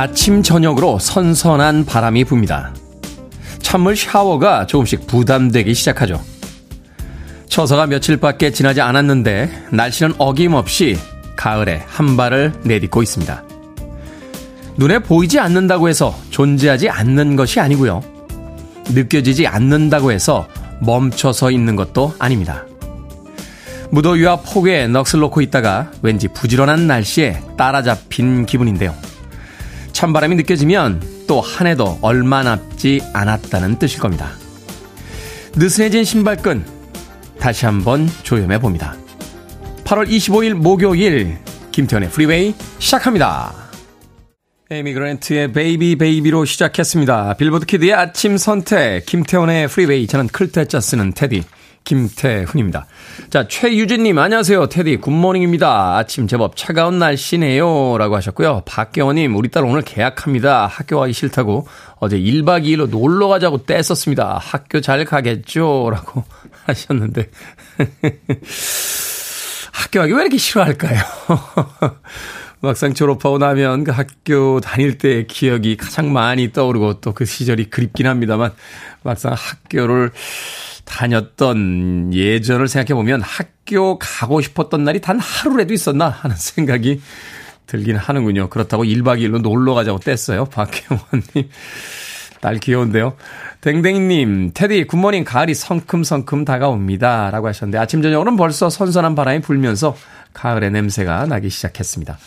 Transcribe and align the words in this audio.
아침 0.00 0.42
저녁으로 0.42 0.98
선선한 0.98 1.84
바람이 1.84 2.24
붑니다. 2.24 2.72
찬물 3.58 3.94
샤워가 3.94 4.66
조금씩 4.66 5.06
부담되기 5.06 5.74
시작하죠. 5.74 6.24
처서가 7.50 7.86
며칠밖에 7.86 8.50
지나지 8.50 8.80
않았는데 8.80 9.66
날씨는 9.72 10.14
어김없이 10.16 10.96
가을에 11.36 11.84
한 11.86 12.16
발을 12.16 12.54
내딛고 12.64 13.02
있습니다. 13.02 13.44
눈에 14.78 15.00
보이지 15.00 15.38
않는다고 15.38 15.90
해서 15.90 16.18
존재하지 16.30 16.88
않는 16.88 17.36
것이 17.36 17.60
아니고요. 17.60 18.02
느껴지지 18.94 19.46
않는다고 19.46 20.12
해서 20.12 20.48
멈춰서 20.80 21.50
있는 21.50 21.76
것도 21.76 22.14
아닙니다. 22.18 22.64
무더위와 23.90 24.36
폭우에 24.36 24.86
넋을 24.86 25.20
놓고 25.20 25.42
있다가 25.42 25.90
왠지 26.00 26.26
부지런한 26.28 26.86
날씨에 26.86 27.42
따라잡힌 27.58 28.46
기분인데요. 28.46 28.94
찬바람이 30.00 30.34
느껴지면 30.36 31.02
또 31.26 31.42
한 31.42 31.66
해도 31.66 31.98
얼마 32.00 32.42
남지 32.42 33.02
않았다는 33.12 33.78
뜻일 33.78 34.00
겁니다. 34.00 34.30
느슨해진 35.56 36.04
신발끈 36.04 36.64
다시 37.38 37.66
한번 37.66 38.08
조여매 38.22 38.60
봅니다. 38.60 38.96
8월 39.84 40.08
25일 40.08 40.54
목요일 40.54 41.36
김태훈의 41.72 42.08
프리웨이 42.08 42.54
시작합니다. 42.78 43.52
Amy 44.70 44.94
Grant의 44.94 45.52
Baby 45.52 45.96
Baby로 45.96 46.46
시작했습니다. 46.46 47.34
빌보드 47.34 47.66
kid의 47.66 47.92
아침 47.92 48.38
선택 48.38 49.04
김태훈의 49.04 49.68
프리웨이 49.68 50.06
저는 50.06 50.28
클 50.28 50.51
태 50.51 50.68
자 50.68 50.80
쓰는 50.80 51.12
테디 51.12 51.42
김태훈입니다. 51.84 52.86
자, 53.30 53.48
최유진님, 53.48 54.18
안녕하세요. 54.18 54.68
테디, 54.68 54.98
good 54.98 55.20
morning입니다. 55.20 55.96
아침 55.96 56.26
제법 56.28 56.56
차가운 56.56 56.98
날씨네요. 56.98 57.98
라고 57.98 58.16
하셨고요. 58.16 58.62
박경원님, 58.66 59.34
우리 59.36 59.48
딸 59.50 59.64
오늘 59.64 59.82
개학합니다. 59.82 60.66
학교 60.66 61.00
가기 61.00 61.12
싫다고 61.12 61.66
어제 61.98 62.18
1박 62.18 62.64
2일로 62.64 62.88
놀러 62.88 63.28
가자고 63.28 63.64
떼었습니다. 63.64 64.38
학교 64.40 64.80
잘 64.80 65.04
가겠죠? 65.04 65.90
라고 65.92 66.24
하셨는데. 66.66 67.30
학교 69.72 70.00
가기 70.00 70.12
왜 70.12 70.20
이렇게 70.22 70.36
싫어할까요? 70.38 71.00
막상 72.62 72.92
졸업하고 72.92 73.38
나면 73.38 73.84
그 73.84 73.90
학교 73.90 74.60
다닐 74.60 74.98
때의 74.98 75.26
기억이 75.26 75.76
가장 75.78 76.12
많이 76.12 76.52
떠오르고 76.52 77.00
또 77.00 77.12
그 77.14 77.24
시절이 77.24 77.70
그립긴 77.70 78.06
합니다만 78.06 78.52
막상 79.02 79.32
학교를 79.34 80.12
다녔던 80.90 82.12
예전을 82.12 82.66
생각해 82.68 82.94
보면 82.94 83.22
학교 83.22 83.98
가고 83.98 84.40
싶었던 84.40 84.82
날이 84.84 85.00
단 85.00 85.20
하루라도 85.20 85.72
있었나 85.72 86.08
하는 86.08 86.34
생각이 86.36 87.00
들긴 87.66 87.96
하는군요. 87.96 88.50
그렇다고 88.50 88.82
1박 88.82 89.20
2일로 89.20 89.40
놀러 89.40 89.74
가자고 89.74 90.00
뗐어요. 90.00 90.50
박혜원님. 90.50 91.50
딸 92.40 92.58
귀여운데요. 92.58 93.16
댕댕이님, 93.60 94.52
테디, 94.54 94.84
굿모닝, 94.84 95.24
가을이 95.24 95.54
성큼성큼 95.54 96.46
다가옵니다. 96.46 97.30
라고 97.30 97.46
하셨는데, 97.48 97.76
아침, 97.76 98.00
저녁으로는 98.00 98.38
벌써 98.38 98.70
선선한 98.70 99.14
바람이 99.14 99.42
불면서 99.42 99.94
가을의 100.32 100.70
냄새가 100.70 101.26
나기 101.26 101.50
시작했습니다. 101.50 102.18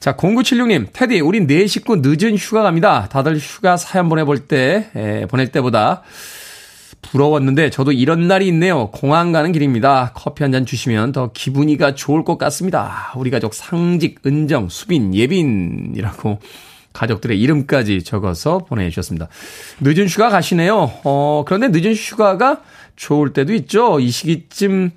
자, 0.00 0.14
0976님, 0.16 0.88
테디, 0.92 1.20
우리 1.20 1.46
네 1.46 1.66
식구 1.66 2.02
늦은 2.02 2.36
휴가 2.36 2.62
갑니다. 2.62 3.08
다들 3.08 3.38
휴가 3.38 3.78
사연 3.78 4.10
보내볼 4.10 4.40
때, 4.46 4.90
에, 4.94 5.26
보낼 5.26 5.50
때보다 5.50 6.02
부러웠는데 7.02 7.70
저도 7.70 7.92
이런 7.92 8.28
날이 8.28 8.46
있네요. 8.48 8.90
공항 8.90 9.32
가는 9.32 9.52
길입니다. 9.52 10.12
커피 10.14 10.42
한 10.42 10.52
잔 10.52 10.66
주시면 10.66 11.12
더 11.12 11.30
기분이가 11.32 11.94
좋을 11.94 12.24
것 12.24 12.38
같습니다. 12.38 13.12
우리 13.16 13.30
가족 13.30 13.54
상직, 13.54 14.20
은정, 14.26 14.68
수빈, 14.68 15.14
예빈이라고 15.14 16.38
가족들의 16.92 17.38
이름까지 17.40 18.02
적어서 18.02 18.58
보내주셨습니다. 18.58 19.28
늦은 19.80 20.06
휴가 20.08 20.30
가시네요. 20.30 20.90
어, 21.04 21.44
그런데 21.46 21.68
늦은 21.68 21.94
휴가가 21.94 22.62
좋을 22.96 23.32
때도 23.32 23.54
있죠. 23.54 24.00
이 24.00 24.10
시기쯤 24.10 24.90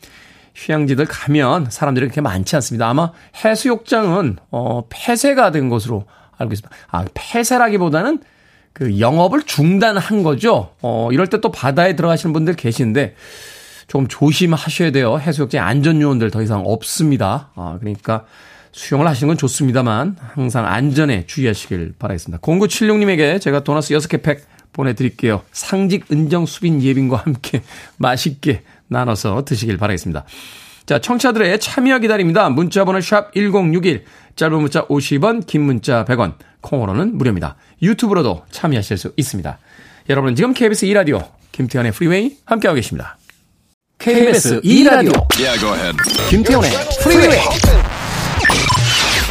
휴양지들 0.56 1.06
가면 1.06 1.68
사람들이 1.70 2.08
그렇게 2.08 2.22
많지 2.22 2.56
않습니다. 2.56 2.90
아마 2.90 3.12
해수욕장은, 3.46 4.38
어, 4.52 4.84
폐쇄가 4.90 5.52
된 5.52 5.70
것으로 5.70 6.06
알고 6.38 6.54
있습니다. 6.54 6.76
아, 6.90 7.06
폐쇄라기보다는 7.14 8.20
그 8.74 9.00
영업을 9.00 9.44
중단한 9.44 10.24
거죠. 10.24 10.74
어, 10.82 11.10
이럴 11.12 11.28
때 11.28 11.38
또 11.42 11.52
바다에 11.52 11.96
들어가시는 11.96 12.34
분들 12.34 12.56
계시는데 12.56 13.16
조금 13.88 14.08
조심하셔야 14.08 14.92
돼요. 14.92 15.20
해수욕장 15.20 15.68
안전 15.68 16.02
요원들 16.02 16.32
더 16.32 16.42
이상 16.42 16.64
없습니다. 16.66 17.50
아, 17.56 17.78
그러니까 17.80 18.26
수영을 18.72 19.06
하시는 19.08 19.28
건 19.28 19.38
좋습니다만 19.38 20.16
항상 20.34 20.66
안전에 20.66 21.26
주의하시길 21.26 21.96
바라겠습니다. 22.00 22.42
0976님에게 22.42 23.42
제가 23.42 23.64
도너츠 23.66 23.94
6개 23.94 24.24
팩 24.24 24.46
보내드릴게요. 24.72 25.42
상직, 25.52 26.06
은정, 26.12 26.46
수빈, 26.46 26.82
예빈과 26.82 27.18
함께 27.18 27.62
맛있게 27.98 28.64
나눠서 28.88 29.44
드시길 29.44 29.76
바라겠습니다. 29.78 30.24
자, 30.86 31.00
청취자들의 31.00 31.60
참여 31.60 32.00
기다립니다. 32.00 32.50
문자 32.50 32.86
번호 32.86 33.02
샵 33.02 33.34
1061, 33.34 34.06
짧은 34.38 34.58
문자 34.58 34.88
50원, 34.88 35.46
긴 35.46 35.64
문자 35.64 36.06
100원, 36.06 36.36
콩으로는 36.62 37.18
무료입니다. 37.18 37.56
유튜브로도 37.82 38.46
참여하실 38.52 38.98
수 38.98 39.14
있습니다. 39.18 39.58
여러분은 40.10 40.36
지금 40.36 40.54
KBS 40.54 40.86
2라디오 40.88 41.28
김태훈의 41.52 41.92
프리웨이 41.92 42.38
함께하고 42.46 42.76
계십니다. 42.76 43.18
KBS 43.98 44.62
2라디오 44.62 45.28
yeah, 45.38 45.98
김태현의 46.30 46.72
프리웨이 47.04 47.40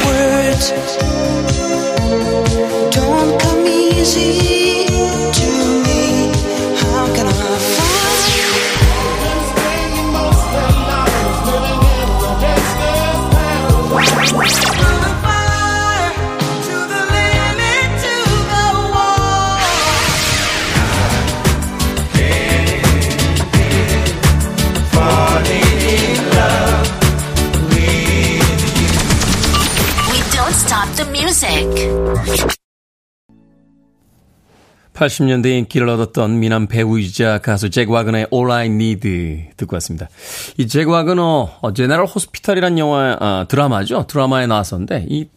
Words 0.04 0.72
don't 2.90 3.40
come 3.42 3.66
easy 3.66 4.49
80년대 34.94 35.46
인기를 35.58 35.88
얻었던 35.88 36.40
미남 36.40 36.66
배우이자 36.66 37.38
가수 37.38 37.70
잭 37.70 37.90
와그너의 37.90 38.26
All 38.32 38.50
I 38.50 38.66
Need 38.66 39.50
듣고 39.56 39.76
왔습니다. 39.76 40.08
이 40.58 40.66
잭 40.66 40.88
와그너 40.88 41.58
어, 41.62 41.72
제네럴 41.72 42.06
호스피탈이란 42.06 42.78
영화 42.78 43.16
아, 43.18 43.46
드라마죠. 43.48 44.06
드라마에 44.06 44.46
나왔었는데 44.46 45.06
이 45.08 45.28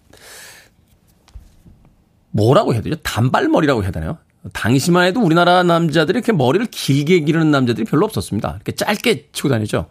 뭐라고 2.32 2.74
해야 2.74 2.82
되죠? 2.82 2.96
단발머리라고 3.04 3.84
해야 3.84 3.92
되나요? 3.92 4.18
당시만 4.54 5.06
해도 5.06 5.22
우리나라 5.22 5.64
남자들이 5.64 6.18
이렇게 6.18 6.34
머리를 6.34 6.66
길게 6.66 7.22
기르는 7.22 7.52
남자들이 7.52 7.86
별로 7.86 8.06
없었습니다. 8.06 8.54
이렇게 8.56 8.74
짧게 8.74 9.30
치고 9.32 9.48
다니죠. 9.50 9.86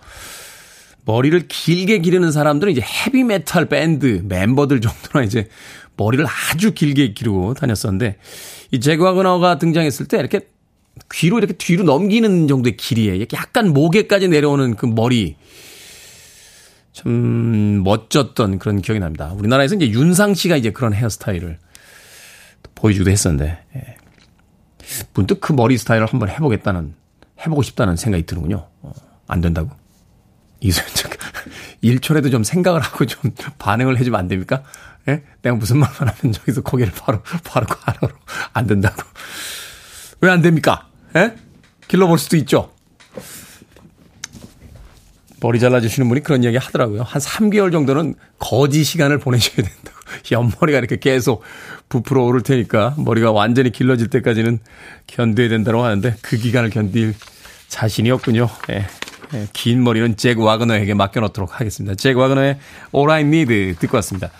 머리를 1.04 1.48
길게 1.48 1.98
기르는 2.00 2.30
사람들은 2.32 2.72
이제 2.72 2.82
헤비메탈 2.82 3.66
밴드 3.66 4.22
멤버들 4.24 4.80
정도나 4.80 5.24
이제 5.24 5.48
머리를 5.96 6.24
아주 6.26 6.72
길게 6.72 7.12
기르고 7.12 7.54
다녔었는데 7.54 8.18
이 8.70 8.80
제과그너가 8.80 9.58
등장했을 9.58 10.06
때 10.06 10.18
이렇게 10.18 10.40
귀로 11.12 11.38
이렇게 11.38 11.54
뒤로 11.54 11.84
넘기는 11.84 12.48
정도의 12.48 12.76
길이에 12.76 13.16
이렇게 13.16 13.36
약간 13.36 13.72
목에까지 13.72 14.28
내려오는 14.28 14.76
그 14.76 14.86
머리 14.86 15.36
참 16.92 17.82
멋졌던 17.82 18.58
그런 18.58 18.82
기억이 18.82 19.00
납니다. 19.00 19.32
우리나라에서 19.34 19.76
이제 19.76 19.90
윤상 19.90 20.34
씨가 20.34 20.56
이제 20.56 20.70
그런 20.70 20.92
헤어스타일을 20.92 21.58
보여주기도 22.74 23.10
했었는데 23.10 23.64
예. 23.76 23.96
문득 25.14 25.40
그 25.40 25.52
머리 25.52 25.78
스타일을 25.78 26.06
한번 26.06 26.28
해보겠다는 26.28 26.94
해보고 27.40 27.62
싶다는 27.62 27.96
생각이 27.96 28.26
드는군요. 28.26 28.68
어, 28.82 28.92
안 29.26 29.40
된다고? 29.40 29.70
이소연 30.60 30.88
작가 30.94 31.16
1초라도 31.82 32.30
좀 32.30 32.44
생각을 32.44 32.80
하고 32.80 33.06
좀 33.06 33.32
반응을 33.58 33.98
해주면 33.98 34.18
안 34.18 34.28
됩니까? 34.28 34.62
예? 35.08 35.22
내가 35.42 35.56
무슨 35.56 35.78
말만 35.78 36.08
하면 36.08 36.32
저기서 36.32 36.62
고개를 36.62 36.92
바로, 36.94 37.22
바로 37.44 37.66
가로로 37.66 38.14
안 38.52 38.66
된다고. 38.66 39.02
왜 40.20 40.30
안 40.30 40.40
됩니까? 40.42 40.86
예? 41.16 41.34
길러볼 41.88 42.18
수도 42.18 42.36
있죠. 42.36 42.70
머리 45.40 45.58
잘라주시는 45.58 46.08
분이 46.08 46.22
그런 46.22 46.44
이야기 46.44 46.56
하더라고요. 46.56 47.02
한 47.02 47.20
3개월 47.20 47.72
정도는 47.72 48.14
거지 48.38 48.84
시간을 48.84 49.18
보내셔야 49.18 49.56
된다고. 49.56 49.98
옆머리가 50.30 50.78
이렇게 50.78 50.98
계속 50.98 51.42
부풀어 51.88 52.22
오를 52.22 52.42
테니까 52.42 52.94
머리가 52.98 53.32
완전히 53.32 53.72
길러질 53.72 54.08
때까지는 54.08 54.60
견뎌야 55.08 55.48
된다고 55.48 55.82
하는데 55.82 56.14
그 56.22 56.36
기간을 56.36 56.70
견딜 56.70 57.14
자신이 57.68 58.10
없군요. 58.10 58.48
예. 58.70 58.86
예, 59.34 59.48
긴 59.54 59.82
머리는 59.82 60.16
잭 60.16 60.38
와그너에게 60.38 60.92
맡겨놓도록 60.94 61.58
하겠습니다. 61.58 61.94
잭 61.96 62.16
와그너의 62.18 62.58
All 62.94 63.10
I 63.10 63.22
Need 63.22 63.76
듣고 63.80 63.96
왔습니다. 63.96 64.30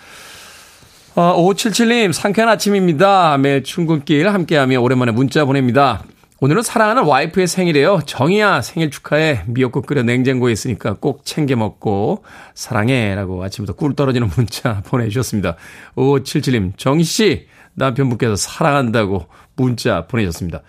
어, 1.15 1.37
5577님, 1.37 2.11
상쾌한 2.11 2.49
아침입니다. 2.49 3.37
매일 3.37 3.63
출근길 3.63 4.33
함께하며 4.33 4.81
오랜만에 4.81 5.13
문자 5.13 5.45
보냅니다. 5.45 6.03
오늘은 6.41 6.63
사랑하는 6.63 7.05
와이프의 7.05 7.49
생일이에요. 7.49 8.01
정이야, 8.07 8.63
생일 8.63 8.91
축하해. 8.91 9.43
미역국 9.47 9.85
끓여 9.85 10.03
냉장고에 10.03 10.53
있으니까 10.53 10.95
꼭 10.95 11.27
챙겨 11.27 11.55
먹고, 11.55 12.25
사랑해. 12.55 13.15
라고 13.15 13.45
아침부터 13.45 13.75
꿀 13.75 13.95
떨어지는 13.95 14.31
문자 14.35 14.81
보내주셨습니다. 14.89 15.57
5577님, 15.97 16.79
정희씨, 16.79 17.47
남편분께서 17.75 18.35
사랑한다고 18.37 19.27
문자 19.55 20.07
보내셨습니다. 20.07 20.63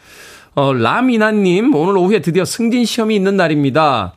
어, 0.56 0.74
라미나님, 0.74 1.74
오늘 1.74 1.96
오후에 1.96 2.20
드디어 2.20 2.44
승진 2.44 2.84
시험이 2.84 3.16
있는 3.16 3.38
날입니다. 3.38 4.14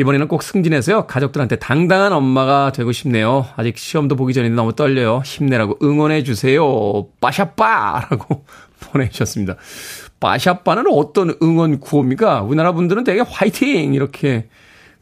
이번에는 0.00 0.28
꼭 0.28 0.42
승진해서요. 0.42 1.06
가족들한테 1.06 1.56
당당한 1.56 2.14
엄마가 2.14 2.72
되고 2.72 2.90
싶네요. 2.90 3.46
아직 3.56 3.76
시험도 3.76 4.16
보기 4.16 4.32
전에 4.32 4.48
너무 4.48 4.74
떨려요. 4.74 5.20
힘내라고 5.26 5.78
응원해 5.82 6.22
주세요. 6.22 7.06
빠샤빠라고 7.20 8.46
보내주셨습니다. 8.80 9.56
빠샤빠는 10.18 10.84
어떤 10.90 11.34
응원 11.42 11.80
구호입니까? 11.80 12.40
우리나라 12.42 12.72
분들은 12.72 13.04
되게 13.04 13.20
화이팅 13.20 13.92
이렇게 13.92 14.48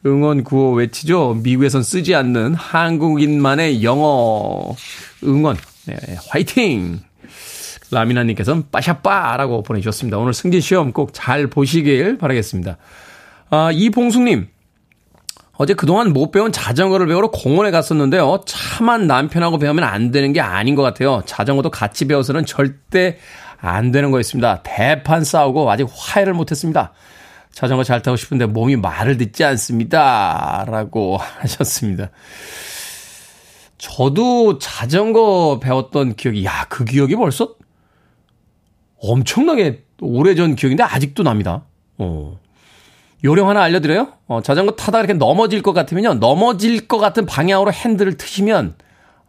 응원 0.04 0.42
구호 0.42 0.72
외치죠. 0.72 1.38
미국에선 1.44 1.84
쓰지 1.84 2.16
않는 2.16 2.54
한국인만의 2.54 3.84
영어 3.84 4.74
응원. 5.22 5.56
네, 5.86 5.96
화이팅. 6.28 6.98
라미나님께서는 7.92 8.64
빠샤빠라고 8.72 9.62
보내주셨습니다. 9.62 10.18
오늘 10.18 10.34
승진 10.34 10.60
시험 10.60 10.92
꼭 10.92 11.10
잘 11.12 11.46
보시길 11.46 12.18
바라겠습니다. 12.18 12.76
아, 13.50 13.70
이봉숙님. 13.72 14.48
어제 15.60 15.74
그동안 15.74 16.12
못 16.12 16.30
배운 16.30 16.52
자전거를 16.52 17.08
배우러 17.08 17.32
공원에 17.32 17.72
갔었는데요. 17.72 18.42
차만 18.46 19.08
남편하고 19.08 19.58
배우면 19.58 19.82
안 19.82 20.12
되는 20.12 20.32
게 20.32 20.40
아닌 20.40 20.76
것 20.76 20.82
같아요. 20.82 21.22
자전거도 21.26 21.70
같이 21.70 22.06
배워서는 22.06 22.46
절대 22.46 23.18
안 23.60 23.90
되는 23.90 24.12
거였습니다. 24.12 24.62
대판 24.62 25.24
싸우고 25.24 25.68
아직 25.68 25.88
화해를 25.92 26.32
못했습니다. 26.32 26.92
자전거 27.50 27.82
잘 27.82 28.02
타고 28.02 28.16
싶은데 28.16 28.46
몸이 28.46 28.76
말을 28.76 29.16
듣지 29.16 29.42
않습니다. 29.42 30.64
라고 30.68 31.18
하셨습니다. 31.40 32.10
저도 33.78 34.60
자전거 34.60 35.58
배웠던 35.60 36.14
기억이, 36.14 36.44
야, 36.44 36.66
그 36.68 36.84
기억이 36.84 37.16
벌써 37.16 37.56
엄청나게 39.00 39.84
오래전 40.00 40.54
기억인데 40.54 40.84
아직도 40.84 41.24
납니다. 41.24 41.64
어. 41.98 42.38
요령 43.24 43.48
하나 43.48 43.62
알려드려요? 43.62 44.12
어, 44.26 44.40
자전거 44.42 44.72
타다 44.72 44.98
이렇게 45.00 45.12
넘어질 45.12 45.62
것 45.62 45.72
같으면요. 45.72 46.14
넘어질 46.14 46.86
것 46.86 46.98
같은 46.98 47.26
방향으로 47.26 47.72
핸들을 47.72 48.16
트시면, 48.16 48.74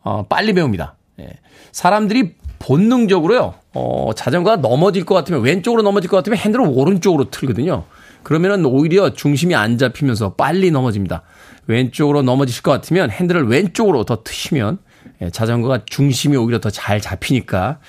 어, 0.02 0.26
빨리 0.28 0.54
배웁니다. 0.54 0.96
예. 1.22 1.30
사람들이 1.72 2.36
본능적으로요, 2.60 3.56
어, 3.74 4.12
자전거가 4.16 4.58
넘어질 4.58 5.06
것 5.06 5.16
같으면, 5.16 5.42
왼쪽으로 5.42 5.82
넘어질 5.82 6.10
것 6.10 6.18
같으면 6.18 6.38
핸들을 6.38 6.66
오른쪽으로 6.68 7.32
틀거든요. 7.32 7.86
그러면은 8.22 8.66
오히려 8.66 9.14
중심이 9.14 9.56
안 9.56 9.78
잡히면서 9.78 10.34
빨리 10.34 10.70
넘어집니다. 10.72 11.24
왼쪽으로 11.68 12.22
넘어지실 12.22 12.62
것 12.64 12.72
같으면 12.72 13.10
핸들을 13.10 13.48
왼쪽으로 13.48 14.04
더 14.04 14.24
트시면, 14.24 14.80
예, 15.22 15.30
자전거가 15.30 15.84
중심이 15.86 16.38
오히려 16.38 16.60
더 16.60 16.70
잘 16.70 17.02
잡히니까. 17.02 17.80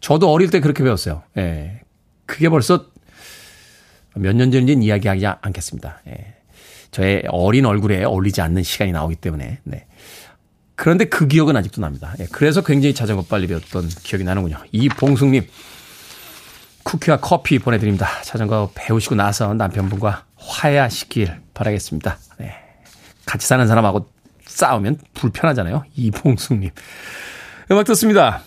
저도 0.00 0.30
어릴 0.30 0.50
때 0.50 0.60
그렇게 0.60 0.82
배웠어요. 0.84 1.22
예. 1.36 1.80
그게 2.26 2.48
벌써 2.48 2.86
몇 4.16 4.34
년 4.34 4.50
전인지는 4.50 4.82
이야기하지 4.82 5.26
않겠습니다. 5.40 6.00
예. 6.08 6.34
저의 6.90 7.24
어린 7.28 7.66
얼굴에 7.66 8.04
어울리지 8.04 8.40
않는 8.40 8.62
시간이 8.62 8.92
나오기 8.92 9.16
때문에. 9.16 9.58
네. 9.64 9.86
그런데 10.74 11.06
그 11.06 11.26
기억은 11.26 11.56
아직도 11.56 11.80
납니다. 11.80 12.14
예. 12.20 12.26
그래서 12.32 12.62
굉장히 12.62 12.94
자전거 12.94 13.22
빨리 13.22 13.46
배웠던 13.46 13.88
기억이 14.02 14.24
나는군요. 14.24 14.58
이봉숙님, 14.72 15.46
쿠키와 16.84 17.18
커피 17.18 17.58
보내드립니다. 17.58 18.08
자전거 18.22 18.70
배우시고 18.74 19.14
나서 19.14 19.52
남편분과 19.54 20.24
화해하시길 20.36 21.34
바라겠습니다. 21.54 22.18
네. 22.38 22.54
같이 23.24 23.46
사는 23.46 23.66
사람하고 23.66 24.10
싸우면 24.46 24.98
불편하잖아요. 25.14 25.84
이봉숙님. 25.96 26.70
음악 27.72 27.84
듣습니다. 27.86 28.42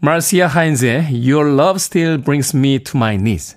Marcia 0.00 0.46
Hines의 0.46 1.10
Your 1.30 1.52
Love 1.54 1.76
Still 1.76 2.18
Brings 2.22 2.56
Me 2.56 2.78
to 2.80 2.98
My 2.98 3.16
Knees. 3.16 3.56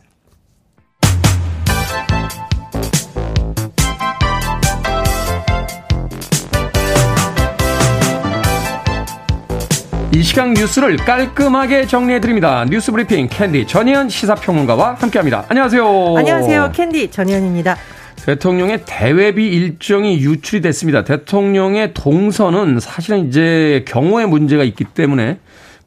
이 10.14 10.24
시간 10.24 10.54
뉴스를 10.54 10.98
깔끔하게 10.98 11.88
정리해드립니다. 11.88 12.66
뉴스 12.70 12.92
브리핑 12.92 13.30
캔디 13.30 13.66
전예현 13.66 14.10
시사평론가와 14.10 14.96
함께합니다. 14.96 15.46
안녕하세요. 15.48 16.16
안녕하세요. 16.18 16.72
캔디 16.74 17.12
전희연입니다. 17.12 17.78
대통령의 18.26 18.82
대외비 18.86 19.48
일정이 19.48 20.20
유출이 20.20 20.62
됐습니다. 20.62 21.06
대통령의 21.06 21.94
동선은 21.94 22.82
사실은 22.82 23.30
이제 23.30 23.86
경호의 23.88 24.28
문제가 24.28 24.66
있기 24.66 24.84
때문에 24.84 25.40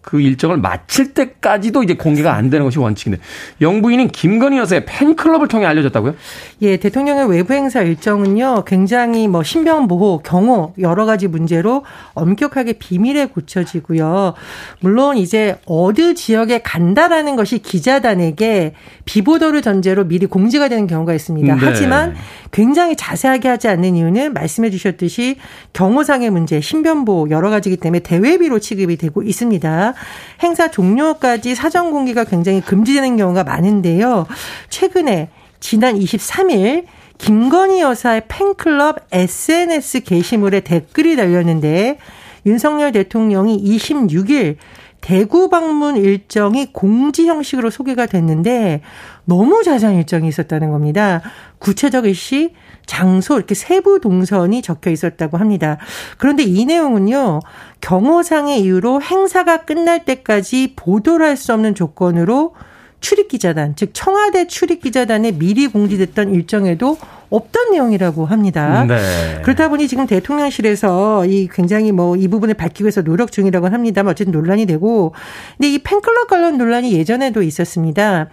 그 0.05 0.21
일정을 0.21 0.59
마칠 0.59 1.15
때까지도 1.15 1.83
이제 1.83 1.95
공개가 1.95 2.35
안 2.35 2.51
되는 2.51 2.65
것이 2.65 2.79
원칙인데 2.79 3.19
영부인인 3.63 4.09
김건희 4.09 4.59
여사의 4.59 4.85
팬클럽을 4.85 5.49
통해 5.49 5.65
알려졌다고요? 5.65 6.15
예, 6.61 6.77
대통령의 6.77 7.31
외부 7.31 7.55
행사 7.55 7.81
일정은요. 7.81 8.65
굉장히 8.67 9.29
뭐 9.29 9.43
신변 9.43 9.89
보호, 9.89 10.19
경호 10.19 10.75
여러 10.79 11.07
가지 11.07 11.27
문제로 11.27 11.85
엄격하게 12.13 12.75
비밀에 12.75 13.27
고쳐지고요. 13.27 14.35
물론 14.81 15.17
이제 15.17 15.57
어느 15.65 16.15
지역에 16.15 16.59
간다라는 16.59 17.35
것이 17.35 17.59
기자단에게 17.61 18.75
비보도를 19.07 19.63
전제로 19.63 20.05
미리 20.05 20.27
공지가 20.27 20.69
되는 20.69 20.87
경우가 20.87 21.15
있습니다. 21.15 21.55
네. 21.55 21.61
하지만 21.63 22.15
굉장히 22.53 22.95
자세하게 22.95 23.49
하지 23.49 23.69
않는 23.69 23.97
이유는 23.97 24.35
말씀해 24.35 24.69
주셨듯이 24.69 25.37
경호상의 25.73 26.29
문제, 26.29 26.61
신변 26.61 27.07
보호 27.07 27.31
여러 27.31 27.49
가지이기 27.49 27.79
때문에 27.79 28.01
대외비로 28.01 28.59
취급이 28.59 28.97
되고 28.99 29.23
있습니다. 29.23 29.94
행사 30.43 30.71
종료까지 30.71 31.55
사전 31.55 31.91
공개가 31.91 32.25
굉장히 32.25 32.61
금지되는 32.61 33.17
경우가 33.17 33.45
많은데요. 33.45 34.27
최근에 34.69 35.29
지난 35.61 35.99
23일 35.99 36.85
김건희 37.19 37.81
여사의 37.81 38.23
팬클럽 38.29 39.07
SNS 39.13 40.01
게시물에 40.01 40.61
댓글이 40.61 41.17
달렸는데 41.17 41.99
윤석열 42.47 42.93
대통령이 42.93 43.63
26일 43.63 44.57
대구 45.01 45.51
방문 45.51 45.99
일정이 45.99 46.73
공지 46.73 47.27
형식으로 47.27 47.69
소개가 47.69 48.07
됐는데 48.07 48.81
너무 49.27 49.63
자세한 49.63 49.97
일정이 49.97 50.29
있었다는 50.29 50.71
겁니다. 50.71 51.21
구체적 51.59 52.07
일시, 52.07 52.55
장소 52.87 53.37
이렇게 53.37 53.55
세부 53.55 54.01
동선이 54.01 54.63
적혀 54.63 54.91
있었다고 54.91 55.37
합니다. 55.37 55.77
그런데 56.17 56.43
이 56.43 56.65
내용은요. 56.65 57.41
경호상의 57.85 58.63
이유로 58.63 59.03
행사가 59.03 59.65
끝날 59.67 60.07
때까지 60.07 60.73
보도를 60.75 61.27
할 61.27 61.37
수 61.37 61.53
없는 61.53 61.75
조건으로 61.75 62.55
출입기자단, 63.01 63.77
즉 63.77 63.91
청와대 63.93 64.47
출입기자단에 64.47 65.33
미리 65.33 65.67
공지됐던 65.67 66.33
일정에도 66.33 66.97
없던 67.29 67.73
내용이라고 67.73 68.25
합니다. 68.25 68.87
네. 68.87 69.43
그렇다 69.43 69.69
보니 69.69 69.87
지금 69.89 70.07
대통령실에서 70.07 71.27
이 71.27 71.49
굉장히 71.53 71.93
뭐 71.93 72.17
이 72.17 72.29
부분을 72.29 72.55
밝히기 72.55 72.85
위해서 72.85 73.03
노력 73.03 73.31
중이라고 73.31 73.67
합니다만 73.67 74.13
어쨌든 74.13 74.33
논란이 74.33 74.65
되고 74.65 75.13
근데 75.59 75.71
이 75.71 75.79
팬클럽 75.79 76.29
관련 76.29 76.57
논란이 76.57 76.95
예전에도 76.95 77.43
있었습니다. 77.43 78.29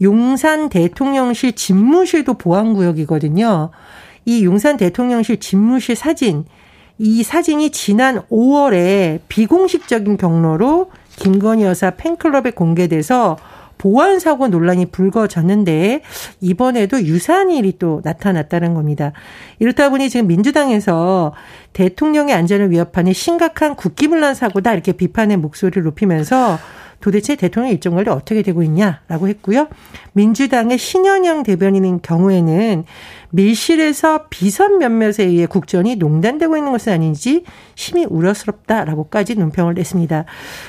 용산 0.00 0.70
대통령실 0.70 1.52
집무실도 1.52 2.34
보안구역이거든요. 2.34 3.70
이 4.24 4.44
용산 4.44 4.78
대통령실 4.78 5.40
집무실 5.40 5.96
사진, 5.96 6.46
이 6.98 7.22
사진이 7.22 7.70
지난 7.70 8.22
5월에 8.30 9.20
비공식적인 9.28 10.16
경로로 10.16 10.90
김건희 11.16 11.64
여사 11.64 11.90
팬클럽에 11.90 12.52
공개돼서 12.52 13.36
보안 13.78 14.18
사고 14.18 14.48
논란이 14.48 14.86
불거졌는데 14.86 16.00
이번에도 16.40 17.02
유사한 17.02 17.50
일이 17.50 17.78
또 17.78 18.00
나타났다는 18.04 18.72
겁니다. 18.72 19.12
이렇다 19.58 19.90
보니 19.90 20.08
지금 20.08 20.28
민주당에서 20.28 21.34
대통령의 21.74 22.34
안전을 22.34 22.70
위협하는 22.70 23.12
심각한 23.12 23.76
국기문란 23.76 24.34
사고다 24.34 24.72
이렇게 24.72 24.92
비판의 24.92 25.36
목소리를 25.36 25.82
높이면서 25.82 26.58
도대체 27.00 27.36
대통령 27.36 27.72
일정 27.72 27.94
관리 27.94 28.10
어떻게 28.10 28.42
되고 28.42 28.62
있냐라고 28.62 29.28
했고요. 29.28 29.68
민주당의 30.12 30.78
신현영 30.78 31.42
대변인인 31.42 32.00
경우에는 32.02 32.84
밀실에서 33.30 34.26
비선 34.30 34.78
몇몇에 34.78 35.24
의해 35.24 35.46
국전이 35.46 35.96
농단되고 35.96 36.56
있는 36.56 36.72
것은 36.72 36.92
아닌지 36.92 37.44
심히 37.74 38.04
우려스럽다라고까지 38.04 39.34
논평을 39.34 39.74
냈습니다. 39.74 40.24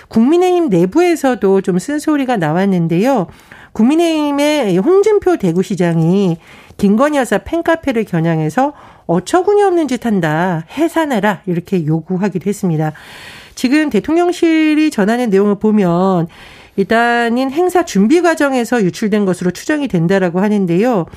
국민의힘 0.10 0.70
내부에서도 0.70 1.62
좀 1.62 1.80
쓴소리가 1.80 2.38
나왔는데요. 2.38 3.28
국민의힘의 3.74 4.78
홍준표 4.78 5.38
대구시장이 5.38 6.38
김건희 6.78 7.18
여사 7.18 7.40
팬카페를 7.40 8.06
겨냥해서 8.06 8.74
어처구니 9.08 9.64
없는 9.64 9.88
짓 9.88 10.06
한다. 10.06 10.66
해산해라. 10.78 11.42
이렇게 11.46 11.86
요구하기도 11.86 12.48
했습니다. 12.48 12.94
지금 13.58 13.90
대통령실이 13.90 14.92
전하는 14.92 15.32
내용을 15.32 15.56
보면 15.56 16.28
일단은 16.76 17.50
행사 17.52 17.84
준비 17.84 18.22
과정에서 18.22 18.84
유출된 18.84 19.26
것으로 19.26 19.50
추정이 19.50 19.88
된다라고 19.88 20.42
하는데요. 20.42 21.08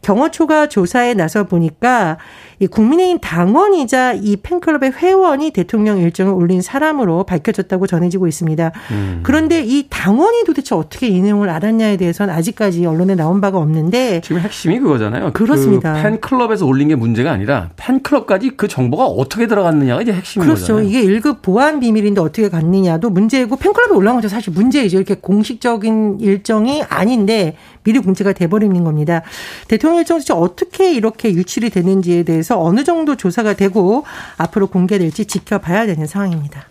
경호처가 0.00 0.68
조사에 0.68 1.12
나서 1.12 1.44
보니까 1.44 2.16
이 2.60 2.66
국민의힘 2.66 3.18
당원이자 3.20 4.12
이 4.12 4.36
팬클럽의 4.36 4.92
회원이 4.92 5.50
대통령 5.50 5.98
일정을 5.98 6.32
올린 6.32 6.60
사람으로 6.60 7.24
밝혀졌다고 7.24 7.86
전해지고 7.86 8.28
있습니다. 8.28 8.72
음. 8.90 9.20
그런데 9.22 9.62
이 9.64 9.86
당원이 9.88 10.44
도대체 10.44 10.74
어떻게 10.74 11.08
이 11.08 11.20
내용을 11.20 11.48
알았냐에 11.48 11.96
대해서는 11.96 12.32
아직까지 12.34 12.84
언론에 12.86 13.14
나온 13.14 13.40
바가 13.40 13.58
없는데 13.58 14.20
지금 14.22 14.40
핵심이 14.40 14.78
그거잖아요. 14.78 15.32
그렇습니다. 15.32 15.94
그 15.94 16.02
팬클럽에서 16.02 16.66
올린 16.66 16.88
게 16.88 16.94
문제가 16.94 17.32
아니라 17.32 17.70
팬클럽까지 17.76 18.50
그 18.56 18.68
정보가 18.68 19.06
어떻게 19.06 19.46
들어갔느냐가 19.46 20.02
이제 20.02 20.12
핵심인 20.12 20.46
그렇죠. 20.46 20.74
거잖아요. 20.74 20.86
이게 20.86 21.02
1급 21.02 21.42
보안 21.42 21.80
비밀인데 21.80 22.20
어떻게 22.20 22.48
갔느냐도 22.48 23.10
문제고 23.10 23.56
팬클럽에 23.56 23.96
올라온 23.96 24.18
것도 24.18 24.28
사실 24.28 24.52
문제이죠. 24.52 24.98
이렇게 24.98 25.14
공식적인 25.14 26.18
일정이 26.20 26.82
아닌데 26.82 27.56
미리 27.84 27.98
공지가 27.98 28.34
돼버리는 28.34 28.84
겁니다. 28.84 29.22
대통령 29.66 30.00
일정 30.00 30.18
도대체 30.18 30.34
어떻게 30.34 30.92
이렇게 30.92 31.32
유출이 31.32 31.70
되는지에 31.70 32.24
대해서 32.24 32.49
어느 32.58 32.84
정도 32.84 33.16
조사가 33.16 33.54
되고 33.54 34.04
앞으로 34.36 34.68
공개될지 34.68 35.26
지켜봐야 35.26 35.86
되는 35.86 36.06
상황입니다. 36.06 36.64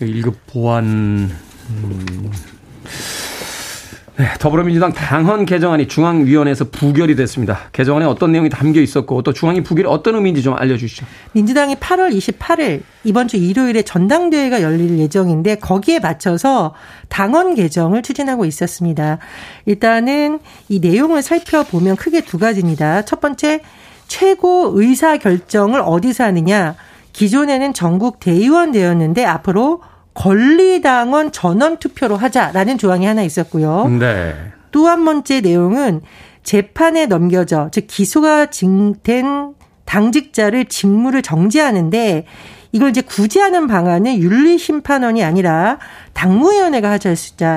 1급 0.00 0.34
보안 0.46 1.30
음. 1.70 2.30
네, 4.20 4.26
더불어민주당 4.38 4.92
당헌 4.92 5.46
개정안이 5.46 5.88
중앙위원회에서 5.88 6.66
부결이 6.66 7.16
됐습니다. 7.16 7.70
개정안에 7.72 8.04
어떤 8.04 8.32
내용이 8.32 8.50
담겨 8.50 8.78
있었고 8.78 9.22
또 9.22 9.32
중앙위 9.32 9.62
부결이 9.62 9.88
어떤 9.88 10.14
의미인지 10.14 10.42
좀 10.42 10.54
알려주시죠. 10.58 11.06
민주당이 11.32 11.76
8월 11.76 12.14
28일 12.14 12.82
이번 13.04 13.28
주 13.28 13.38
일요일에 13.38 13.80
전당대회가 13.80 14.60
열릴 14.60 14.98
예정인데 14.98 15.54
거기에 15.54 16.00
맞춰서 16.00 16.74
당헌 17.08 17.54
개정을 17.54 18.02
추진하고 18.02 18.44
있었습니다. 18.44 19.20
일단은 19.64 20.40
이 20.68 20.80
내용을 20.80 21.22
살펴보면 21.22 21.96
크게 21.96 22.20
두 22.20 22.36
가지입니다. 22.36 23.06
첫 23.06 23.22
번째 23.22 23.62
최고 24.10 24.72
의사 24.74 25.16
결정을 25.16 25.80
어디서 25.80 26.24
하느냐. 26.24 26.74
기존에는 27.12 27.72
전국 27.74 28.18
대의원 28.18 28.72
되었는데 28.72 29.24
앞으로 29.24 29.82
권리당원 30.14 31.30
전원 31.30 31.78
투표로 31.78 32.16
하자라는 32.16 32.76
조항이 32.76 33.06
하나 33.06 33.22
있었고요. 33.22 33.86
네. 34.00 34.34
또 34.72 34.88
한 34.88 35.04
번째 35.04 35.40
내용은 35.40 36.00
재판에 36.42 37.06
넘겨져 37.06 37.68
즉 37.72 37.86
기소가 37.86 38.46
된 39.04 39.54
당직자를 39.84 40.64
직무를 40.64 41.22
정지하는데 41.22 42.24
이걸 42.72 42.90
이제 42.90 43.02
구제하는 43.02 43.68
방안은 43.68 44.18
윤리심판원이 44.18 45.22
아니라 45.22 45.78
당무위원회가 46.14 46.90
하자 46.90 47.10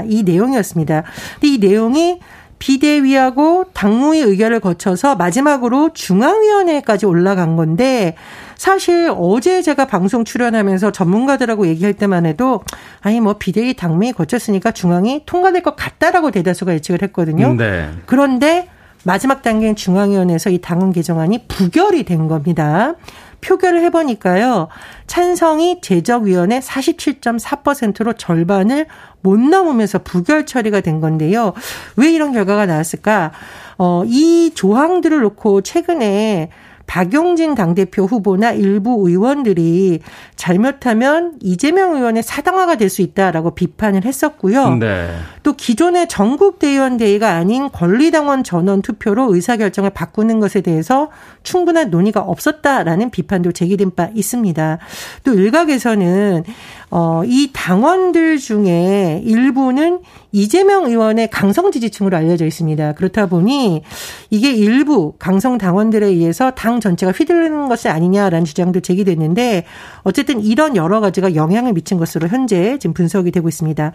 이 0.08 0.22
내용이었습니다. 0.24 1.04
근데 1.40 1.48
이 1.48 1.58
내용이 1.58 2.20
비대위하고 2.64 3.66
당무위 3.74 4.22
의결을 4.22 4.62
거쳐서 4.62 5.18
마지막으로 5.18 5.90
중앙위원회까지 5.94 7.06
올라간 7.06 7.58
건데 7.58 8.16
사실 8.56 9.14
어제 9.18 9.62
제가 9.62 9.86
방송 9.86 10.24
출연하면서 10.24 10.94
전문가들하고 10.94 11.68
얘기할 11.68 11.94
때만 11.94 12.26
해도 12.26 12.64
아니 13.02 13.20
뭐 13.20 13.34
비대위 13.38 13.74
당무위 13.74 14.14
거쳤으니까 14.14 14.72
중앙이 14.72 15.24
통과될 15.26 15.62
것 15.62 15.76
같다라고 15.76 16.32
대다수가 16.32 16.74
예측을 16.76 17.02
했거든요. 17.02 17.54
네. 17.56 17.90
그런데 18.06 18.70
마지막 19.04 19.42
단계인 19.42 19.76
중앙위원회에서 19.76 20.50
이 20.50 20.60
당헌 20.60 20.94
개정안이 20.94 21.48
부결이 21.50 22.06
된 22.06 22.30
겁니다. 22.30 22.96
표결을 23.44 23.84
해보니까요. 23.84 24.70
찬성이 25.08 25.82
제적위원회 25.82 26.60
47.4%로 26.60 28.14
절반을 28.14 28.88
못 29.22 29.40
넘으면서 29.40 30.00
부결 30.00 30.46
처리가 30.46 30.82
된 30.82 31.02
건데요. 31.02 31.54
왜 31.98 32.12
이런 32.12 32.34
결과가 32.34 32.66
나왔을까? 32.66 33.32
어, 33.78 34.04
이 34.06 34.52
조항들을 34.56 35.22
놓고 35.22 35.62
최근에 35.62 36.50
박용진 36.88 37.56
당대표 37.56 38.06
후보나 38.06 38.52
일부 38.52 39.04
의원들이 39.10 40.00
잘못하면 40.36 41.34
이재명 41.42 41.96
의원의 41.96 42.24
사당화가 42.24 42.76
될 42.76 42.94
수 42.94 43.02
있다라고 43.02 43.52
비판을 43.56 44.06
했었고요. 44.06 44.76
네. 44.76 45.10
또 45.42 45.54
기존의 45.54 46.08
전국 46.08 46.60
대의원 46.60 46.98
대의가 46.98 47.32
아닌 47.32 47.70
권리당원 47.70 48.44
전원 48.44 48.82
투표로 48.82 49.34
의사결정을 49.34 49.90
바꾸는 49.90 50.40
것에 50.40 50.62
대해서 50.62 51.10
충분한 51.42 51.90
논의가 51.90 52.22
없었다라는 52.22 53.10
비판도 53.10 53.52
제기된 53.52 53.96
바 53.96 54.10
있습니다. 54.14 54.78
또 55.24 55.34
일각에서는 55.34 56.44
어, 56.92 57.24
이 57.26 57.50
당원들 57.52 58.38
중에 58.38 59.22
일부는 59.26 60.00
이재명 60.34 60.86
의원의 60.86 61.30
강성 61.30 61.72
지지층으로 61.72 62.18
알려져 62.18 62.46
있습니다. 62.46 62.94
그렇다 62.94 63.28
보니 63.28 63.84
이게 64.32 64.52
일부 64.52 65.14
강성 65.20 65.60
당원들에 65.60 66.08
의해서 66.08 66.52
당 66.52 66.80
전체가 66.80 67.12
휘둘리는 67.12 67.68
것이 67.68 67.88
아니냐라는 67.88 68.44
주장도 68.44 68.80
제기됐는데 68.80 69.66
어쨌든 70.02 70.42
이런 70.42 70.76
여러 70.76 71.00
가지가 71.02 71.36
영향을 71.36 71.74
미친 71.74 72.00
것으로 72.00 72.28
현재 72.28 72.80
지금 72.80 72.96
분석이 72.96 73.30
되고 73.30 73.48
있습니다. 73.48 73.92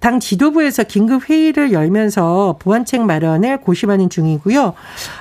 당 0.00 0.18
지도부에서 0.18 0.82
긴급 0.82 1.30
회의를 1.30 1.72
열면서 1.72 2.56
보완책 2.58 3.02
마련을 3.02 3.60
고심하는 3.60 4.10
중이고요. 4.10 4.74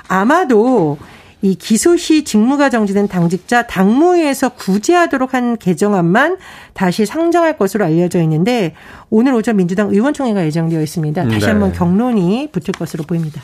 아마도 0.07 0.97
이 1.45 1.53
기소 1.53 1.95
시 1.95 2.23
직무가 2.23 2.71
정지된 2.71 3.07
당직자 3.07 3.67
당무위에서 3.67 4.49
구제하도록 4.49 5.35
한 5.35 5.57
개정안만 5.57 6.37
다시 6.73 7.05
상정할 7.05 7.55
것으로 7.55 7.85
알려져 7.85 8.19
있는데 8.23 8.73
오늘 9.11 9.35
오전 9.35 9.57
민주당 9.57 9.91
의원총회가 9.91 10.43
예정되어 10.43 10.81
있습니다. 10.81 11.23
다시 11.23 11.39
네. 11.39 11.45
한번 11.45 11.71
경론이 11.71 12.49
붙을 12.51 12.73
것으로 12.75 13.03
보입니다. 13.03 13.43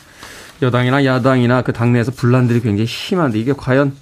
여당이나 0.62 1.04
야당이나 1.04 1.62
그 1.62 1.72
당내에서 1.72 2.10
분란들이 2.10 2.60
굉장히 2.60 2.86
심한데 2.86 3.38
이게 3.38 3.52
과연 3.56 3.94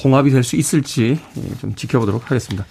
봉합이 0.00 0.30
될 0.30 0.44
수 0.44 0.54
있을지 0.54 1.18
좀 1.60 1.74
지켜보도록 1.74 2.30
하겠습니다. 2.30 2.64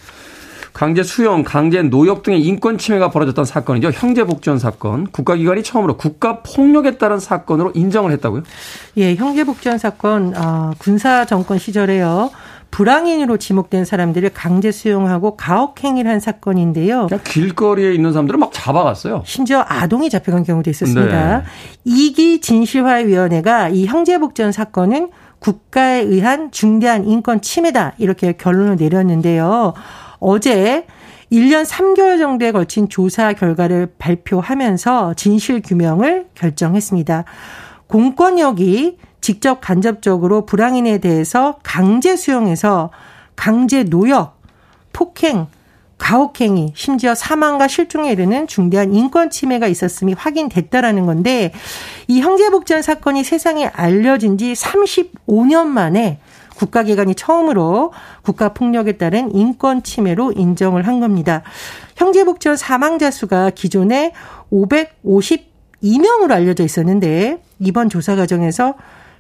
강제 0.76 1.04
수용, 1.04 1.44
강제 1.44 1.82
노역 1.84 2.22
등의 2.22 2.42
인권 2.42 2.78
침해가 2.78 3.10
벌어졌던 3.10 3.46
사건이죠. 3.46 3.92
형제 3.94 4.26
복지원 4.26 4.60
사건. 4.60 5.08
국가기관이 5.08 5.64
처음으로 5.64 5.96
국가 5.96 6.42
폭력에 6.44 6.98
따른 6.98 7.18
사건으로 7.18 7.72
인정을 7.74 8.12
했다고요? 8.12 8.44
예, 8.98 9.16
형제 9.16 9.46
복지원 9.46 9.78
사건, 9.78 10.34
아, 10.36 10.74
군사 10.78 11.26
정권 11.26 11.60
시절에요. 11.60 12.30
불황인으로 12.72 13.38
지목된 13.38 13.86
사람들을 13.86 14.32
강제 14.34 14.70
수용하고 14.70 15.38
가혹행위를 15.38 16.12
한 16.12 16.20
사건인데요. 16.20 17.08
길거리에 17.24 17.94
있는 17.94 18.12
사람들을 18.12 18.38
막 18.38 18.50
잡아갔어요. 18.52 19.24
심지어 19.26 19.64
아동이 19.66 20.10
잡혀간 20.10 20.44
경우도 20.44 20.70
있었습니다. 20.72 21.38
네. 21.38 21.44
이기 21.86 22.42
진실화위원회가 22.42 23.70
이 23.70 23.86
형제복지원 23.86 24.52
사건은 24.52 25.10
국가에 25.40 26.02
의한 26.02 26.52
중대한 26.52 27.08
인권 27.08 27.40
침해다 27.40 27.94
이렇게 27.98 28.34
결론을 28.34 28.76
내렸는데요. 28.76 29.74
어제 30.28 30.88
1년 31.32 31.66
3개월 31.66 32.18
정도에 32.18 32.52
걸친 32.52 32.90
조사 32.90 33.34
결과를 33.34 33.94
발표하면서 34.00 35.14
진실 35.14 35.62
규명을 35.62 36.30
결정했습니다. 36.34 37.26
공권력이 37.86 38.98
직접 39.22 39.62
간접적으로 39.62 40.48
불황인에 40.48 40.98
대해서 40.98 41.60
강제 41.62 42.16
수용해서 42.16 42.90
강제 43.36 43.84
노역, 43.84 44.42
폭행, 44.94 45.46
가혹행위, 46.00 46.74
심지어 46.76 47.14
사망과 47.14 47.68
실종에 47.68 48.12
이르는 48.12 48.48
중대한 48.48 48.96
인권 48.96 49.30
침해가 49.30 49.68
있었음이 49.68 50.14
확인됐다라는 50.14 51.06
건데 51.06 51.54
이 52.08 52.22
형제복지원 52.22 52.82
사건이 52.82 53.24
세상에 53.24 53.68
알려진 53.68 54.40
지 54.40 54.54
35년 54.54 55.68
만에 55.68 56.20
국가기관이 56.56 57.16
처음으로 57.16 57.92
국가폭력에 58.24 58.94
따른 58.94 59.34
인권 59.36 59.84
침해로 59.84 60.32
인정을 60.34 60.88
한 60.88 61.00
겁니다. 61.00 61.44
형제복지원 61.96 62.58
사망자 62.58 63.12
수가 63.12 63.52
기존에 63.52 64.14
552명으로 64.52 66.32
알려져 66.32 66.64
있었는데 66.64 67.42
이번 67.60 67.90
조사 67.90 68.16
과정에서 68.16 68.76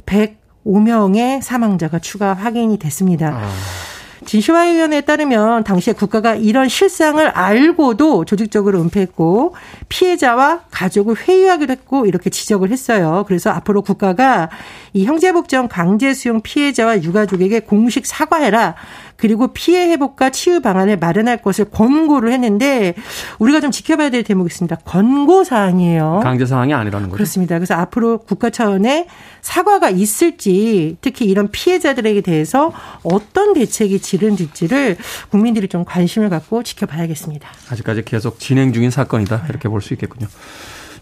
105명의 0.05 1.41
사망자가 1.41 1.99
추가 1.99 2.33
확인이 2.33 2.77
됐습니다. 2.77 3.29
아. 3.29 3.94
진실화위원회에 4.23 5.01
따르면 5.01 5.63
당시에 5.63 5.93
국가가 5.93 6.35
이런 6.35 6.69
실상을 6.69 7.27
알고도 7.27 8.25
조직적으로 8.25 8.79
은폐했고 8.81 9.55
피해자와 9.89 10.61
가족을 10.71 11.15
회유하기도 11.17 11.71
했고 11.71 12.05
이렇게 12.05 12.29
지적을 12.29 12.71
했어요. 12.71 13.25
그래서 13.27 13.49
앞으로 13.49 13.81
국가가 13.81 14.49
이 14.93 15.05
형제복지원 15.05 15.67
강제 15.67 16.13
수용 16.13 16.41
피해자와 16.41 17.03
유가족에게 17.03 17.61
공식 17.61 18.05
사과해라. 18.05 18.75
그리고 19.17 19.53
피해 19.53 19.87
회복과 19.91 20.29
치유 20.31 20.59
방안을 20.61 20.97
마련할 20.97 21.37
것을 21.41 21.65
권고를 21.65 22.31
했는데 22.33 22.95
우리가 23.39 23.61
좀 23.61 23.71
지켜봐야 23.71 24.09
될 24.09 24.23
대목이 24.23 24.47
있습니다. 24.51 24.75
권고 24.85 25.43
사항이에요. 25.43 26.21
강제 26.23 26.45
사항이 26.45 26.73
아니라는 26.73 27.09
거죠. 27.09 27.15
그렇습니다. 27.17 27.55
그래서 27.57 27.75
앞으로 27.75 28.17
국가 28.19 28.49
차원의 28.49 29.07
사과가 29.41 29.89
있을지 29.91 30.97
특히 31.01 31.25
이런 31.25 31.49
피해자들에게 31.51 32.21
대해서 32.21 32.73
어떤 33.03 33.53
대책이 33.53 33.99
지 33.99 34.15
지른지를 34.17 34.97
국민들이 35.29 35.67
좀 35.67 35.83
관심을 35.85 36.29
갖고 36.29 36.63
지켜봐야겠습니다. 36.63 37.47
아직까지 37.69 38.03
계속 38.05 38.39
진행 38.39 38.71
중인 38.73 38.91
사건이다 38.91 39.45
이렇게 39.49 39.69
볼 39.69 39.81
수 39.81 39.93
있겠군요. 39.93 40.27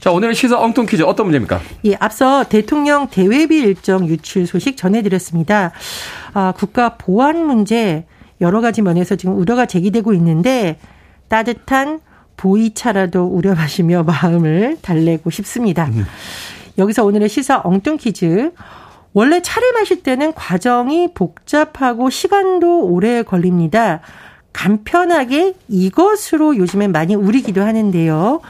자, 0.03 0.12
오늘의 0.12 0.36
시사 0.36 0.60
엉뚱 0.60 0.86
퀴즈 0.86 1.01
어떤 1.03 1.27
문제입니까? 1.27 1.62
예, 1.86 1.95
앞서 1.98 2.43
대통령 2.43 3.07
대외비 3.07 3.55
일정 3.60 4.05
유출 4.05 4.45
소식 4.45 4.75
전해드렸습니다. 4.75 5.72
아, 6.33 6.51
국가 6.57 6.98
보안 6.98 7.45
문제 7.45 8.05
여러 8.41 8.60
가지 8.60 8.81
면에서 8.81 9.15
지금 9.15 9.38
우려가 9.38 9.65
제기되고 9.65 10.12
있는데 10.15 10.77
따뜻한 11.29 12.01
보이차라도 12.36 13.27
우려하시며 13.27 14.03
마음을 14.22 14.77
달래고 14.81 15.29
싶습니다. 15.29 15.86
음. 15.86 16.05
여기서 16.77 17.05
오늘의 17.05 17.29
시사 17.29 17.62
엉뚱 17.63 17.95
퀴즈. 17.95 18.51
원래 19.13 19.41
차를 19.41 19.72
마실 19.72 20.03
때는 20.03 20.33
과정이 20.33 21.13
복잡하고 21.13 22.10
시간도 22.10 22.88
오래 22.88 23.24
걸립니다. 23.24 24.01
간편하게 24.51 25.53
이것으로 25.69 26.57
요즘엔 26.57 26.91
많이 26.91 27.15
우리기도 27.15 27.63
하는데요. 27.63 28.41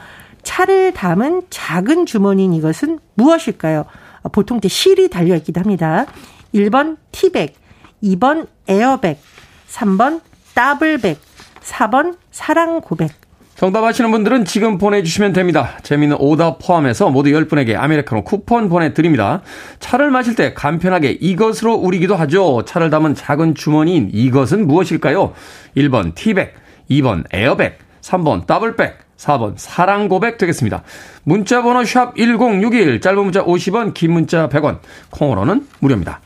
차를 0.44 0.92
담은 0.92 1.42
작은 1.50 2.06
주머니인 2.06 2.52
이것은 2.54 3.00
무엇일까요? 3.14 3.84
보통 4.32 4.60
때 4.60 4.68
실이 4.68 5.10
달려있기도 5.10 5.60
합니다. 5.60 6.06
1번 6.54 6.96
티백, 7.12 7.56
2번 8.02 8.46
에어백, 8.68 9.20
3번 9.68 10.20
더블백, 10.54 11.18
4번 11.60 12.16
사랑 12.30 12.80
고백. 12.80 13.12
정답 13.56 13.84
아시는 13.84 14.10
분들은 14.10 14.44
지금 14.46 14.78
보내주시면 14.78 15.32
됩니다. 15.32 15.78
재미있는 15.84 16.16
오답 16.18 16.58
포함해서 16.58 17.10
모두 17.10 17.30
10분에게 17.30 17.76
아메리카노 17.76 18.24
쿠폰 18.24 18.68
보내드립니다. 18.68 19.42
차를 19.78 20.10
마실 20.10 20.34
때 20.34 20.54
간편하게 20.54 21.12
이것으로 21.12 21.74
우리기도 21.74 22.16
하죠. 22.16 22.64
차를 22.64 22.90
담은 22.90 23.14
작은 23.14 23.54
주머니인 23.54 24.10
이것은 24.12 24.66
무엇일까요? 24.66 25.34
1번 25.76 26.14
티백, 26.16 26.54
2번 26.90 27.24
에어백, 27.32 27.78
3번 28.00 28.46
더블백, 28.46 29.03
4번 29.16 29.54
사랑 29.56 30.08
고백 30.08 30.38
되겠습니다. 30.38 30.82
문자 31.22 31.62
번호 31.62 31.84
샵 31.84 32.14
1061, 32.16 33.00
짧은 33.00 33.22
문자 33.22 33.44
50원, 33.44 33.94
긴 33.94 34.12
문자 34.12 34.48
100원, 34.48 34.78
콩으로는 35.10 35.66
무료입니다. 35.80 36.20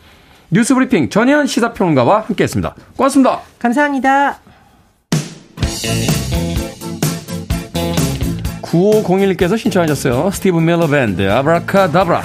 뉴스 0.51 0.75
브리핑 0.75 1.11
전혜연 1.11 1.47
시사평론가와 1.47 2.21
함께했습니다. 2.21 2.75
고맙습니다. 2.97 3.41
감사합니다. 3.59 4.39
9501께서 8.63 9.57
신청하셨어요. 9.59 10.31
스티븐 10.31 10.65
멜러 10.65 10.87
밴드 10.87 11.29
아브라카다브라. 11.29 12.23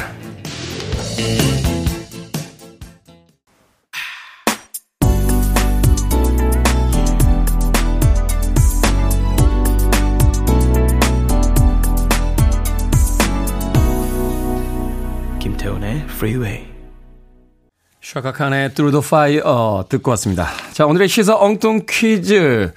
Freeway. 16.24 16.66
샤카칸의 18.02 18.76
Through 18.76 18.98
the 18.98 19.06
Fire 19.06 19.84
듣고 19.90 20.12
왔습니다. 20.12 20.48
자, 20.72 20.86
오늘의 20.86 21.10
시사 21.10 21.36
엉뚱 21.36 21.82
퀴즈. 21.90 22.74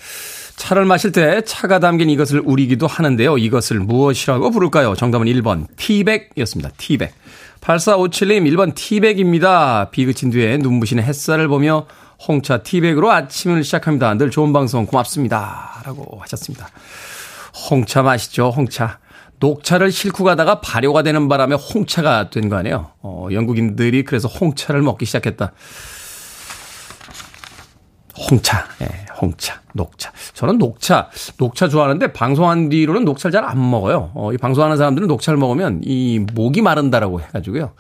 차를 0.56 0.84
마실 0.84 1.12
때 1.12 1.42
차가 1.42 1.78
담긴 1.78 2.10
이것을 2.10 2.42
우리기도 2.44 2.88
하는데요. 2.88 3.38
이것을 3.38 3.78
무엇이라고 3.78 4.50
부를까요? 4.50 4.96
정답은 4.96 5.28
1번 5.28 5.68
티백이었습니다. 5.76 6.70
티백. 6.76 7.14
8457님 7.60 8.52
1번 8.52 8.74
티백입니다. 8.74 9.90
비 9.90 10.06
그친 10.06 10.30
뒤에 10.30 10.56
눈부신 10.56 10.98
햇살을 10.98 11.46
보며 11.46 11.86
홍차 12.26 12.64
티백으로 12.64 13.12
아침을 13.12 13.62
시작합니다. 13.62 14.14
늘 14.14 14.32
좋은 14.32 14.52
방송 14.52 14.86
고맙습니다. 14.86 15.82
라고 15.84 16.18
하셨습니다. 16.20 16.68
홍차 17.70 18.02
맛있죠, 18.02 18.50
홍차. 18.50 18.98
녹차를 19.38 19.90
싣고 19.92 20.24
가다가 20.24 20.60
발효가 20.60 21.02
되는 21.02 21.28
바람에 21.28 21.54
홍차가 21.56 22.30
된 22.30 22.48
거 22.48 22.56
아니에요? 22.56 22.90
어, 23.02 23.28
영국인들이 23.32 24.04
그래서 24.04 24.28
홍차를 24.28 24.82
먹기 24.82 25.04
시작했다. 25.06 25.52
홍차, 28.30 28.64
예, 28.80 28.86
홍차, 29.20 29.60
녹차. 29.74 30.10
저는 30.32 30.56
녹차, 30.56 31.10
녹차 31.38 31.68
좋아하는데 31.68 32.12
방송한 32.14 32.70
뒤로는 32.70 33.04
녹차를 33.04 33.32
잘 33.32 33.44
안 33.44 33.70
먹어요. 33.70 34.10
어, 34.14 34.32
이 34.32 34.38
방송하는 34.38 34.78
사람들은 34.78 35.06
녹차를 35.08 35.38
먹으면 35.38 35.80
이 35.84 36.18
목이 36.32 36.62
마른다라고 36.62 37.20
해가지고요. 37.20 37.72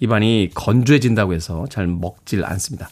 입안이 0.00 0.50
건조해진다고 0.54 1.34
해서 1.34 1.66
잘 1.68 1.86
먹질 1.86 2.44
않습니다. 2.44 2.88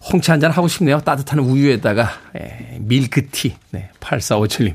홍차 0.00 0.32
한잔 0.34 0.50
하고 0.50 0.68
싶네요. 0.68 1.00
따뜻한 1.00 1.38
우유에다가, 1.38 2.08
예, 2.38 2.76
밀크티. 2.80 3.56
네, 3.70 3.90
8457님. 4.00 4.74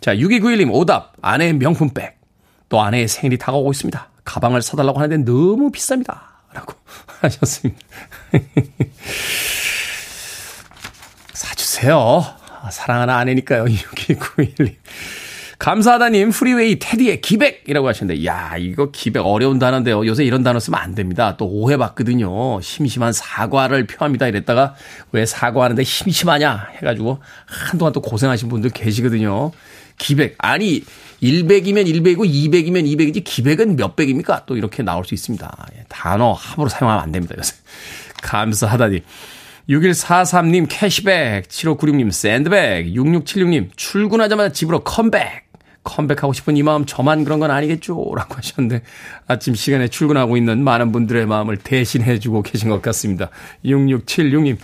자, 0.00 0.14
6291님, 0.14 0.72
오답. 0.72 1.14
아내의 1.22 1.54
명품백. 1.54 2.18
또 2.68 2.80
아내의 2.82 3.08
생일이 3.08 3.38
다가오고 3.38 3.70
있습니다. 3.72 4.08
가방을 4.24 4.60
사달라고 4.62 5.00
하는데 5.00 5.30
너무 5.30 5.70
비쌉니다. 5.70 6.20
라고 6.52 6.74
하셨습니다. 7.22 7.80
사주세요. 11.32 12.24
사랑하는 12.70 13.14
아내니까요. 13.14 13.64
6291님. 13.70 14.74
감사하다님, 15.58 16.30
프리웨이 16.30 16.78
테디의 16.78 17.22
기백이라고 17.22 17.88
하셨는데, 17.88 18.26
야, 18.26 18.56
이거 18.58 18.90
기백 18.90 19.24
어려운 19.24 19.58
단어인데요. 19.58 20.06
요새 20.06 20.24
이런 20.24 20.42
단어 20.42 20.60
쓰면 20.60 20.78
안 20.78 20.94
됩니다. 20.94 21.36
또 21.38 21.46
오해받거든요. 21.46 22.60
심심한 22.60 23.12
사과를 23.12 23.86
표합니다. 23.86 24.26
이랬다가, 24.26 24.74
왜 25.12 25.24
사과하는데 25.24 25.82
심심하냐? 25.82 26.68
해가지고, 26.76 27.20
한동안 27.46 27.92
또 27.92 28.02
고생하신 28.02 28.48
분들 28.48 28.70
계시거든요. 28.70 29.52
기백. 29.98 30.34
아니, 30.38 30.84
100이면 31.22 31.86
100이고 31.86 32.28
200이면 32.28 32.84
200이지 32.86 33.24
기백은 33.24 33.76
몇 33.76 33.96
백입니까? 33.96 34.44
또 34.44 34.56
이렇게 34.56 34.82
나올 34.82 35.04
수 35.06 35.14
있습니다. 35.14 35.66
예, 35.78 35.84
단어 35.88 36.32
함부로 36.32 36.68
사용하면 36.68 37.02
안 37.02 37.12
됩니다. 37.12 37.34
요새. 37.38 37.54
감사하다니. 38.22 39.02
6143님 39.68 40.66
캐시백, 40.68 41.48
7596님 41.48 42.12
샌드백, 42.12 42.86
6676님 42.94 43.70
출근하자마자 43.74 44.52
집으로 44.52 44.84
컴백. 44.84 45.45
컴백하고 45.86 46.32
싶은 46.32 46.56
이 46.56 46.62
마음 46.62 46.84
저만 46.84 47.24
그런 47.24 47.38
건 47.40 47.50
아니겠죠? 47.50 48.12
라고 48.14 48.34
하셨는데 48.34 48.82
아침 49.26 49.54
시간에 49.54 49.88
출근하고 49.88 50.36
있는 50.36 50.62
많은 50.62 50.92
분들의 50.92 51.26
마음을 51.26 51.56
대신해주고 51.56 52.42
계신 52.42 52.68
것 52.68 52.82
같습니다. 52.82 53.30
6676님. 53.64 54.58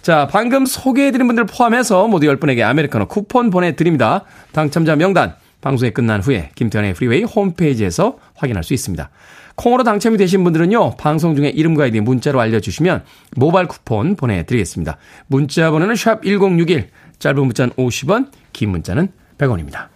자, 0.00 0.26
방금 0.30 0.64
소개해드린 0.64 1.26
분들 1.26 1.44
포함해서 1.44 2.08
모두 2.08 2.26
10분에게 2.26 2.62
아메리카노 2.62 3.06
쿠폰 3.08 3.50
보내드립니다. 3.50 4.24
당첨자 4.52 4.96
명단 4.96 5.34
방송이 5.60 5.90
끝난 5.90 6.22
후에 6.22 6.50
김태훈의 6.54 6.94
프리웨이 6.94 7.24
홈페이지에서 7.24 8.18
확인할 8.34 8.64
수 8.64 8.72
있습니다. 8.72 9.10
콩으로 9.56 9.84
당첨이 9.84 10.16
되신 10.16 10.42
분들은요, 10.42 10.96
방송 10.96 11.36
중에 11.36 11.48
이름과 11.48 11.84
아이디 11.84 12.00
문자로 12.00 12.40
알려주시면 12.40 13.04
모바일 13.36 13.68
쿠폰 13.68 14.16
보내드리겠습니다. 14.16 14.96
문자 15.26 15.70
번호는 15.70 15.96
샵 15.96 16.22
1061, 16.22 16.88
짧은 17.18 17.44
문자는 17.44 17.74
50원, 17.74 18.30
긴 18.54 18.70
문자는 18.70 19.08
100원입니다. 19.36 19.88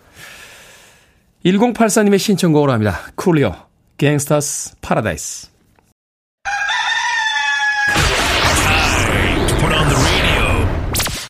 1084님의 1.44 2.18
신청곡으로 2.18 2.72
합니다. 2.72 3.00
Coolio, 3.16 3.54
Gangsta's 3.98 4.76
Paradise. 4.80 5.48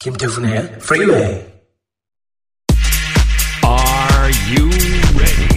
김태훈의 0.01 0.79
프리웨이 0.81 1.23
Are 3.65 4.33
you 4.51 4.69
ready? 5.17 5.49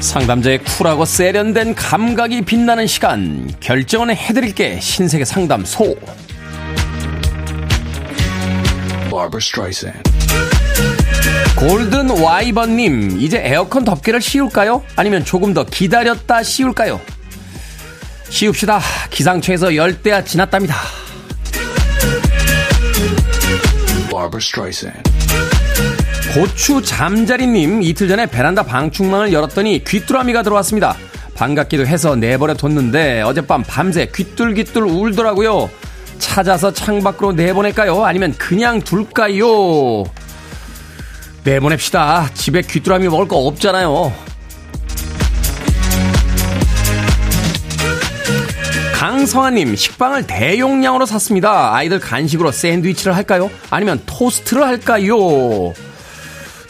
상담자의 0.00 0.64
쿨하고 0.64 1.04
세련된 1.04 1.74
감각이 1.74 2.42
빛나는 2.42 2.86
시간 2.86 3.50
결정은 3.60 4.14
해드릴게 4.16 4.80
신세계 4.80 5.24
상담소 5.24 5.96
골든 11.56 12.22
와이번님 12.22 13.20
이제 13.20 13.40
에어컨 13.44 13.84
덮개를 13.84 14.20
씌울까요? 14.20 14.82
아니면 14.96 15.24
조금 15.24 15.52
더 15.52 15.64
기다렸다 15.64 16.42
씌울까요? 16.42 17.00
씌웁시다 18.30 18.80
기상청에서 19.10 19.76
열대야 19.76 20.24
지났답니다 20.24 20.74
고추 26.34 26.80
잠자리님 26.82 27.82
이틀 27.82 28.08
전에 28.08 28.26
베란다 28.26 28.62
방충망을 28.62 29.32
열었더니 29.34 29.84
귀뚜라미가 29.84 30.42
들어왔습니다. 30.42 30.96
반갑기도 31.34 31.86
해서 31.86 32.16
내버려 32.16 32.54
뒀는데 32.54 33.20
어젯밤 33.22 33.62
밤새 33.62 34.08
귀뚤귀뚤 34.14 34.82
울더라고요. 34.82 35.68
찾아서 36.22 36.72
창밖으로 36.72 37.32
내보낼까요? 37.32 38.04
아니면 38.04 38.32
그냥 38.38 38.80
둘까요? 38.80 40.04
내보냅시다. 41.42 42.30
집에 42.32 42.62
귀뚜라미 42.62 43.08
먹을 43.08 43.26
거 43.26 43.36
없잖아요. 43.38 44.12
황성아님, 48.94 49.74
식빵을 49.74 50.28
대용량으로 50.28 51.06
샀습니다. 51.06 51.74
아이들 51.74 51.98
간식으로 51.98 52.52
샌드위치를 52.52 53.16
할까요? 53.16 53.50
아니면 53.68 54.00
토스트를 54.06 54.62
할까요? 54.62 55.74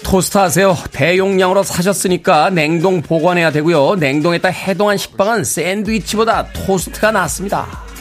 토스트 0.02 0.38
하세요. 0.38 0.76
대용량으로 0.92 1.62
사셨으니까 1.62 2.48
냉동 2.50 3.02
보관해야 3.02 3.52
되고요. 3.52 3.96
냉동에다 3.96 4.48
해동한 4.48 4.96
식빵은 4.96 5.44
샌드위치보다 5.44 6.46
토스트가 6.54 7.12
낫습니다. 7.12 7.91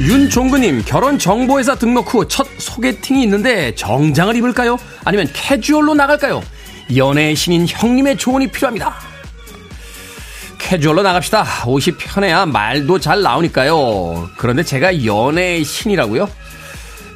윤종근님, 0.00 0.82
결혼 0.86 1.18
정보회사 1.18 1.74
등록 1.74 2.14
후 2.14 2.26
첫 2.26 2.46
소개팅이 2.58 3.22
있는데 3.24 3.74
정장을 3.74 4.34
입을까요? 4.36 4.78
아니면 5.04 5.28
캐주얼로 5.32 5.94
나갈까요? 5.94 6.42
연애의 6.96 7.36
신인 7.36 7.66
형님의 7.68 8.16
조언이 8.16 8.46
필요합니다. 8.50 8.94
캐주얼로 10.58 11.02
나갑시다. 11.02 11.44
옷이 11.66 11.96
편해야 11.98 12.46
말도 12.46 12.98
잘 12.98 13.22
나오니까요. 13.22 14.30
그런데 14.36 14.62
제가 14.62 15.04
연애의 15.04 15.64
신이라고요? 15.64 16.28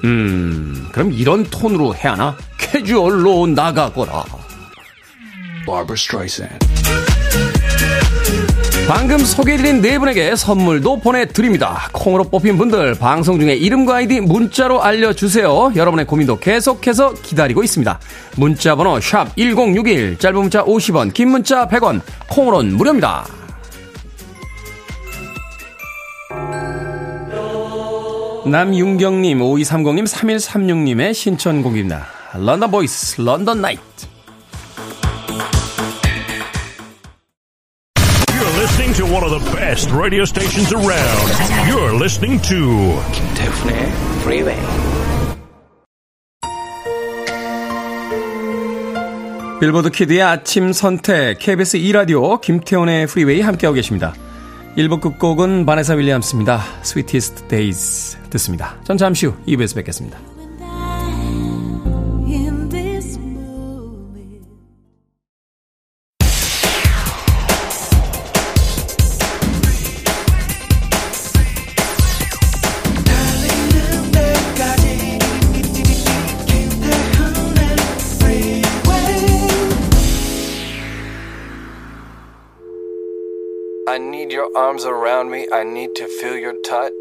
음, 0.04 0.88
그럼 0.92 1.12
이런 1.12 1.44
톤으로 1.44 1.94
해야 1.94 2.12
하나? 2.12 2.36
캐주얼로 2.58 3.46
나가거라. 3.48 4.24
Barbara 5.66 5.94
Streisand. 5.94 6.63
방금 8.86 9.18
소개해드린 9.18 9.80
네 9.80 9.98
분에게 9.98 10.36
선물도 10.36 11.00
보내드립니다. 11.00 11.88
콩으로 11.92 12.24
뽑힌 12.24 12.58
분들 12.58 12.96
방송 12.96 13.40
중에 13.40 13.54
이름과 13.54 13.96
아이디 13.96 14.20
문자로 14.20 14.82
알려주세요. 14.82 15.72
여러분의 15.74 16.06
고민도 16.06 16.38
계속해서 16.38 17.14
기다리고 17.14 17.62
있습니다. 17.62 17.98
문자 18.36 18.76
번호 18.76 19.00
1061, 19.00 20.18
짧은 20.18 20.38
문자 20.38 20.62
50원, 20.62 21.14
긴 21.14 21.30
문자 21.30 21.66
100원, 21.66 22.02
콩으로는 22.28 22.76
무료입니다. 22.76 23.26
남윤경님, 28.46 29.38
5230님, 29.38 30.06
3136님의 30.06 31.14
신청곡입니다. 31.14 32.06
London 32.34 32.70
Boys, 32.70 33.18
London 33.22 33.62
Nights. 33.62 34.13
Best 39.74 39.90
radio 39.90 40.22
stations 40.22 40.72
around. 40.72 41.28
You're 41.66 41.98
listening 41.98 42.40
to 42.42 43.02
김태훈의 43.12 43.92
Freeway. 44.20 44.60
빌보드 49.58 49.90
kid의 49.90 50.22
아침 50.22 50.72
선택, 50.72 51.40
KBS 51.40 51.78
2 51.78 51.90
라디오, 51.90 52.38
김태훈의 52.40 53.08
프리웨이 53.08 53.40
함께하고 53.40 53.74
계십니다. 53.74 54.14
1부 54.76 55.00
끝곡은 55.00 55.66
Vanessa 55.66 55.94
Williams입니다. 55.94 56.62
Sweetest 56.82 57.48
Days 57.48 58.16
듣습니다. 58.30 58.76
전 58.84 58.96
잠시 58.96 59.26
후 59.26 59.34
2부에서 59.48 59.74
뵙겠습니다. 59.74 60.33
Arms 84.56 84.84
around 84.84 85.30
me. 85.30 85.46
I 85.52 85.64
need 85.64 85.94
to 85.96 86.06
feel 86.20 86.38
your 86.38 86.54
touch. 86.62 86.92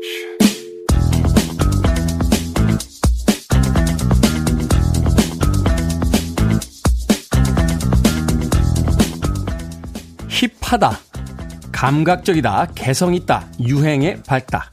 힙하다, 10.28 11.00
감각적이다, 11.72 12.68
개성있다, 12.76 13.48
유행에 13.62 14.24
밝다. 14.24 14.70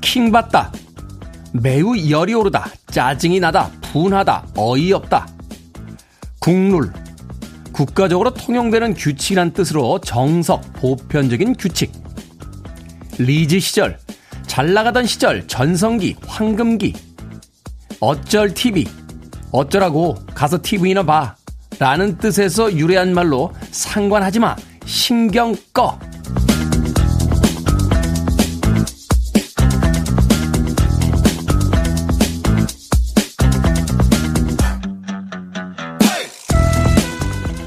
킹받다, 0.00 0.70
매우 1.52 1.96
열이 1.96 2.34
오르다, 2.34 2.66
짜증이 2.90 3.40
나다, 3.40 3.70
분하다, 3.92 4.48
어이없다. 4.56 5.26
국룰, 6.38 6.92
국가적으로 7.74 8.32
통용되는 8.32 8.94
규칙이란 8.94 9.52
뜻으로 9.52 10.00
정석, 10.00 10.62
보편적인 10.74 11.56
규칙. 11.56 11.92
리즈 13.18 13.58
시절, 13.58 13.98
잘 14.46 14.72
나가던 14.72 15.06
시절, 15.06 15.46
전성기, 15.48 16.14
황금기. 16.24 16.94
어쩔 17.98 18.54
TV, 18.54 18.86
어쩌라고 19.50 20.14
가서 20.34 20.62
TV나 20.62 21.02
봐. 21.02 21.34
라는 21.80 22.16
뜻에서 22.16 22.72
유래한 22.72 23.12
말로 23.12 23.52
상관하지 23.72 24.38
마, 24.38 24.54
신경 24.86 25.56
꺼. 25.72 25.98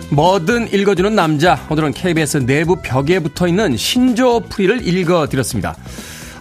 뭐든 0.10 0.74
읽어주는 0.74 1.13
남자. 1.15 1.65
오늘은 1.70 1.91
KBS 1.91 2.46
내부 2.46 2.78
벽에 2.82 3.20
붙어 3.20 3.48
있는 3.48 3.76
신조어 3.76 4.39
풀이를 4.41 4.88
읽어드렸습니다. 4.88 5.76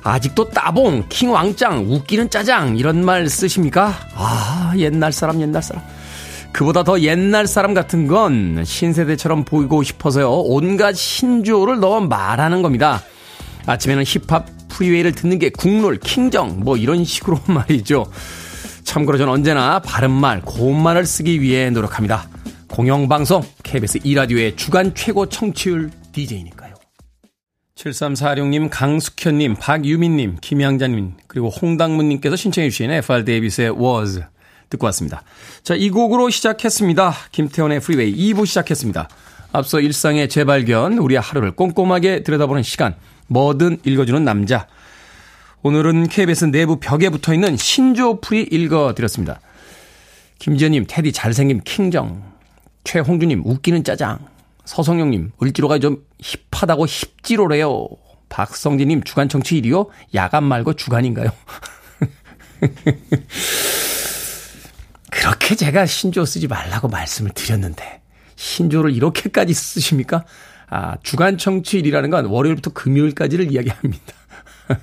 아직도 0.05 0.51
따봉, 0.51 1.07
킹왕짱, 1.09 1.87
웃기는 1.91 2.31
짜장 2.31 2.77
이런 2.79 3.05
말 3.05 3.29
쓰십니까? 3.29 3.93
아 4.15 4.73
옛날 4.77 5.13
사람 5.13 5.41
옛날 5.41 5.63
사람. 5.63 5.83
그보다 6.53 6.85
더 6.85 7.01
옛날 7.01 7.49
사람 7.49 7.75
같은 7.75 8.07
건 8.07 8.63
신세대처럼 8.65 9.45
보이고 9.45 9.83
싶어서요. 9.83 10.31
온갖 10.31 10.95
신조어를 10.95 11.81
넣어 11.81 12.01
말하는 12.01 12.63
겁니다. 12.63 13.03
아침에는 13.67 14.05
힙한 14.05 14.47
프리웨이를 14.69 15.11
듣는 15.13 15.41
게 15.41 15.51
국룰, 15.51 15.99
킹정 15.99 16.61
뭐 16.61 16.77
이런 16.77 17.05
식으로 17.05 17.41
말이죠. 17.47 18.07
참고로 18.85 19.19
전 19.19 19.29
언제나 19.29 19.81
바른 19.81 20.13
말, 20.13 20.41
고운 20.41 20.81
말을 20.81 21.05
쓰기 21.05 21.43
위해 21.43 21.69
노력합니다. 21.71 22.29
공영방송 22.77 23.43
KBS 23.63 24.01
2라디오의 24.01 24.59
주간 24.59 24.95
최고 24.95 25.25
청취율 25.25 25.91
DJ니까요. 26.13 26.75
7346님, 27.75 28.69
강숙현님, 28.71 29.55
박유민님, 29.55 30.37
김양자님, 30.43 31.15
그리고 31.27 31.49
홍당무님께서 31.49 32.37
신청해 32.37 32.69
주신 32.69 32.91
F.R. 32.91 33.25
David의 33.25 33.71
Words 33.71 34.23
듣고 34.69 34.85
왔습니다. 34.89 35.23
자, 35.63 35.75
이 35.75 35.89
곡으로 35.89 36.29
시작했습니다. 36.29 37.15
김태훈의 37.33 37.81
프리웨이 37.81 38.15
2부 38.15 38.45
시작했습니다. 38.45 39.09
앞서 39.53 39.81
일상의 39.81 40.29
재발견, 40.29 40.99
우리의 40.99 41.19
하루를 41.19 41.53
꼼꼼하게 41.53 42.25
들여다보는 42.25 42.63
시간, 42.63 42.95
뭐든 43.29 43.79
읽어주는 43.87 44.23
남자. 44.23 44.67
오늘은 45.63 46.09
KBS 46.09 46.45
내부 46.51 46.79
벽에 46.79 47.09
붙어 47.09 47.33
있는 47.33 47.57
신조어 47.57 48.21
풀이 48.21 48.43
읽어드렸습니다. 48.43 49.41
김지현님, 50.41 50.85
테디 50.87 51.13
잘생김 51.13 51.63
킹정. 51.65 52.36
최홍주님, 52.87 53.43
웃기는 53.45 53.85
짜장. 53.85 54.19
서성용님, 54.65 55.33
을지로가 55.43 55.81
좀 55.81 56.05
힙하다고 56.53 56.87
힙지로래요. 56.87 57.89
박성진님, 58.29 59.03
주간 59.03 59.29
청취 59.29 59.61
1위요? 59.61 59.89
야간 60.15 60.45
말고 60.45 60.75
주간인가요? 60.75 61.31
그렇게 65.11 65.57
제가 65.57 65.87
신조어 65.87 66.25
쓰지 66.25 66.47
말라고 66.47 66.87
말씀을 66.89 67.33
드렸는데, 67.33 68.03
신조어를 68.37 68.95
이렇게까지 68.95 69.53
쓰십니까? 69.53 70.25
아, 70.69 70.97
주간 71.03 71.39
청취일이라는 71.39 72.11
건 72.11 72.27
월요일부터 72.27 72.73
금요일까지를 72.73 73.53
이야기합니다. 73.53 74.15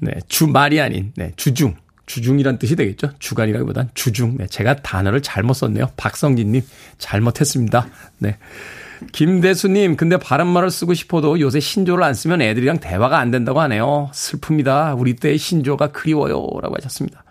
네, 0.00 0.12
주말이 0.28 0.80
아닌, 0.80 1.12
네, 1.16 1.32
주중. 1.36 1.76
주중이란 2.08 2.58
뜻이 2.58 2.74
되겠죠. 2.74 3.10
주간이라기보단 3.18 3.90
주중. 3.94 4.38
네, 4.38 4.46
제가 4.46 4.76
단어를 4.76 5.20
잘못 5.22 5.52
썼네요. 5.52 5.90
박성진님, 5.96 6.62
잘못했습니다. 6.96 7.86
네. 8.18 8.38
김대수님, 9.12 9.96
근데 9.96 10.16
바른말을 10.16 10.70
쓰고 10.70 10.94
싶어도 10.94 11.38
요새 11.38 11.60
신조를 11.60 12.02
안 12.02 12.14
쓰면 12.14 12.42
애들이랑 12.42 12.78
대화가 12.78 13.18
안 13.18 13.30
된다고 13.30 13.60
하네요. 13.60 14.10
슬픕니다. 14.12 14.98
우리 14.98 15.14
때의 15.14 15.38
신조가 15.38 15.92
그리워요. 15.92 16.48
라고 16.62 16.74
하셨습니다. 16.78 17.22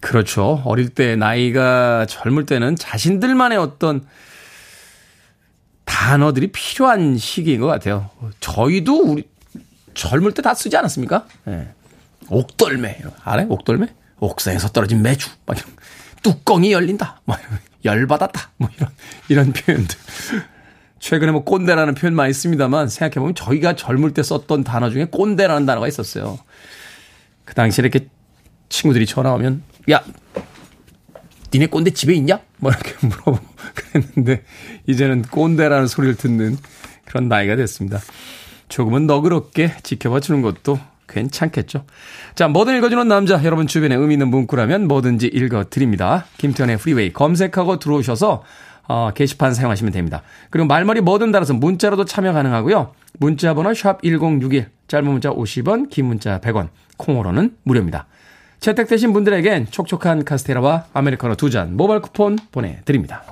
그렇죠. 0.00 0.62
어릴 0.64 0.88
때, 0.88 1.16
나이가 1.16 2.06
젊을 2.06 2.46
때는 2.46 2.76
자신들만의 2.76 3.58
어떤 3.58 4.06
단어들이 5.84 6.52
필요한 6.52 7.18
시기인 7.18 7.60
것 7.60 7.66
같아요. 7.66 8.10
저희도 8.40 9.02
우리 9.02 9.24
젊을 9.94 10.32
때 10.32 10.42
다 10.42 10.54
쓰지 10.54 10.76
않았습니까? 10.76 11.26
예. 11.48 11.50
네. 11.50 11.68
옥돌매. 12.28 13.02
알아요? 13.24 13.46
옥돌매? 13.48 13.86
옥상에서 14.18 14.68
떨어진 14.68 15.02
매주. 15.02 15.30
막 15.46 15.58
이런. 15.58 15.70
뚜껑이 16.22 16.72
열린다. 16.72 17.20
막 17.24 17.40
이런. 17.40 17.58
열받았다. 17.86 18.50
뭐 18.58 18.68
이런, 18.76 18.90
이런 19.28 19.52
표현들. 19.52 19.96
최근에 20.98 21.32
뭐 21.32 21.44
꼰대라는 21.44 21.94
표현 21.94 22.14
많이 22.14 22.32
씁니다만 22.32 22.88
생각해보면 22.88 23.34
저희가 23.34 23.76
젊을 23.76 24.12
때 24.12 24.22
썼던 24.22 24.64
단어 24.64 24.90
중에 24.90 25.06
꼰대라는 25.06 25.66
단어가 25.66 25.86
있었어요. 25.86 26.38
그 27.44 27.54
당시에 27.54 27.82
이렇게 27.82 28.08
친구들이 28.68 29.06
전화 29.06 29.32
오면 29.34 29.62
야 29.90 30.02
니네 31.54 31.66
꼰대 31.68 31.92
집에 31.92 32.12
있냐? 32.14 32.40
뭐 32.58 32.72
이렇게 32.72 32.94
물어보고 33.06 33.38
그랬는데 33.74 34.42
이제는 34.86 35.22
꼰대라는 35.22 35.86
소리를 35.86 36.16
듣는 36.16 36.58
그런 37.04 37.28
나이가 37.28 37.54
됐습니다. 37.54 38.00
조금은 38.68 39.06
너그럽게 39.06 39.76
지켜봐 39.84 40.20
주는 40.20 40.42
것도 40.42 40.80
괜찮겠죠. 41.08 41.84
자, 42.34 42.48
뭐든 42.48 42.76
읽어주는 42.78 43.06
남자, 43.08 43.42
여러분 43.44 43.66
주변에 43.66 43.94
의미 43.94 44.14
있는 44.14 44.28
문구라면 44.28 44.88
뭐든지 44.88 45.26
읽어드립니다. 45.28 46.26
김태현의 46.38 46.78
프리웨이 46.78 47.12
검색하고 47.12 47.78
들어오셔서 47.78 48.42
어, 48.88 49.10
게시판 49.14 49.52
사용하시면 49.54 49.92
됩니다. 49.92 50.22
그리고 50.50 50.66
말머리 50.68 51.00
뭐든 51.00 51.32
달아서 51.32 51.54
문자로도 51.54 52.04
참여 52.04 52.32
가능하고요. 52.32 52.92
문자 53.18 53.54
번호 53.54 53.74
샵 53.74 54.00
1061, 54.02 54.68
짧은 54.88 55.10
문자 55.10 55.30
50원, 55.30 55.90
긴 55.90 56.06
문자 56.06 56.38
100원, 56.40 56.68
콩으로는 56.96 57.56
무료입니다. 57.64 58.06
채택되신 58.60 59.12
분들에겐 59.12 59.66
촉촉한 59.70 60.24
카스테라와 60.24 60.86
아메리카노 60.92 61.34
두 61.34 61.50
잔 61.50 61.76
모바일 61.76 62.00
쿠폰 62.00 62.38
보내드립니다. 62.52 63.24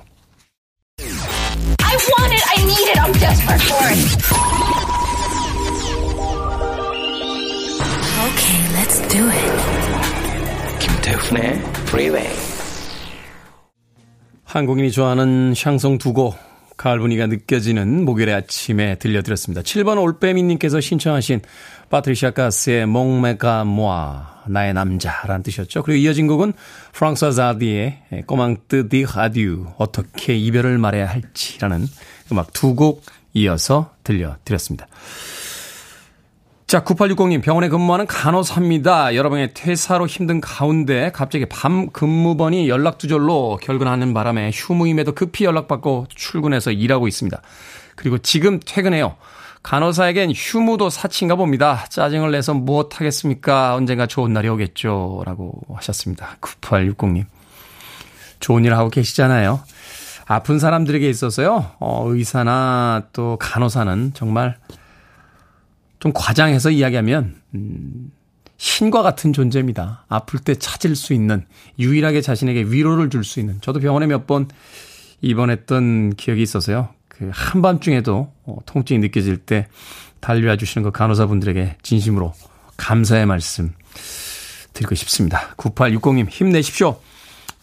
Let's 8.95 9.07
do 9.09 9.27
it. 9.27 10.79
김태훈의 10.79 11.53
Freeway. 11.87 12.29
한국인이 14.43 14.91
좋아하는 14.91 15.53
샹송 15.53 15.97
두곡 15.97 16.35
가을 16.77 16.99
분위기가 16.99 17.27
느껴지는 17.27 18.05
목요일의 18.05 18.35
아침에 18.35 18.95
들려드렸습니다. 18.95 19.61
7번 19.61 20.01
올빼미님께서 20.01 20.79
신청하신 20.79 21.41
파트리샤 21.89 22.31
가스의 22.31 22.85
몽메가 22.85 23.65
모아 23.65 24.43
나의 24.47 24.73
남자라는 24.73 25.43
뜻이었죠. 25.43 25.83
그리고 25.83 25.97
이어진 25.97 26.27
곡은 26.27 26.53
프랑스와 26.93 27.31
자디의 27.31 28.23
꼬망뜨 28.27 28.87
디 28.89 29.03
하듀 29.03 29.65
어떻게 29.77 30.37
이별을 30.37 30.77
말해야 30.77 31.07
할지라는 31.07 31.85
음악 32.31 32.53
두 32.53 32.75
곡 32.75 33.03
이어서 33.33 33.93
들려드렸습니다. 34.03 34.87
자, 36.67 36.83
9860님, 36.83 37.43
병원에 37.43 37.69
근무하는 37.69 38.07
간호사입니다. 38.07 39.13
여러분의 39.13 39.53
퇴사로 39.53 40.07
힘든 40.07 40.41
가운데 40.41 41.11
갑자기 41.13 41.45
밤 41.45 41.91
근무번이 41.91 42.67
연락두절로 42.67 43.59
결근하는 43.61 44.15
바람에 44.15 44.49
휴무임에도 44.51 45.11
급히 45.11 45.45
연락받고 45.45 46.07
출근해서 46.09 46.71
일하고 46.71 47.07
있습니다. 47.07 47.39
그리고 47.95 48.17
지금 48.17 48.59
퇴근해요. 48.65 49.15
간호사에겐 49.61 50.31
휴무도 50.35 50.89
사치인가 50.89 51.35
봅니다. 51.35 51.85
짜증을 51.89 52.31
내서 52.31 52.55
무엇 52.55 52.99
하겠습니까? 52.99 53.75
언젠가 53.75 54.07
좋은 54.07 54.33
날이 54.33 54.49
오겠죠. 54.49 55.21
라고 55.23 55.61
하셨습니다. 55.75 56.37
9860님. 56.41 57.25
좋은 58.39 58.65
일 58.65 58.73
하고 58.73 58.89
계시잖아요. 58.89 59.61
아픈 60.25 60.57
사람들에게 60.57 61.07
있어서요, 61.07 61.73
어, 61.79 62.03
의사나 62.07 63.03
또 63.13 63.37
간호사는 63.39 64.13
정말 64.15 64.57
좀 66.05 66.13
과장해서 66.13 66.69
이야기하면 66.69 67.33
음, 67.55 68.11
신과 68.57 69.01
같은 69.01 69.33
존재입니다. 69.33 70.05
아플 70.07 70.39
때 70.39 70.53
찾을 70.53 70.95
수 70.95 71.13
있는 71.13 71.47
유일하게 71.79 72.21
자신에게 72.21 72.61
위로를 72.65 73.09
줄 73.09 73.23
수 73.23 73.39
있는 73.39 73.59
저도 73.61 73.79
병원에 73.79 74.05
몇 74.05 74.27
번 74.27 74.47
입원했던 75.21 76.15
기억이 76.15 76.43
있어서요. 76.43 76.89
그 77.07 77.31
한밤중에도 77.33 78.31
어, 78.43 78.57
통증이 78.67 78.99
느껴질 78.99 79.37
때 79.37 79.67
달려와 80.19 80.57
주시는 80.57 80.83
그 80.83 80.91
간호사분들에게 80.91 81.77
진심으로 81.81 82.35
감사의 82.77 83.25
말씀 83.25 83.73
드리고 84.73 84.93
싶습니다. 84.93 85.55
9860님 85.57 86.29
힘내십시오. 86.29 86.99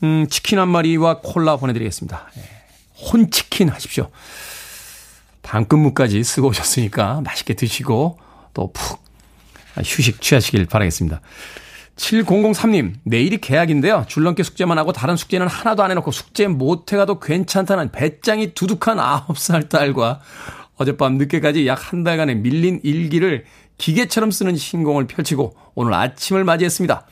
음, 0.03 0.27
치킨 0.29 0.59
한 0.59 0.69
마리와 0.69 1.21
콜라 1.21 1.57
보내드리겠습니다. 1.59 2.29
예, 2.39 2.43
혼치킨 3.05 3.69
하십시오. 3.69 4.11
반근무까지 5.43 6.25
쓰고 6.25 6.49
오셨으니까 6.49 7.21
맛있게 7.21 7.55
드시고 7.55 8.19
또 8.55 8.73
푹 8.73 9.03
휴식 9.79 10.21
취하시길 10.21 10.67
바라겠습니다. 10.67 11.21
7003님, 11.97 12.95
내일이 13.05 13.39
계약인데요. 13.39 14.05
줄넘기 14.09 14.43
숙제만 14.43 14.79
하고 14.79 14.93
다른 14.93 15.17
숙제는 15.17 15.47
하나도 15.47 15.83
안 15.83 15.91
해놓고 15.91 16.11
숙제 16.11 16.47
못해가도 16.49 17.21
괜찮다는 17.21 17.93
배짱이 17.93 18.55
두둑한 18.55 18.97
9살 18.99 19.69
딸과 19.69 20.21
어젯밤 20.77 21.17
늦게까지 21.19 21.67
약 21.67 21.93
한 21.93 22.03
달간의 22.03 22.37
밀린 22.37 22.81
일기를 22.83 23.45
기계처럼 23.79 24.31
쓰는 24.31 24.57
신공을 24.57 25.07
펼치고 25.07 25.55
오늘 25.75 25.95
아침을 25.95 26.45
맞이했습니다. 26.45 27.07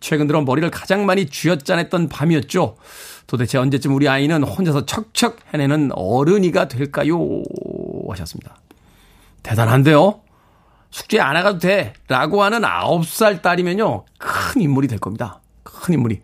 최근 0.00 0.26
들어 0.26 0.40
머리를 0.42 0.68
가장 0.70 1.06
많이 1.06 1.26
쥐어짜냈던 1.26 2.08
밤이었죠. 2.08 2.76
도대체 3.26 3.58
언제쯤 3.58 3.94
우리 3.94 4.08
아이는 4.08 4.42
혼자서 4.42 4.86
척척 4.86 5.38
해내는 5.52 5.90
어른이가 5.92 6.68
될까요? 6.68 7.42
하셨습니다. 8.08 8.56
대단한데요? 9.42 10.20
숙제 10.92 11.18
안 11.18 11.36
해가도 11.36 11.58
돼. 11.58 11.94
라고 12.06 12.44
하는 12.44 12.60
9살 12.60 13.42
딸이면요. 13.42 14.04
큰 14.18 14.60
인물이 14.60 14.86
될 14.86 14.98
겁니다. 15.00 15.40
큰 15.64 15.94
인물이. 15.94 16.20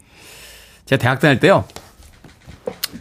제가 0.85 1.01
대학 1.01 1.19
다닐 1.19 1.41
때요. 1.41 1.67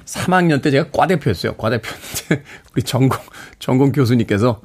3학년 0.05 0.61
때 0.63 0.71
제가 0.71 0.89
과대표였어요. 0.91 1.55
과대표였는데, 1.57 2.43
우리 2.73 2.83
전공, 2.83 3.19
전공 3.59 3.91
교수님께서 3.91 4.61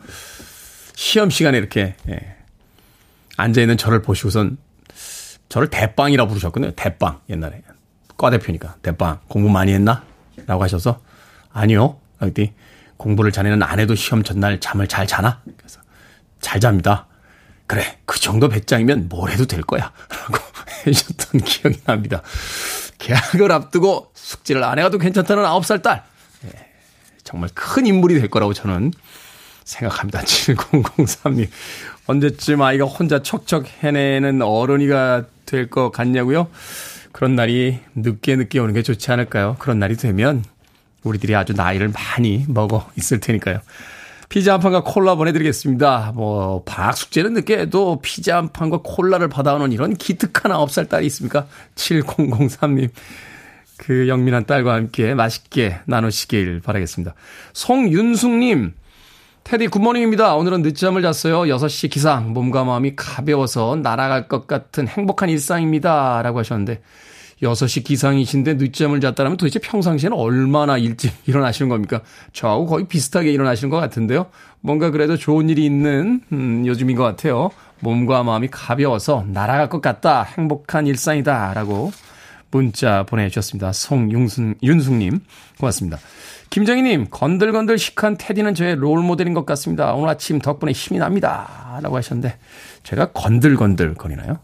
시험 0.95 1.29
시간에 1.29 1.59
이렇게, 1.59 1.97
예, 2.09 2.37
앉아있는 3.37 3.77
저를 3.77 4.03
보시고선 4.03 4.59
저를 5.49 5.69
대빵이라고 5.69 6.29
부르셨거든요. 6.29 6.73
대빵, 6.73 7.21
옛날에. 7.29 7.63
과대표니까. 8.17 8.77
대빵, 8.83 9.21
공부 9.29 9.51
많이 9.51 9.73
했나? 9.73 10.05
라고 10.47 10.63
하셔서, 10.63 11.01
아니요. 11.53 11.99
공부를 12.97 13.33
자네는 13.33 13.63
안 13.63 13.81
해도 13.81 13.95
시험 13.95 14.23
전날 14.23 14.61
잠을 14.61 14.87
잘 14.87 15.07
자나? 15.07 15.43
그래서, 15.59 15.82
잘 16.43 16.61
잡니다. 16.61 17.07
그래, 17.67 17.99
그 18.05 18.21
정도 18.21 18.51
배짱이면 18.51 19.09
뭘 19.09 19.31
해도 19.31 19.47
될 19.47 19.63
거야. 19.63 19.93
라고 20.11 20.45
해주셨던 20.87 21.41
기억이 21.41 21.81
납니다. 21.85 22.21
계약을 22.99 23.51
앞두고 23.51 24.11
숙제를 24.15 24.63
안 24.63 24.79
해가도 24.79 24.99
괜찮다는 24.99 25.43
9살 25.45 25.83
딸. 25.83 26.05
예, 26.45 26.51
정말 27.25 27.49
큰 27.55 27.87
인물이 27.87 28.21
될 28.21 28.29
거라고 28.29 28.53
저는 28.53 28.93
생각합니다. 29.65 30.21
7003님. 30.27 31.49
언제쯤 32.07 32.61
아이가 32.61 32.85
혼자 32.85 33.23
척척 33.23 33.67
해내는 33.83 34.43
어른이가 34.43 35.25
될 35.47 35.71
것 35.71 35.91
같냐고요? 35.91 36.49
그런 37.13 37.37
날이 37.37 37.79
늦게 37.95 38.37
늦게 38.37 38.59
오는 38.59 38.75
게 38.75 38.83
좋지 38.83 39.11
않을까요? 39.13 39.57
그런 39.59 39.79
날이 39.79 39.97
되면 39.97 40.45
우리들이 41.05 41.35
아주 41.37 41.53
나이를 41.53 41.89
많이 41.91 42.45
먹어 42.49 42.91
있을 42.97 43.21
테니까요. 43.21 43.61
피자 44.33 44.55
한 44.55 44.61
판과 44.61 44.83
콜라 44.83 45.15
보내드리겠습니다. 45.15 46.13
뭐, 46.15 46.63
방학 46.65 46.97
숙제는 46.97 47.35
늦게 47.35 47.59
해도 47.59 47.99
피자 48.01 48.39
한 48.39 48.51
판과 48.51 48.81
콜라를 48.83 49.29
받아오는 49.29 49.71
이런 49.73 49.93
기특한 49.93 50.53
9살 50.53 50.89
딸이 50.89 51.05
있습니까? 51.09 51.47
7003님. 51.75 52.89
그 53.77 54.09
영민한 54.09 54.47
딸과 54.47 54.73
함께 54.73 55.13
맛있게 55.13 55.81
나누시길 55.85 56.63
바라겠습니다. 56.65 57.13
송윤숙님. 57.53 58.73
테디 59.45 59.67
good 59.67 59.82
morning입니다. 59.82 60.35
오늘은 60.35 60.63
늦잠을 60.63 61.03
잤어요. 61.03 61.43
6시 61.55 61.91
기상. 61.91 62.33
몸과 62.33 62.65
마음이 62.65 62.97
가벼워서 62.97 63.77
날아갈 63.83 64.29
것 64.29 64.47
같은 64.47 64.89
행복한 64.89 65.29
일상입니다. 65.29 66.23
라고 66.23 66.39
하셨는데 66.39 66.81
6시 67.43 67.85
기상이신데 67.85 68.55
늦잠을 68.55 69.01
잤다면 69.01 69.37
도대체 69.37 69.59
평상시에는 69.59 70.17
얼마나 70.17 70.79
일찍 70.79 71.13
일어나시는 71.27 71.69
겁니까? 71.69 72.03
저하고 72.33 72.67
거의 72.67 72.87
비슷하게 72.87 73.33
일어나시는 73.33 73.71
것 73.71 73.79
같은데요. 73.79 74.27
뭔가 74.61 74.91
그래도 74.91 75.17
좋은 75.17 75.49
일이 75.49 75.65
있는 75.65 76.21
음, 76.33 76.65
요즘인 76.67 76.97
것 76.97 77.03
같아요. 77.03 77.51
몸과 77.81 78.23
마음이 78.23 78.49
가벼워서 78.51 79.25
날아갈 79.29 79.69
것 79.69 79.83
같다. 79.83 80.23
행복한 80.23 80.87
일상이다. 80.87 81.53
라고 81.55 81.91
문자 82.53 83.03
보내주셨습니다. 83.05 83.73
송윤숙, 83.73 84.59
윤숙님. 84.63 85.19
고맙습니다. 85.59 85.99
김정희님, 86.51 87.07
건들건들 87.11 87.79
시크한 87.79 88.19
테디는 88.19 88.55
저의 88.55 88.77
롤모델인 88.77 89.33
것 89.33 89.47
같습니다. 89.47 89.95
오늘 89.95 90.11
아침 90.11 90.39
덕분에 90.39 90.73
힘이 90.73 90.99
납니다. 90.99 91.81
라고 91.83 91.97
하셨는데, 91.97 92.37
제가 92.83 93.13
건들건들 93.13 93.95
거리나요? 93.95 94.39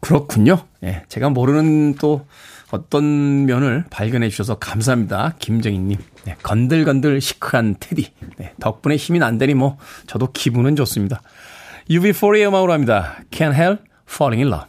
네. 0.00 0.08
그렇군요. 0.08 0.58
예, 0.84 1.02
제가 1.08 1.30
모르는 1.30 1.94
또 1.96 2.26
어떤 2.70 3.46
면을 3.46 3.84
발견해 3.90 4.28
주셔서 4.28 4.58
감사합니다. 4.58 5.34
김정희님. 5.38 5.98
네, 6.24 6.36
건들건들 6.42 7.20
시크한 7.20 7.76
테디. 7.80 8.12
네, 8.36 8.52
덕분에 8.60 8.96
힘이 8.96 9.18
난다니 9.18 9.54
뭐, 9.54 9.78
저도 10.06 10.32
기분은 10.32 10.76
좋습니다. 10.76 11.22
UB40의 11.90 12.46
음악으로 12.48 12.72
합니다. 12.72 13.18
Can't 13.30 13.54
help 13.54 13.82
falling 14.08 14.42
in 14.42 14.52
love. 14.52 14.68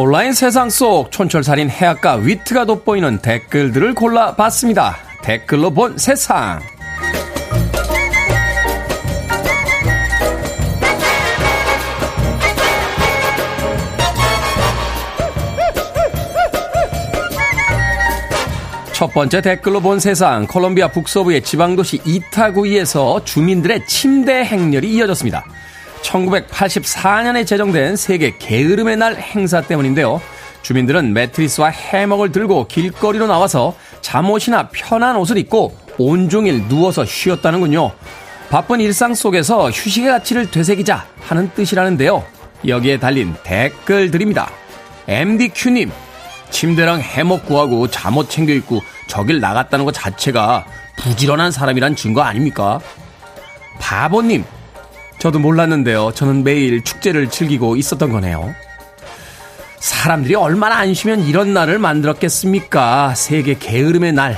온라인 0.00 0.32
세상 0.32 0.70
속 0.70 1.10
촌철살인 1.10 1.70
해악과 1.70 2.18
위트가 2.18 2.66
돋보이는 2.66 3.18
댓글들을 3.18 3.96
골라봤습니다. 3.96 4.96
댓글로 5.24 5.72
본 5.72 5.98
세상. 5.98 6.60
첫 18.92 19.12
번째 19.12 19.40
댓글로 19.40 19.80
본 19.80 19.98
세상 19.98 20.46
콜롬비아 20.46 20.86
북서부의 20.92 21.42
지방도시 21.42 22.02
이타구이에서 22.04 23.24
주민들의 23.24 23.84
침대 23.88 24.44
행렬이 24.44 24.92
이어졌습니다. 24.92 25.44
1984년에 26.02 27.46
제정된 27.46 27.96
세계 27.96 28.36
게으름의 28.38 28.96
날 28.96 29.16
행사 29.16 29.60
때문인데요. 29.60 30.20
주민들은 30.62 31.12
매트리스와 31.12 31.68
해먹을 31.68 32.32
들고 32.32 32.66
길거리로 32.66 33.26
나와서 33.26 33.74
잠옷이나 34.00 34.68
편한 34.68 35.16
옷을 35.16 35.38
입고 35.38 35.76
온종일 35.98 36.68
누워서 36.68 37.04
쉬었다는군요. 37.04 37.92
바쁜 38.50 38.80
일상 38.80 39.14
속에서 39.14 39.70
휴식의 39.70 40.10
가치를 40.10 40.50
되새기자 40.50 41.06
하는 41.20 41.50
뜻이라는데요. 41.54 42.24
여기에 42.66 42.98
달린 42.98 43.34
댓글들입니다. 43.44 44.50
MDQ님, 45.06 45.90
침대랑 46.50 47.00
해먹 47.00 47.46
구하고 47.46 47.88
잠옷 47.88 48.30
챙겨 48.30 48.52
입고 48.52 48.82
저길 49.06 49.40
나갔다는 49.40 49.84
것 49.84 49.92
자체가 49.92 50.66
부지런한 50.98 51.52
사람이란 51.52 51.94
증거 51.94 52.22
아닙니까? 52.22 52.80
바보님, 53.78 54.44
저도 55.18 55.38
몰랐는데요. 55.40 56.12
저는 56.14 56.44
매일 56.44 56.82
축제를 56.82 57.28
즐기고 57.30 57.76
있었던 57.76 58.12
거네요. 58.12 58.54
사람들이 59.80 60.34
얼마나 60.34 60.76
안 60.76 60.94
쉬면 60.94 61.26
이런 61.26 61.52
날을 61.52 61.78
만들었겠습니까? 61.78 63.14
세계 63.14 63.54
게으름의 63.58 64.12
날. 64.12 64.36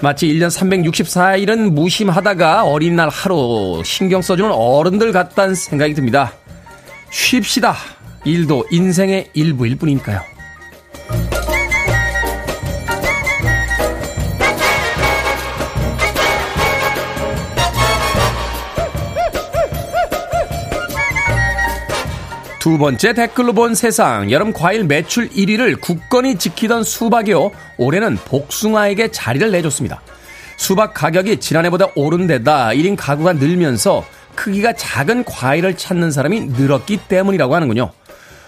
마치 0.00 0.26
1년 0.26 0.50
364일은 0.50 1.72
무심하다가 1.72 2.64
어린 2.64 2.96
날 2.96 3.08
하루 3.08 3.82
신경 3.84 4.22
써주는 4.22 4.50
어른들 4.50 5.12
같다는 5.12 5.54
생각이 5.54 5.94
듭니다. 5.94 6.32
쉽시다. 7.10 7.76
일도 8.24 8.66
인생의 8.70 9.30
일부일 9.34 9.76
뿐이니까요. 9.76 10.33
두 22.64 22.78
번째 22.78 23.12
댓글로 23.12 23.52
본 23.52 23.74
세상. 23.74 24.30
여름 24.30 24.54
과일 24.54 24.84
매출 24.84 25.28
1위를 25.28 25.78
굳건히 25.82 26.38
지키던 26.38 26.82
수박이요. 26.82 27.50
올해는 27.76 28.16
복숭아에게 28.16 29.10
자리를 29.10 29.50
내줬습니다. 29.50 30.00
수박 30.56 30.94
가격이 30.94 31.40
지난해보다 31.40 31.88
오른 31.94 32.26
데다 32.26 32.68
1인 32.68 32.96
가구가 32.96 33.34
늘면서 33.34 34.02
크기가 34.34 34.72
작은 34.72 35.24
과일을 35.24 35.76
찾는 35.76 36.10
사람이 36.10 36.40
늘었기 36.56 37.00
때문이라고 37.06 37.54
하는군요. 37.54 37.92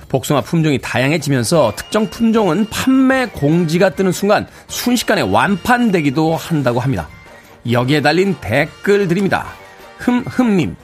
복숭아 0.09 0.41
품종이 0.41 0.79
다양해지면서 0.79 1.75
특정 1.77 2.09
품종은 2.09 2.71
판매 2.71 3.27
공지가 3.27 3.91
뜨는 3.91 4.13
순간 4.13 4.47
순식간에 4.69 5.21
완판되기도 5.21 6.37
한다고 6.37 6.81
합니다. 6.81 7.07
여기에 7.71 8.01
달린 8.01 8.35
댓글들입니다. 8.41 9.45
흠흠님. 9.99 10.75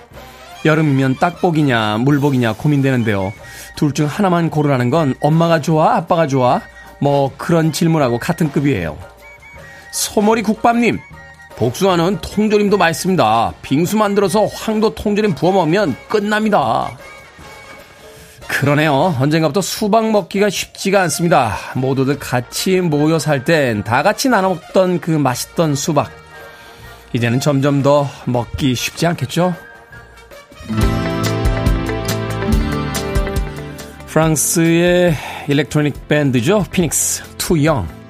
여름이면 0.65 1.17
딱복이냐 1.17 1.99
물복이냐 1.99 2.55
고민되는데요. 2.55 3.33
둘 3.77 3.93
중 3.93 4.07
하나만 4.07 4.51
고르라는 4.51 4.91
건 4.91 5.15
엄마가 5.21 5.61
좋아 5.61 5.97
아빠가 5.97 6.27
좋아 6.27 6.61
뭐 7.01 7.33
그런 7.37 7.73
질문하고 7.73 8.19
같은 8.19 8.51
급이에요. 8.53 8.97
소머리 9.91 10.43
국밥님 10.43 10.99
복숭아는 11.57 12.19
통조림도 12.23 12.79
맛있습니다. 12.79 13.53
빙수 13.63 13.97
만들어서 13.97 14.47
황도 14.47 14.95
통조림 14.95 15.35
부어 15.35 15.53
먹으면 15.53 15.97
끝납니다. 16.09 16.91
그러네요. 18.49 19.15
언젠가부터 19.21 19.61
수박 19.61 20.11
먹기가 20.11 20.51
쉽지가 20.51 21.01
않습니다. 21.03 21.57
모두들 21.75 22.19
같이 22.19 22.81
모여 22.81 23.19
살 23.19 23.45
땐 23.45 23.83
다 23.83 24.03
같이 24.03 24.29
나눠 24.29 24.51
먹던 24.51 25.01
그 25.01 25.11
맛있던 25.11 25.75
수박. 25.75 26.11
이제는 27.13 27.41
점점 27.41 27.83
더 27.83 28.09
먹기 28.27 28.75
쉽지 28.75 29.07
않겠죠? 29.07 29.55
프랑스의 34.07 35.15
일렉트로닉 35.49 36.07
밴드죠. 36.07 36.65
피닉스, 36.71 37.23
투 37.39 37.65
영. 37.65 38.02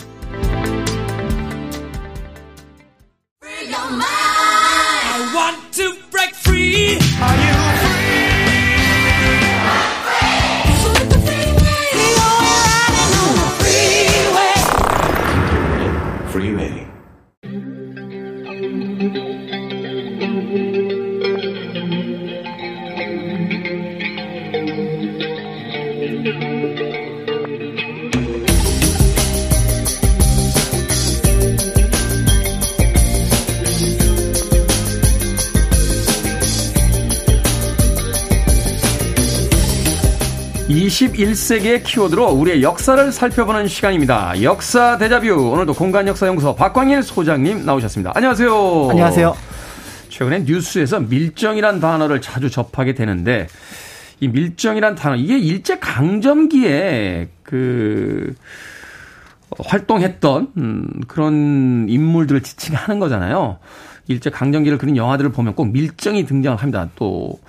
(21세기의) 41.02 41.82
키워드로 41.82 42.28
우리의 42.30 42.62
역사를 42.62 43.10
살펴보는 43.10 43.66
시간입니다. 43.66 44.40
역사 44.42 44.98
대자뷰. 44.98 45.50
오늘도 45.52 45.74
공간역사연구소 45.74 46.54
박광일 46.54 47.02
소장님 47.02 47.64
나오셨습니다. 47.66 48.12
안녕하세요. 48.14 48.88
안녕하세요. 48.90 49.36
최근에 50.08 50.40
뉴스에서 50.40 51.00
밀정이란 51.00 51.80
단어를 51.80 52.20
자주 52.20 52.50
접하게 52.50 52.94
되는데 52.94 53.48
이 54.20 54.28
밀정이란 54.28 54.94
단어 54.94 55.16
이게 55.16 55.38
일제 55.38 55.78
강점기에 55.80 57.28
그 57.42 58.34
활동했던 59.58 60.52
음, 60.56 60.88
그런 61.08 61.86
인물들을 61.88 62.42
지칭하는 62.42 63.00
거잖아요. 63.00 63.58
일제 64.06 64.30
강점기를 64.30 64.78
그린 64.78 64.96
영화들을 64.96 65.32
보면 65.32 65.54
꼭 65.54 65.72
밀정이 65.72 66.26
등장을 66.26 66.56
합니다. 66.58 66.88
또 66.94 67.40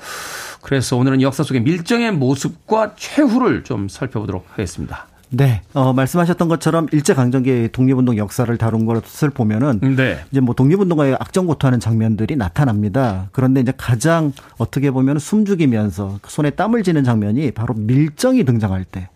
그래서 0.63 0.95
오늘은 0.95 1.21
역사 1.21 1.43
속의 1.43 1.61
밀정의 1.61 2.13
모습과 2.13 2.93
최후를 2.95 3.63
좀 3.63 3.89
살펴보도록 3.89 4.45
하겠습니다. 4.49 5.07
네, 5.29 5.61
어, 5.73 5.93
말씀하셨던 5.93 6.47
것처럼 6.47 6.87
일제 6.91 7.13
강점기의 7.13 7.71
독립운동 7.71 8.17
역사를 8.17 8.55
다룬 8.57 8.85
것을 8.85 9.29
보면은 9.29 9.79
네. 9.95 10.23
이제 10.31 10.39
뭐 10.39 10.55
독립운동가의 10.55 11.15
악전고투하는 11.19 11.79
장면들이 11.79 12.37
나타납니다. 12.37 13.27
그런데 13.31 13.59
이제 13.59 13.73
가장 13.75 14.31
어떻게 14.57 14.89
보면 14.89 15.19
숨죽이면서 15.19 16.19
손에 16.27 16.51
땀을 16.51 16.83
쥐는 16.83 17.03
장면이 17.03 17.51
바로 17.51 17.73
밀정이 17.73 18.45
등장할 18.45 18.85
때. 18.85 19.09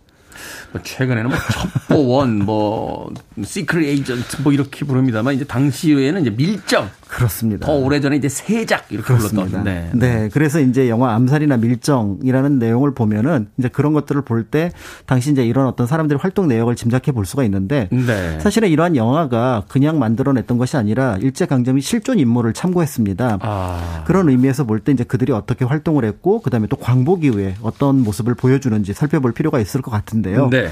뭐 0.72 0.82
최근에는 0.84 1.30
뭐 1.30 1.40
첩보원, 1.88 2.40
뭐 2.40 3.14
secret 3.44 3.88
agent 3.88 4.42
뭐 4.42 4.52
이렇게 4.52 4.86
부릅니다만 4.86 5.36
이제 5.36 5.46
당시에는 5.46 6.22
이제 6.22 6.30
밀정 6.32 6.90
그렇습니다. 7.08 7.66
더 7.66 7.74
오래전에 7.74 8.16
이제 8.18 8.30
세작 8.30 8.86
이렇게 8.90 9.08
그렇습니다. 9.08 9.62
불렀던. 9.62 9.64
네. 9.64 9.90
네. 9.94 10.30
그래서 10.32 10.60
이제 10.60 10.90
영화 10.90 11.14
암살이나 11.16 11.58
밀정이라는 11.58 12.60
내용을 12.60 12.94
보면은 12.94 13.48
이제 13.58 13.68
그런 13.70 13.94
것들을 13.94 14.22
볼 14.24 14.44
때 14.50 14.72
당시 15.06 15.32
이제 15.32 15.46
이런 15.46 15.68
어떤 15.68 15.88
사람들의 15.88 16.20
활동 16.22 16.48
내역을 16.48 16.76
짐작해 16.76 17.12
볼 17.12 17.26
수가 17.26 17.44
있는데 17.44 17.90
네. 17.92 18.40
사실은 18.40 18.70
이러한 18.70 18.96
영화가 18.96 19.64
그냥 19.68 20.00
만들어냈던 20.00 20.58
것이 20.58 20.78
아니라 20.78 21.18
일제 21.20 21.46
강점기 21.46 21.82
실존 21.82 22.20
인물을 22.20 22.54
참고했습니다. 22.54 23.40
아. 23.42 24.04
그런 24.06 24.30
의미에서 24.30 24.64
볼 24.66 24.80
때 24.80 24.92
이제 24.92 25.04
그들이 25.04 25.32
어떻게 25.34 25.66
활동을 25.66 26.06
했고 26.06 26.40
그다음에 26.42 26.68
또 26.68 26.78
광복 26.78 27.26
이후에 27.26 27.56
어떤 27.62 28.04
모습을 28.04 28.36
보여주는지 28.36 28.94
살펴볼 28.94 29.34
필요가 29.34 29.60
있을 29.60 29.82
것 29.82 29.92
같은데요. 29.92 30.50
네. 30.50 30.70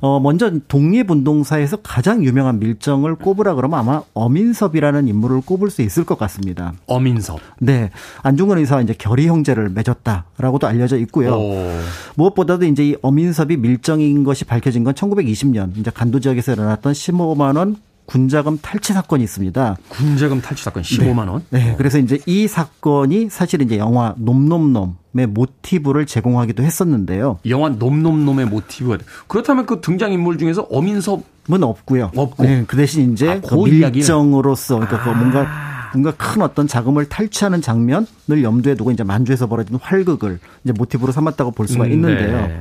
어, 0.00 0.18
먼저 0.18 0.50
독립운동사에서 0.68 1.78
가장 1.82 2.24
유명한 2.24 2.58
밀정을 2.58 3.16
꼽으라 3.16 3.54
그러면 3.54 3.78
아마 3.78 4.02
어민섭이라는 4.14 5.08
인물을 5.08 5.42
꼽을 5.42 5.70
수 5.70 5.82
있을 5.82 6.04
것 6.04 6.18
같습니다. 6.18 6.72
어민섭. 6.86 7.40
네. 7.58 7.90
안중근 8.22 8.58
의사와 8.58 8.82
이제 8.82 8.94
결의 8.96 9.26
형제를 9.26 9.68
맺었다라고도 9.70 10.66
알려져 10.66 10.96
있고요. 10.98 11.34
오. 11.34 11.70
무엇보다도 12.16 12.64
이제 12.66 12.88
이 12.88 12.96
어민섭이 13.02 13.56
밀정인 13.58 14.24
것이 14.24 14.44
밝혀진 14.44 14.84
건 14.84 14.94
1920년 14.94 15.76
이제 15.76 15.90
간도 15.90 16.20
지역에서 16.20 16.52
일어났던 16.52 16.92
15만 16.92 17.56
원 17.56 17.76
군자금 18.10 18.58
탈취 18.60 18.92
사건이 18.92 19.22
있습니다. 19.22 19.76
군자금 19.88 20.40
탈취 20.40 20.64
사건 20.64 20.82
15만 20.82 21.28
원? 21.28 21.44
네. 21.50 21.66
네. 21.66 21.74
그래서 21.78 21.98
이제 21.98 22.18
이 22.26 22.48
사건이 22.48 23.28
사실 23.30 23.62
이제 23.62 23.78
영화 23.78 24.14
놈놈놈의 24.18 25.28
모티브를 25.28 26.06
제공하기도 26.06 26.64
했었는데요. 26.64 27.38
영화 27.48 27.68
놈놈놈의 27.68 28.46
모티브가 28.46 28.98
그렇다면 29.28 29.66
그 29.66 29.80
등장 29.80 30.12
인물 30.12 30.38
중에서 30.38 30.62
어민섭은 30.62 31.62
없고요. 31.62 32.10
없고. 32.16 32.42
네. 32.42 32.64
그 32.66 32.76
대신 32.76 33.12
이제 33.12 33.30
아, 33.30 33.40
그 33.40 33.54
밀정으로서 33.54 34.80
그러니까 34.80 35.04
그 35.04 35.10
뭔가 35.10 35.46
뭔가 35.92 36.12
큰 36.12 36.42
어떤 36.42 36.66
자금을 36.66 37.08
탈취하는 37.08 37.62
장면을 37.62 38.42
염두에 38.42 38.74
두고 38.74 38.90
이제 38.90 39.04
만주에서 39.04 39.46
벌어진 39.46 39.78
활극을 39.80 40.40
이제 40.64 40.72
모티브로 40.72 41.12
삼았다고 41.12 41.52
볼 41.52 41.68
수가 41.68 41.84
음, 41.84 41.92
있는데요. 41.92 42.46
네. 42.48 42.60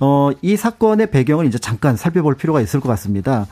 어, 0.00 0.30
이 0.42 0.56
사건의 0.56 1.10
배경을 1.10 1.46
이제 1.46 1.58
잠깐 1.58 1.96
살펴볼 1.96 2.36
필요가 2.36 2.60
있을 2.60 2.80
것 2.80 2.88
같습니다. 2.90 3.46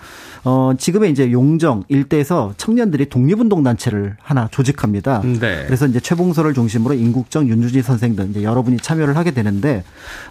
어, 0.44 0.72
지금의 0.78 1.11
이제 1.11 1.32
용정 1.32 1.84
일대에서 1.88 2.55
청년들이 2.57 3.09
독립운동 3.09 3.62
단체를 3.62 4.16
하나 4.22 4.49
조직합니다. 4.49 5.22
네. 5.22 5.64
그래서 5.66 5.86
이제 5.86 5.99
최봉서를 5.99 6.55
중심으로 6.55 6.94
인국정, 6.94 7.49
윤주진 7.49 7.82
선생 7.82 8.14
등 8.14 8.28
이제 8.30 8.42
여러분이 8.42 8.78
참여를 8.78 9.16
하게 9.16 9.32
되는데 9.32 9.82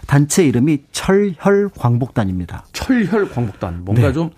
단체 0.06 0.44
이름이 0.44 0.84
철혈 0.92 1.70
광복단입니다. 1.76 2.64
철혈 2.72 3.30
광복단. 3.30 3.84
뭔가 3.84 4.08
네. 4.08 4.12
좀 4.12 4.30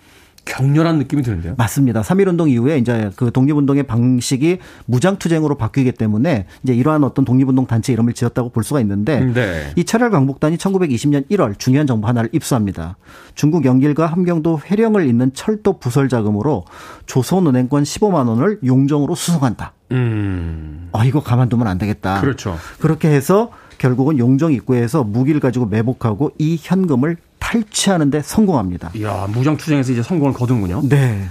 격렬한 0.45 0.97
느낌이 0.97 1.21
드는데요. 1.23 1.55
맞습니다. 1.57 2.01
3.1운동 2.01 2.49
이후에 2.49 2.77
이제 2.77 3.11
그 3.15 3.31
독립운동의 3.31 3.83
방식이 3.83 4.59
무장투쟁으로 4.85 5.55
바뀌기 5.55 5.91
때문에 5.93 6.45
이제 6.63 6.73
이러한 6.73 7.03
어떤 7.03 7.25
독립운동 7.25 7.67
단체 7.67 7.93
이름을 7.93 8.13
지었다고 8.13 8.49
볼 8.49 8.63
수가 8.63 8.79
있는데 8.81 9.19
네. 9.19 9.71
이 9.75 9.83
철혈 9.83 10.09
광복단이 10.09 10.57
1920년 10.57 11.29
1월 11.29 11.57
중요한 11.57 11.87
정보 11.87 12.07
하나를 12.07 12.29
입수합니다. 12.33 12.97
중국 13.35 13.65
영길과 13.65 14.07
함경도 14.07 14.61
회령을 14.65 15.07
잇는 15.07 15.33
철도 15.33 15.79
부설 15.79 16.09
자금으로 16.09 16.65
조선은행권 17.05 17.83
15만 17.83 18.27
원을 18.27 18.59
용정으로 18.65 19.15
수송한다. 19.15 19.73
음. 19.91 20.89
어, 20.91 21.03
이거 21.03 21.21
가만두면 21.21 21.67
안 21.67 21.77
되겠다. 21.77 22.21
그렇죠. 22.21 22.57
그렇게 22.79 23.09
해서 23.09 23.51
결국은 23.77 24.17
용정 24.17 24.53
입구에서 24.53 25.03
무기를 25.03 25.39
가지고 25.39 25.65
매복하고 25.65 26.31
이 26.37 26.57
현금을 26.59 27.17
탈취하는데 27.49 28.21
성공합니다. 28.21 28.91
이야, 28.95 29.27
무장투쟁에서 29.31 29.91
이제 29.91 30.03
성공을 30.03 30.33
거둔군요. 30.33 30.83
네. 30.87 31.27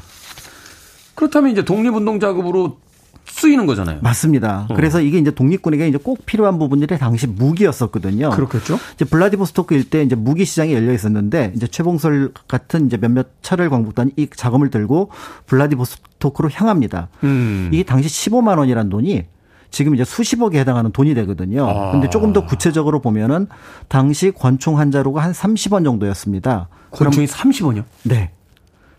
그렇다면 1.15 1.53
이제 1.53 1.65
독립운동 1.65 2.19
작업으로 2.19 2.79
쓰이는 3.25 3.67
거잖아요. 3.67 4.01
맞습니다. 4.03 4.67
어. 4.69 4.75
그래서 4.75 5.01
이게 5.01 5.19
이제 5.19 5.31
독립군에게 5.31 5.87
이제 5.87 5.99
꼭 5.99 6.25
필요한 6.27 6.59
부분들이 6.59 6.99
당시 6.99 7.27
무기였었거든요. 7.27 8.31
그렇겠죠. 8.31 8.79
이제 8.95 9.05
블라디보스토크 9.05 9.75
일대 9.75 10.03
이제 10.03 10.17
무기 10.17 10.45
시장이 10.45 10.73
열려 10.73 10.93
있었는데 10.93 11.53
이제 11.55 11.67
최봉설 11.69 12.33
같은 12.49 12.87
이제 12.87 12.97
몇몇 12.97 13.29
차를 13.43 13.71
광복단이 13.71 14.13
이 14.17 14.29
자금을 14.35 14.71
들고 14.71 15.11
블라디보스토크로 15.47 16.51
향합니다. 16.51 17.09
음. 17.23 17.71
이게 17.73 17.85
당시 17.85 18.09
15만 18.09 18.59
원이란 18.59 18.89
돈이 18.89 19.25
지금 19.71 19.95
이제 19.95 20.05
수십억에 20.05 20.59
해당하는 20.59 20.93
돈이 20.93 21.15
되거든요. 21.15 21.69
아. 21.69 21.93
근데 21.93 22.09
조금 22.09 22.33
더 22.33 22.45
구체적으로 22.47 23.01
보면은 23.01 23.47
당시 23.89 24.31
권총 24.31 24.79
한 24.79 24.91
자루가 24.91 25.23
한 25.23 25.33
30원 25.33 25.85
정도였습니다. 25.85 26.69
권총이 26.91 27.27
30원이요? 27.27 27.85
네. 28.05 28.31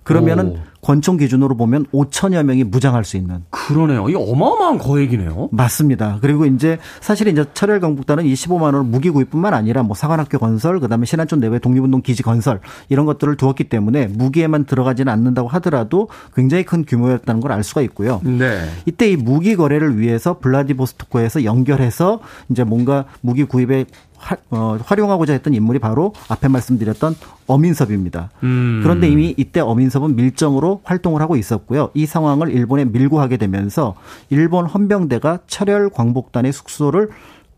그러면은 0.04 0.48
오. 0.48 0.58
권총 0.82 1.18
기준으로 1.18 1.58
보면 1.58 1.86
5천여 1.94 2.44
명이 2.44 2.64
무장할 2.64 3.04
수 3.04 3.18
있는. 3.18 3.44
그러네요. 3.50 4.08
이게 4.10 4.18
어마어마한 4.18 4.78
거액이네요. 4.78 5.50
맞습니다. 5.52 6.20
그리고 6.22 6.46
이제 6.46 6.78
사실 7.02 7.28
이제 7.28 7.44
철혈 7.54 7.80
강북단은 7.82 8.26
이 8.26 8.34
15만 8.34 8.62
원을 8.64 8.84
무기 8.84 9.10
구입뿐만 9.10 9.54
아니라 9.54 9.84
뭐 9.84 9.96
사관학교 9.96 10.40
건설, 10.40 10.80
그다음에 10.80 11.06
신안촌 11.06 11.40
내외 11.42 11.60
독립운동 11.60 12.02
기지 12.02 12.24
건설 12.24 12.62
이런 12.88 13.06
것들을 13.06 13.36
두었기 13.36 13.66
때문에 13.66 14.08
무기에만 14.08 14.66
들어가지는 14.66 15.12
않는다고 15.12 15.50
하더라도 15.50 16.08
굉장히 16.34 16.64
큰 16.64 16.86
규모였다는 16.86 17.42
걸 17.42 17.50
알 17.50 17.64
수가 17.64 17.82
있고요. 17.82 18.22
네. 18.24 18.70
이때 18.86 19.10
이 19.10 19.16
무기 19.18 19.56
거래를 19.56 19.98
위해서 19.98 20.38
블라디보스토크에서 20.38 21.44
연결해서 21.44 22.20
이제 22.50 22.64
뭔가 22.64 23.06
무기 23.22 23.44
구입에 23.44 23.86
화, 24.20 24.36
어, 24.52 24.78
활용하고자 24.84 25.34
했던 25.34 25.54
인물이 25.54 25.80
바로 25.80 26.14
앞에 26.28 26.48
말씀드렸던 26.50 27.16
어민섭입니다. 27.48 28.30
음. 28.44 28.82
그런데 28.84 29.08
이미 29.08 29.34
이때 29.38 29.62
어민섭은 29.62 30.16
밀정으로 30.16 30.82
활동을 30.84 31.22
하고 31.22 31.36
있었고요. 31.36 31.90
이 31.94 32.06
상황을 32.06 32.50
일본에 32.52 32.86
밀고 32.86 33.20
하게 33.20 33.38
되면서 33.38 33.96
일본 34.30 34.66
헌병대가 34.66 35.40
철혈 35.48 35.90
광복단의 35.90 36.52
숙소를 36.52 37.10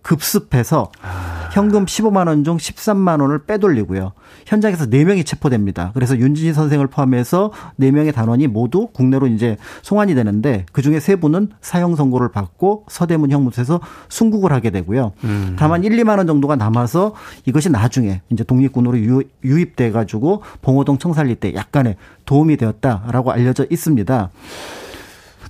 급습해서 0.01 0.91
아. 1.01 1.49
현금 1.53 1.85
15만 1.85 2.27
원 2.27 2.43
중 2.43 2.57
13만 2.57 3.21
원을 3.21 3.39
빼돌리고요. 3.45 4.13
현장에서 4.45 4.85
4명이 4.85 5.25
체포됩니다. 5.25 5.91
그래서 5.93 6.17
윤진희 6.17 6.53
선생을 6.53 6.87
포함해서 6.87 7.51
4명의 7.79 8.13
단원이 8.13 8.47
모두 8.47 8.87
국내로 8.87 9.27
이제 9.27 9.57
송환이 9.83 10.15
되는데 10.15 10.65
그중에 10.71 10.97
3분은 10.97 11.49
사형 11.61 11.95
선고를 11.95 12.31
받고 12.31 12.85
서대문 12.87 13.31
형무소에서 13.31 13.79
순국을 14.09 14.51
하게 14.53 14.69
되고요. 14.71 15.11
음. 15.25 15.55
다만 15.59 15.83
1, 15.83 15.91
2만 15.97 16.17
원 16.17 16.25
정도가 16.25 16.55
남아서 16.55 17.13
이것이 17.45 17.69
나중에 17.69 18.21
이제 18.29 18.43
독립군으로 18.43 18.97
유입돼 19.43 19.91
가지고 19.91 20.41
봉호동 20.61 20.97
청살리 20.97 21.35
때 21.35 21.53
약간의 21.53 21.97
도움이 22.25 22.57
되었다라고 22.57 23.31
알려져 23.31 23.65
있습니다. 23.69 24.29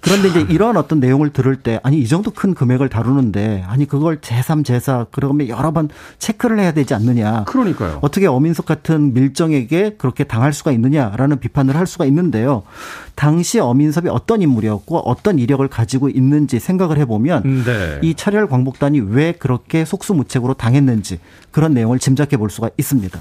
그런데 0.02 0.30
이제 0.30 0.46
이런 0.50 0.78
어떤 0.78 1.00
내용을 1.00 1.30
들을 1.32 1.56
때 1.56 1.80
아니 1.84 2.00
이 2.00 2.08
정도 2.08 2.32
큰 2.32 2.54
금액을 2.56 2.90
다루는데 2.90 3.64
아니 3.68 3.86
그걸 3.86 4.20
제3, 4.20 4.66
제4 4.66 5.08
그러면 5.12 5.48
여러 5.48 5.72
번 5.72 5.90
체크를 6.18 6.60
해야 6.60 6.74
되지 6.74 6.94
않느냐. 6.96 7.46
그러니까요. 7.46 8.00
어떻게 8.02 8.26
어민석 8.26 8.66
같은 8.66 9.14
밀정에게 9.14 9.96
그렇게 9.98 10.24
당할 10.24 10.54
수가 10.54 10.72
있느냐라는 10.72 11.40
비판을 11.40 11.76
할 11.76 11.86
수가 11.86 12.06
있는데요. 12.06 12.64
당시 13.14 13.60
어민섭이 13.60 14.10
어떤 14.10 14.42
인물이었고 14.42 14.98
어떤 15.00 15.38
이력을 15.38 15.66
가지고 15.68 16.10
있는지 16.10 16.60
생각을 16.60 16.98
해보면 16.98 17.64
네. 17.64 18.00
이 18.02 18.16
철혈 18.16 18.48
광복단이 18.48 19.02
왜 19.02 19.34
그렇게 19.34 19.86
속수무책으로 19.86 20.56
당했는지 20.56 21.20
그런 21.52 21.74
내용을 21.74 22.00
짐작해 22.00 22.38
볼 22.38 22.50
수가 22.50 22.72
있습니다. 22.78 23.20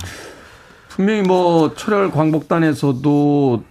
분명히 0.89 1.23
뭐 1.23 1.75
철혈 1.75 2.11
광복단에서도 2.11 3.70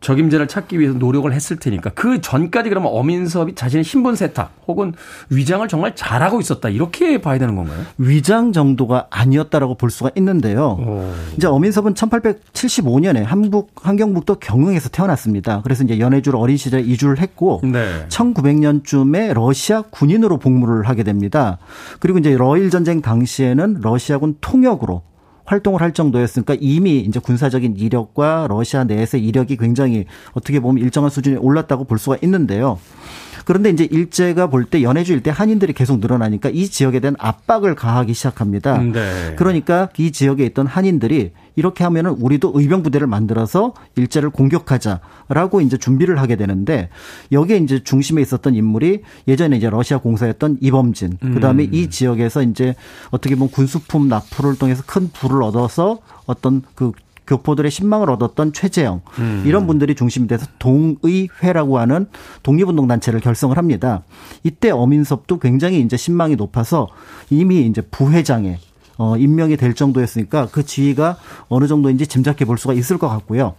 적임자를 0.00 0.48
찾기 0.48 0.78
위해서 0.80 0.96
노력을 0.96 1.30
했을 1.32 1.56
테니까 1.56 1.90
그 1.94 2.20
전까지 2.20 2.68
그러면 2.70 2.90
어민섭이 2.92 3.54
자신의 3.54 3.84
신분 3.84 4.16
세탁 4.16 4.52
혹은 4.66 4.94
위장을 5.28 5.66
정말 5.68 5.94
잘하고 5.94 6.40
있었다 6.40 6.68
이렇게 6.70 7.20
봐야 7.20 7.38
되는 7.38 7.54
건가요? 7.54 7.84
위장 7.98 8.52
정도가 8.52 9.08
아니었다라고 9.10 9.74
볼 9.74 9.90
수가 9.90 10.10
있는데요. 10.16 10.78
오. 10.80 11.12
이제 11.36 11.46
어민섭은 11.46 11.94
1875년에 11.94 13.24
한국 13.24 13.72
한경북도 13.82 14.36
경흥에서 14.36 14.88
태어났습니다. 14.88 15.60
그래서 15.62 15.84
이제 15.84 15.98
연해주로 15.98 16.38
어린 16.38 16.56
시절에 16.56 16.82
이주를 16.82 17.18
했고 17.18 17.60
네. 17.62 18.06
1900년쯤에 18.08 19.34
러시아 19.34 19.82
군인으로 19.82 20.38
복무를 20.38 20.88
하게 20.88 21.02
됩니다. 21.02 21.58
그리고 21.98 22.18
이제 22.18 22.36
러일 22.36 22.70
전쟁 22.70 23.02
당시에는 23.02 23.78
러시아군 23.82 24.36
통역으로 24.40 25.02
활동을 25.44 25.80
할 25.80 25.92
정도였으니까 25.92 26.56
이미 26.60 27.00
이제 27.00 27.20
군사적인 27.20 27.76
이력과 27.76 28.46
러시아 28.48 28.84
내에서의 28.84 29.24
이력이 29.24 29.56
굉장히 29.56 30.06
어떻게 30.32 30.60
보면 30.60 30.82
일정한 30.82 31.10
수준에 31.10 31.36
올랐다고 31.36 31.84
볼 31.84 31.98
수가 31.98 32.16
있는데요. 32.22 32.78
그런데 33.44 33.70
이제 33.70 33.84
일제가 33.84 34.48
볼 34.48 34.64
때 34.70 34.82
연해주 34.82 35.12
일대 35.12 35.30
한인들이 35.30 35.72
계속 35.72 35.98
늘어나니까 36.00 36.50
이 36.50 36.68
지역에 36.68 37.00
대한 37.00 37.16
압박을 37.18 37.74
가하기 37.74 38.14
시작합니다. 38.14 38.78
네. 38.78 39.34
그러니까 39.36 39.88
이 39.98 40.12
지역에 40.12 40.44
있던 40.46 40.66
한인들이 40.66 41.32
이렇게 41.56 41.82
하면은 41.84 42.12
우리도 42.12 42.52
의병 42.54 42.82
부대를 42.82 43.06
만들어서 43.06 43.74
일제를 43.96 44.30
공격하자라고 44.30 45.60
이제 45.62 45.76
준비를 45.76 46.20
하게 46.20 46.36
되는데 46.36 46.88
여기에 47.32 47.56
이제 47.58 47.82
중심에 47.82 48.22
있었던 48.22 48.54
인물이 48.54 49.02
예전에 49.26 49.56
이제 49.56 49.68
러시아 49.68 49.98
공사였던 49.98 50.58
이범진 50.60 51.18
그다음에 51.18 51.64
음. 51.64 51.74
이 51.74 51.90
지역에서 51.90 52.42
이제 52.42 52.74
어떻게 53.10 53.34
보면 53.34 53.50
군수품 53.50 54.08
납부를 54.08 54.56
통해서 54.56 54.82
큰 54.86 55.10
부를 55.12 55.42
얻어서 55.42 55.98
어떤 56.26 56.62
그 56.74 56.92
교포들의 57.30 57.70
신망을 57.70 58.10
얻었던 58.10 58.52
최재형 58.52 59.02
음. 59.20 59.44
이런 59.46 59.68
분들이 59.68 59.94
중심이 59.94 60.26
돼서 60.26 60.46
동의회라고 60.58 61.78
하는 61.78 62.06
독립운동 62.42 62.88
단체를 62.88 63.20
결성을 63.20 63.56
합니다. 63.56 64.02
이때 64.42 64.70
어민섭도 64.70 65.38
굉장히 65.38 65.80
이제 65.80 65.96
신망이 65.96 66.34
높아서 66.34 66.88
이미 67.30 67.66
이제 67.66 67.82
부회장에 67.82 68.58
어, 68.98 69.16
임명이 69.16 69.56
될 69.56 69.74
정도였으니까 69.74 70.48
그 70.50 70.64
지위가 70.64 71.16
어느 71.48 71.66
정도인지 71.66 72.06
짐작해 72.06 72.44
볼 72.44 72.58
수가 72.58 72.74
있을 72.74 72.98
것 72.98 73.08
같고요. 73.08 73.54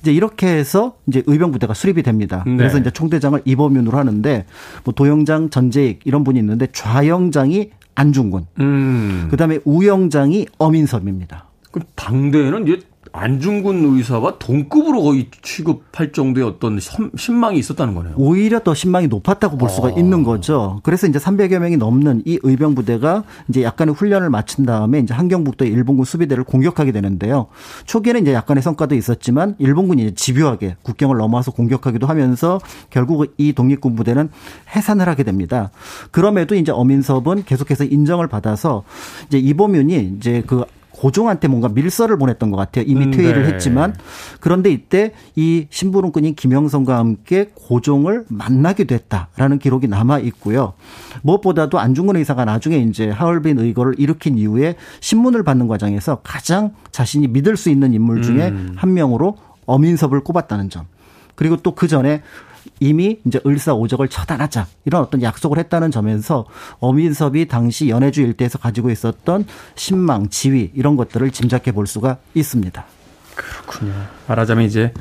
이제 0.00 0.12
이렇게 0.12 0.48
해서 0.48 0.94
이제 1.06 1.22
의병부대가 1.26 1.74
수립이 1.74 2.02
됩니다. 2.02 2.42
네. 2.46 2.56
그래서 2.56 2.78
이제 2.78 2.90
총대장을 2.90 3.40
이범윤으로 3.44 3.96
하는데 3.96 4.46
뭐 4.84 4.94
도영장 4.94 5.50
전재익 5.50 6.00
이런 6.04 6.24
분이 6.24 6.38
있는데 6.40 6.66
좌영장이 6.72 7.70
안중근, 7.94 8.46
음. 8.60 9.28
그다음에 9.30 9.58
우영장이 9.64 10.46
어민섭입니다. 10.58 11.44
그 11.70 11.80
당대에는 11.94 12.66
이제 12.66 12.80
안중근 13.12 13.96
의사와 13.96 14.38
동급으로 14.38 15.02
거의 15.02 15.28
취급할 15.42 16.12
정도의 16.12 16.46
어떤 16.46 16.78
신망이 17.16 17.58
있었다는 17.58 17.94
거네요. 17.94 18.14
오히려 18.16 18.60
더 18.60 18.74
신망이 18.74 19.06
높았다고 19.08 19.58
볼 19.58 19.68
수가 19.68 19.88
아. 19.88 19.90
있는 19.92 20.22
거죠. 20.22 20.80
그래서 20.82 21.06
이제 21.06 21.18
300여 21.18 21.58
명이 21.58 21.76
넘는 21.76 22.22
이 22.24 22.38
의병 22.42 22.74
부대가 22.74 23.24
이제 23.48 23.62
약간의 23.62 23.94
훈련을 23.94 24.30
마친 24.30 24.64
다음에 24.64 24.98
이제 25.00 25.12
한경북도 25.12 25.66
일본군 25.66 26.04
수비대를 26.04 26.44
공격하게 26.44 26.92
되는데요. 26.92 27.48
초기에는 27.84 28.22
이제 28.22 28.32
약간의 28.32 28.62
성과도 28.62 28.94
있었지만 28.94 29.56
일본군이 29.58 30.02
이제 30.02 30.14
집요하게 30.14 30.76
국경을 30.82 31.18
넘어와서 31.18 31.50
공격하기도 31.52 32.06
하면서 32.06 32.60
결국 32.90 33.32
이 33.36 33.52
독립군 33.52 33.94
부대는 33.94 34.30
해산을 34.74 35.08
하게 35.08 35.22
됩니다. 35.22 35.70
그럼에도 36.10 36.54
이제 36.54 36.72
어민섭은 36.72 37.44
계속해서 37.44 37.84
인정을 37.84 38.28
받아서 38.28 38.84
이제 39.26 39.38
이보면이 39.38 40.14
이제 40.16 40.42
그 40.46 40.64
고종한테 40.94 41.48
뭔가 41.48 41.68
밀서를 41.68 42.18
보냈던 42.18 42.50
것 42.50 42.56
같아요. 42.56 42.84
이미 42.86 43.06
음, 43.06 43.10
퇴위를 43.10 43.42
네. 43.42 43.52
했지만 43.52 43.94
그런데 44.40 44.70
이때 44.70 45.12
이 45.36 45.66
신부름꾼인 45.70 46.34
김영선과 46.34 46.98
함께 46.98 47.50
고종을 47.54 48.24
만나게 48.28 48.84
됐다라는 48.84 49.58
기록이 49.58 49.88
남아 49.88 50.20
있고요. 50.20 50.74
무엇보다도 51.22 51.78
안중근 51.78 52.16
의사가 52.16 52.44
나중에 52.44 52.78
이제 52.78 53.08
하얼빈 53.10 53.58
의거를 53.58 53.94
일으킨 53.98 54.38
이후에 54.38 54.76
신문을 55.00 55.42
받는 55.42 55.68
과정에서 55.68 56.20
가장 56.22 56.72
자신이 56.90 57.28
믿을 57.28 57.56
수 57.56 57.70
있는 57.70 57.94
인물 57.94 58.22
중에 58.22 58.48
음. 58.48 58.74
한 58.76 58.94
명으로 58.94 59.36
어민섭을 59.66 60.20
꼽았다는 60.20 60.70
점. 60.70 60.86
그리고 61.34 61.56
또 61.56 61.74
그 61.74 61.88
전에 61.88 62.22
이미 62.80 63.18
이제 63.24 63.40
을사오적을 63.46 64.08
처단하자 64.08 64.66
이런 64.84 65.02
어떤 65.02 65.22
약속을 65.22 65.58
했다는 65.58 65.90
점에서 65.90 66.46
어민섭이 66.80 67.48
당시 67.48 67.88
연해주 67.88 68.22
일대에서 68.22 68.58
가지고 68.58 68.90
있었던 68.90 69.46
신망, 69.74 70.28
지위 70.28 70.70
이런 70.74 70.96
것들을 70.96 71.30
짐작해 71.30 71.72
볼 71.72 71.86
수가 71.86 72.18
있습니다. 72.34 72.84
그렇군요. 73.34 73.92
말하자면 74.28 74.64
이제 74.64 74.92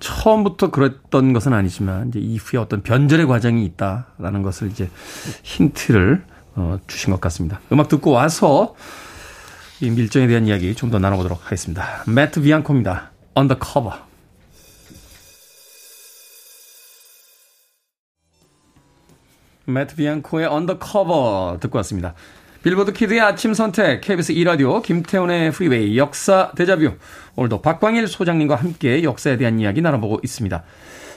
처음부터 0.00 0.70
그랬던 0.70 1.32
것은 1.32 1.52
아니지만 1.52 2.08
이제 2.08 2.18
이후에 2.18 2.58
어떤 2.58 2.82
변절의 2.82 3.26
과정이 3.26 3.64
있다라는 3.64 4.42
것을 4.42 4.70
이제 4.70 4.88
힌트를 5.42 6.24
어, 6.56 6.78
주신 6.86 7.12
것 7.12 7.20
같습니다. 7.20 7.60
음악 7.72 7.88
듣고 7.88 8.10
와서 8.10 8.74
이 9.80 9.88
밀정에 9.90 10.26
대한 10.26 10.46
이야기 10.46 10.74
좀 10.74 10.90
더 10.90 10.98
나눠보도록 10.98 11.44
하겠습니다. 11.44 12.02
매트 12.06 12.42
비앙코입니다. 12.42 13.10
Undercover. 13.36 14.09
매트 19.72 19.96
비앙코의 19.96 20.46
Undercover 20.46 21.58
듣고 21.60 21.78
왔습니다. 21.78 22.14
빌보드 22.62 22.92
키드의 22.92 23.20
아침 23.20 23.54
선택, 23.54 24.02
KBS 24.02 24.34
2라디오, 24.34 24.82
김태훈의 24.82 25.50
프리웨이, 25.50 25.96
역사 25.96 26.52
데자뷰. 26.56 26.92
오늘도 27.36 27.62
박광일 27.62 28.06
소장님과 28.06 28.56
함께 28.56 29.02
역사에 29.02 29.38
대한 29.38 29.58
이야기 29.58 29.80
나눠보고 29.80 30.20
있습니다. 30.22 30.62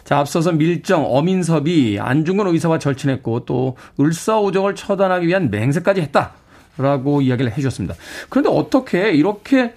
자, 0.05 0.19
앞서서 0.19 0.53
밀정, 0.53 1.05
엄인섭이 1.05 1.99
안중근 1.99 2.47
의사와 2.47 2.79
절친했고 2.79 3.45
또 3.45 3.75
을사오적을 3.99 4.75
처단하기 4.75 5.27
위한 5.27 5.49
맹세까지 5.49 6.01
했다 6.01 6.33
라고 6.77 7.21
이야기를 7.21 7.51
해주셨습니다. 7.51 7.95
그런데 8.29 8.49
어떻게 8.49 9.11
이렇게 9.11 9.73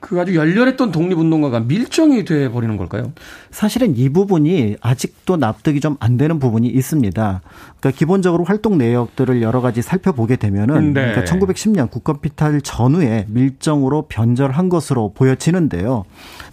그 0.00 0.20
아주 0.20 0.34
열렬했던 0.36 0.92
독립운동가가 0.92 1.60
밀정이 1.60 2.24
돼 2.24 2.48
버리는 2.50 2.76
걸까요? 2.76 3.12
사실은 3.50 3.96
이 3.96 4.08
부분이 4.08 4.76
아직도 4.80 5.36
납득이 5.36 5.80
좀 5.80 5.96
안 6.00 6.16
되는 6.16 6.38
부분이 6.38 6.68
있습니다. 6.68 7.40
그러니까 7.80 7.98
기본적으로 7.98 8.44
활동 8.44 8.78
내역들을 8.78 9.42
여러 9.42 9.60
가지 9.60 9.82
살펴보게 9.82 10.36
되면은 10.36 10.92
네. 10.94 11.12
그러니까 11.12 11.24
1910년 11.24 11.90
국가피탈 11.90 12.60
전후에 12.60 13.26
밀정으로 13.28 14.02
변절한 14.08 14.68
것으로 14.68 15.12
보여지는데요. 15.14 16.04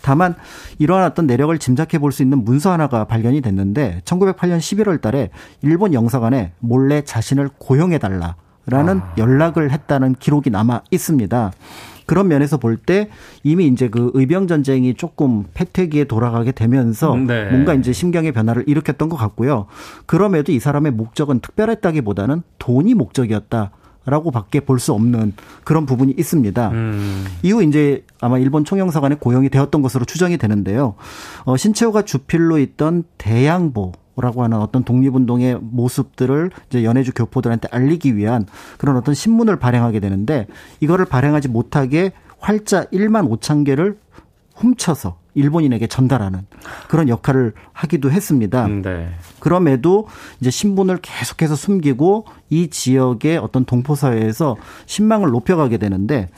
다만 0.01 0.35
이러한 0.79 1.05
어떤 1.05 1.27
내력을 1.27 1.55
짐작해 1.59 1.99
볼 1.99 2.11
수 2.11 2.23
있는 2.23 2.43
문서 2.45 2.71
하나가 2.71 3.05
발견이 3.05 3.41
됐는데 3.41 4.01
1908년 4.05 4.57
11월 4.59 5.01
달에 5.01 5.29
일본 5.61 5.93
영사관에 5.93 6.53
몰래 6.59 7.03
자신을 7.03 7.49
고용해 7.57 7.97
달라 7.97 8.35
라는 8.67 8.99
아. 8.99 9.13
연락을 9.17 9.71
했다는 9.71 10.15
기록이 10.15 10.49
남아 10.49 10.81
있습니다. 10.89 11.51
그런 12.05 12.27
면에서 12.27 12.57
볼 12.57 12.77
때 12.77 13.09
이미 13.43 13.67
이제 13.67 13.87
그 13.89 14.11
의병 14.13 14.47
전쟁이 14.47 14.93
조금 14.93 15.45
패퇴기에 15.53 16.03
돌아가게 16.05 16.51
되면서 16.51 17.15
네. 17.15 17.49
뭔가 17.49 17.73
이제 17.73 17.93
심경의 17.93 18.31
변화를 18.31 18.63
일으켰던 18.67 19.09
것 19.09 19.15
같고요. 19.15 19.65
그럼에도 20.05 20.51
이 20.51 20.59
사람의 20.59 20.91
목적은 20.91 21.39
특별했다기보다는 21.39 22.43
돈이 22.59 22.93
목적이었다. 22.93 23.71
라고 24.07 24.29
밖에 24.29 24.59
볼 24.59 24.77
수 24.77 24.93
없는 24.93 25.33
그런 25.63 25.87
부분이 25.87 26.13
있습니다. 26.15 26.69
음. 26.69 27.25
이후 27.41 27.63
이제 27.63 28.03
아마 28.21 28.37
일본 28.37 28.63
총영사관에 28.63 29.15
고용이 29.15 29.49
되었던 29.49 29.81
것으로 29.81 30.05
추정이 30.05 30.37
되는데요. 30.37 30.93
어, 31.43 31.57
신채호가 31.57 32.03
주필로 32.03 32.59
있던 32.59 33.03
대양보 33.17 33.93
라고 34.17 34.43
하는 34.43 34.59
어떤 34.59 34.83
독립운동의 34.83 35.59
모습들을 35.61 36.51
이제 36.69 36.83
연해주 36.83 37.13
교포들한테 37.13 37.67
알리기 37.71 38.15
위한 38.15 38.45
그런 38.77 38.95
어떤 38.95 39.13
신문을 39.13 39.57
발행하게 39.57 39.99
되는데 39.99 40.47
이거를 40.79 41.05
발행하지 41.05 41.49
못하게 41.49 42.13
활자 42.39 42.85
1만 42.85 43.29
5천 43.29 43.65
개를 43.65 43.97
훔쳐서 44.55 45.17
일본인에게 45.35 45.87
전달하는 45.87 46.45
그런 46.87 47.09
역할을 47.09 47.53
하기도 47.73 48.09
했습니다. 48.09 48.65
음, 48.65 48.81
네. 48.81 49.09
그럼에도 49.39 50.07
이제 50.39 50.49
신분을 50.49 50.99
계속해서 51.01 51.55
숨기고 51.55 52.25
이 52.49 52.69
지역의 52.69 53.37
어떤 53.37 53.65
동포사회에서 53.65 54.55
신망을 54.85 55.29
높여가게 55.29 55.77
되는데 55.77 56.29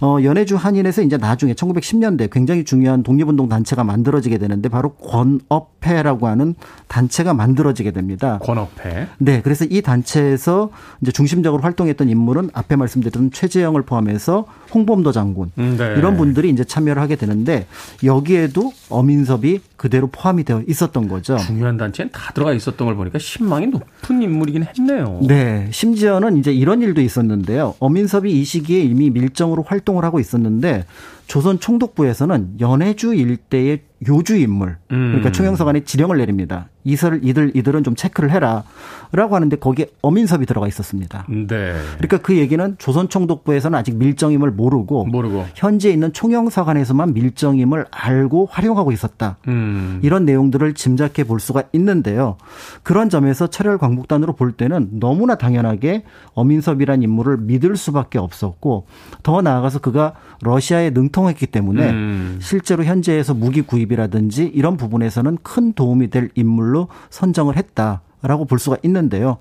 어, 0.00 0.16
연해주 0.22 0.56
한인에서 0.56 1.02
이제 1.02 1.16
나중에 1.16 1.52
1910년대 1.52 2.30
굉장히 2.30 2.64
중요한 2.64 3.02
독립운동 3.02 3.48
단체가 3.48 3.84
만들어지게 3.84 4.38
되는데 4.38 4.68
바로 4.68 4.90
권업회라고 4.94 6.26
하는 6.26 6.54
단체가 6.88 7.34
만들어지게 7.34 7.90
됩니다. 7.90 8.38
권업회. 8.42 9.08
네. 9.18 9.42
그래서 9.42 9.66
이 9.68 9.82
단체에서 9.82 10.70
이제 11.02 11.12
중심적으로 11.12 11.62
활동했던 11.62 12.08
인물은 12.08 12.50
앞에 12.54 12.76
말씀드렸던 12.76 13.30
최재형을 13.32 13.82
포함해서 13.82 14.46
홍범도 14.72 15.12
장군 15.12 15.50
음, 15.58 15.76
네. 15.76 15.94
이런 15.98 16.16
분들이 16.16 16.48
이제 16.48 16.64
참여를 16.64 17.02
하게 17.02 17.16
되는데 17.16 17.66
여기에도 18.04 18.72
어민섭이 18.88 19.60
그대로 19.76 20.06
포함이 20.08 20.44
되어 20.44 20.62
있었던 20.66 21.08
거죠. 21.08 21.36
중요한 21.38 21.76
단체는 21.76 22.12
다 22.12 22.32
들어가 22.32 22.52
있었던 22.52 22.86
걸 22.86 22.96
보니까 22.96 23.18
신망이 23.18 23.66
높은 23.66 24.22
인물이긴 24.22 24.64
했네요. 24.64 25.20
네. 25.26 25.68
심지어는 25.72 26.36
이제 26.36 26.52
이런 26.52 26.82
일도 26.82 27.00
있었는데요. 27.00 27.74
어민섭이 27.78 28.30
이 28.30 28.44
시기에 28.44 28.80
이미 28.82 29.10
밀정으로 29.10 29.62
활동 29.62 29.89
을 29.98 30.04
하고 30.04 30.20
있었는데 30.20 30.86
조선 31.26 31.60
총독부에서는 31.60 32.60
연해주 32.60 33.14
일대의 33.14 33.82
요주 34.08 34.36
인물 34.36 34.78
그러니까 34.88 35.28
음. 35.28 35.32
총영사관에 35.32 35.84
지령을 35.84 36.18
내립니다. 36.18 36.69
이설 36.84 37.20
이들 37.22 37.52
이들은 37.54 37.84
좀 37.84 37.94
체크를 37.94 38.30
해라라고 38.30 39.34
하는데 39.34 39.56
거기에 39.56 39.88
어민섭이 40.02 40.46
들어가 40.46 40.66
있었습니다. 40.68 41.26
네. 41.28 41.74
그러니까 41.98 42.18
그 42.18 42.36
얘기는 42.36 42.76
조선 42.78 43.08
총독부에서는 43.08 43.78
아직 43.78 43.96
밀정임을 43.96 44.50
모르고, 44.50 45.06
모르고. 45.06 45.46
현재 45.54 45.90
있는 45.90 46.12
총영사관에서만 46.12 47.14
밀정임을 47.14 47.86
알고 47.90 48.48
활용하고 48.50 48.92
있었다. 48.92 49.36
음. 49.48 50.00
이런 50.02 50.24
내용들을 50.24 50.74
짐작해 50.74 51.24
볼 51.24 51.40
수가 51.40 51.64
있는데요. 51.72 52.36
그런 52.82 53.10
점에서 53.10 53.48
철혈 53.48 53.78
광복단으로 53.78 54.34
볼 54.34 54.52
때는 54.52 54.88
너무나 55.00 55.36
당연하게 55.36 56.04
어민섭이란 56.34 57.02
인물을 57.02 57.38
믿을 57.38 57.76
수밖에 57.76 58.18
없었고 58.18 58.86
더 59.22 59.42
나아가서 59.42 59.80
그가 59.80 60.14
러시아에 60.42 60.90
능통했기 60.90 61.46
때문에 61.46 61.90
음. 61.90 62.38
실제로 62.40 62.84
현재에서 62.84 63.34
무기 63.34 63.60
구입이라든지 63.62 64.50
이런 64.54 64.76
부분에서는 64.76 65.38
큰 65.42 65.72
도움이 65.72 66.08
될 66.08 66.30
인물 66.34 66.69
로 66.70 66.88
선정을 67.10 67.56
했다. 67.56 68.02
라고 68.22 68.44
볼 68.44 68.58
수가 68.58 68.76
있는데요. 68.82 69.38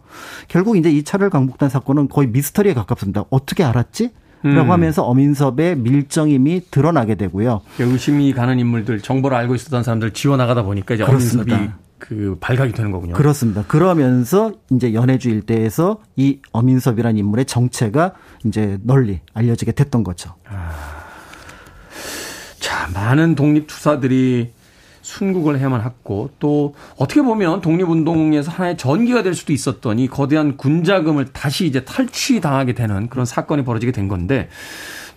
결국 0.47 0.77
이제 0.77 0.89
이 0.89 1.03
차를 1.03 1.29
강북단 1.29 1.67
사건은 1.67 2.07
거의 2.07 2.29
미스터리에 2.29 2.73
가깝습니다. 2.73 3.25
어떻게 3.29 3.63
알았지? 3.63 4.11
라고 4.41 4.67
음. 4.67 4.71
하면서 4.71 5.03
어민섭의 5.03 5.75
밀정임이 5.75 6.71
드러나게 6.71 7.15
되고요. 7.15 7.61
의심이 7.77 8.31
가는 8.31 8.57
인물들, 8.57 9.01
정보를 9.01 9.35
알고 9.35 9.55
있었던 9.55 9.83
사람들 9.83 10.11
지원나가다 10.11 10.63
보니까 10.63 10.95
이제 10.95 11.03
그렇습니다. 11.03 11.55
어민섭이 11.55 11.77
그 11.97 12.37
발각이 12.39 12.71
되는 12.71 12.91
거군요. 12.91 13.13
그렇습니다. 13.13 13.65
그러면서 13.67 14.53
이제 14.71 14.93
연해주 14.93 15.29
일대에서 15.29 15.97
이 16.15 16.39
어민섭이라는 16.53 17.17
인물의 17.17 17.45
정체가 17.45 18.13
이제 18.45 18.79
널리 18.83 19.19
알려지게 19.33 19.73
됐던 19.73 20.05
거죠. 20.05 20.33
아. 20.47 20.71
자, 22.59 22.89
많은 22.93 23.35
독립 23.35 23.67
투사들이 23.67 24.51
순국을 25.01 25.59
해야만 25.59 25.81
했고 25.81 26.29
또 26.39 26.75
어떻게 26.97 27.21
보면 27.21 27.61
독립운동에서 27.61 28.51
하나의 28.51 28.77
전기가 28.77 29.23
될 29.23 29.33
수도 29.33 29.53
있었던 29.53 29.99
이 29.99 30.07
거대한 30.07 30.57
군자금을 30.57 31.25
다시 31.33 31.65
이제 31.65 31.83
탈취당하게 31.83 32.73
되는 32.73 33.09
그런 33.09 33.25
사건이 33.25 33.63
벌어지게 33.63 33.91
된 33.91 34.07
건데 34.07 34.49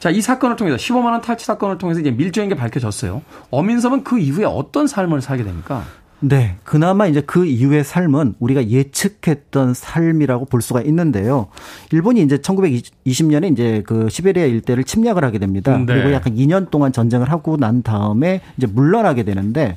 자, 0.03 0.11
이 0.11 0.21
사건을 0.21 0.57
통해서 0.57 0.77
15만 0.77 1.13
원 1.13 1.21
탈취 1.21 1.47
사건을 1.47 1.79
통해서 1.79 2.01
이제 2.01 2.11
밀정인 2.11 2.49
게 2.49 2.57
밝혀졌어요. 2.57 3.23
어민섭은 3.51 4.03
그 4.03 4.19
이후에 4.19 4.45
어떤 4.45 4.89
삶을 4.89 5.21
살게 5.21 5.45
됩니까? 5.45 5.85
네. 6.23 6.57
그나마 6.65 7.07
이제 7.07 7.21
그 7.21 7.45
이후의 7.45 7.85
삶은 7.85 8.35
우리가 8.39 8.69
예측했던 8.69 9.75
삶이라고 9.75 10.47
볼 10.47 10.63
수가 10.63 10.81
있는데요. 10.83 11.49
일본이 11.91 12.23
이제 12.23 12.39
1920년에 12.39 13.53
이제 13.53 13.83
그 13.87 14.09
시베리아 14.09 14.45
일대를 14.45 14.85
침략을 14.85 15.25
하게 15.25 15.39
됩니다. 15.39 15.77
네. 15.77 15.85
그리고 15.85 16.13
약간 16.13 16.35
2년 16.37 16.71
동안 16.71 16.93
전쟁을 16.93 17.31
하고 17.31 17.57
난 17.57 17.83
다음에 17.83 18.41
이제 18.57 18.67
물러나게 18.67 19.25
되는데 19.25 19.77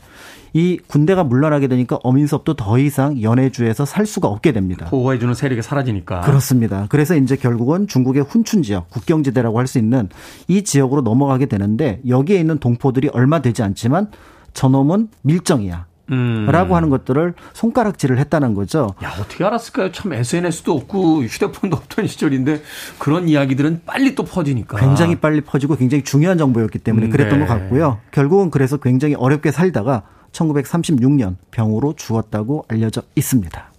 이 0.53 0.79
군대가 0.87 1.25
물러나게 1.25 1.67
되니까 1.67 1.99
어민섭도 2.01 2.53
더 2.53 2.79
이상 2.79 3.21
연해주에서 3.21 3.83
살 3.83 4.05
수가 4.05 4.29
없게 4.29 4.53
됩니다. 4.53 4.85
보호해주는 4.85 5.33
세력이 5.33 5.61
사라지니까. 5.61 6.21
그렇습니다. 6.21 6.85
그래서 6.87 7.15
이제 7.15 7.35
결국은 7.35 7.87
중국의 7.87 8.23
훈춘 8.23 8.63
지역, 8.63 8.89
국경지대라고 8.89 9.59
할 9.59 9.65
수 9.67 9.79
있는 9.79 10.07
이 10.47 10.63
지역으로 10.63 11.01
넘어가게 11.01 11.47
되는데 11.47 11.99
여기에 12.07 12.39
있는 12.39 12.59
동포들이 12.59 13.09
얼마 13.13 13.41
되지 13.41 13.63
않지만 13.63 14.11
저놈은 14.53 15.09
밀정이야. 15.23 15.87
음. 16.11 16.45
라고 16.51 16.75
하는 16.75 16.89
것들을 16.89 17.33
손가락질을 17.53 18.17
했다는 18.19 18.53
거죠. 18.53 18.93
야, 19.03 19.13
어떻게 19.19 19.43
알았을까요? 19.43 19.91
참 19.91 20.13
SNS도 20.13 20.73
없고 20.73 21.23
휴대폰도 21.23 21.75
없던 21.77 22.07
시절인데 22.07 22.61
그런 22.99 23.27
이야기들은 23.27 23.81
빨리 23.85 24.13
또 24.15 24.23
퍼지니까. 24.23 24.77
굉장히 24.77 25.15
빨리 25.15 25.41
퍼지고 25.41 25.75
굉장히 25.75 26.03
중요한 26.03 26.37
정보였기 26.37 26.79
때문에 26.79 27.09
그랬던 27.09 27.39
네. 27.39 27.45
것 27.45 27.53
같고요. 27.53 27.99
결국은 28.11 28.51
그래서 28.51 28.77
굉장히 28.77 29.15
어렵게 29.15 29.51
살다가 29.51 30.03
1936년 30.31 31.37
병으로 31.51 31.93
죽었다고 31.95 32.65
알려져 32.67 33.01
있습니다. 33.15 33.71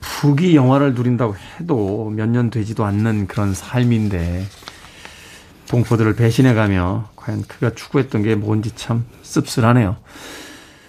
북이 0.00 0.54
영화를 0.56 0.94
누린다고 0.94 1.34
해도 1.60 2.10
몇 2.14 2.26
년 2.30 2.50
되지도 2.50 2.84
않는 2.84 3.26
그런 3.26 3.54
삶인데 3.54 4.44
동포들을 5.70 6.16
배신해가며 6.16 7.10
과연 7.14 7.42
그가 7.42 7.70
추구했던 7.70 8.24
게 8.24 8.34
뭔지 8.34 8.74
참 8.74 9.04
씁쓸하네요. 9.22 9.96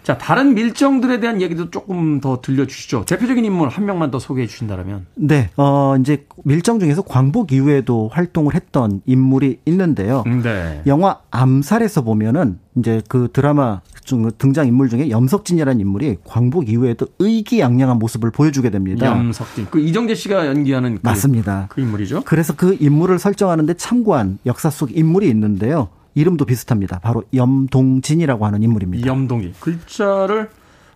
자, 0.04 0.18
다른 0.18 0.56
밀정들에 0.56 1.20
대한 1.20 1.42
얘기도 1.42 1.70
조금 1.70 2.20
더 2.20 2.42
들려주시죠. 2.42 3.06
대표적인 3.06 3.46
인물 3.46 3.70
한 3.70 3.86
명만 3.86 4.10
더 4.10 4.20
소개해 4.20 4.48
주신다면. 4.48 5.06
네, 5.16 5.50
어, 5.58 5.96
이제 6.00 6.26
밀정 6.44 6.80
중에서 6.80 7.04
광복 7.04 7.52
이후에도 7.52 8.10
활동을 8.12 8.56
했던 8.56 9.02
인물이 9.06 9.60
있는데요. 9.66 10.24
네. 10.44 10.82
영화 10.88 11.20
암살에서 11.30 12.02
보면은 12.02 12.60
이제 12.78 13.02
그 13.08 13.30
드라마 13.32 13.82
중 14.04 14.30
등장 14.38 14.66
인물 14.68 14.90
중에 14.90 15.10
염석진이라는 15.10 15.80
인물이 15.80 16.18
광복 16.24 16.70
이후에도 16.70 17.08
의기양양한 17.20 18.00
모습을 18.00 18.32
보여주게 18.32 18.70
됩니다. 18.72 19.06
염석진. 19.06 19.68
그 19.70 19.80
이정재 19.80 20.16
씨가 20.16 20.48
연기하는 20.48 20.96
그, 20.96 21.00
맞습니다. 21.04 21.68
그 21.70 21.82
인물이죠. 21.82 22.24
그래서 22.26 22.54
그 22.56 22.76
인물을 22.80 23.20
설정하는데 23.20 23.74
참고한 23.76 24.40
역사 24.46 24.70
속 24.70 24.96
인물이 24.96 25.28
있는데요. 25.30 25.90
이름도 26.14 26.46
비슷합니다. 26.46 27.00
바로 27.00 27.24
염동진이라고 27.34 28.46
하는 28.46 28.64
인물입니다. 28.64 29.08
염동진. 29.08 29.54
글자를 29.60 30.50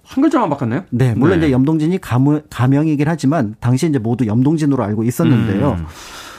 한 0.03 0.21
글자만 0.21 0.49
바꿨나요? 0.49 0.83
네, 0.91 1.13
물론 1.15 1.39
네. 1.39 1.47
이제 1.47 1.53
염동진이 1.53 1.99
가명, 1.99 2.41
가명이긴 2.49 3.07
하지만 3.07 3.55
당시 3.59 3.87
이제 3.87 3.97
모두 3.97 4.27
염동진으로 4.27 4.83
알고 4.83 5.03
있었는데요. 5.03 5.77
음. 5.79 5.85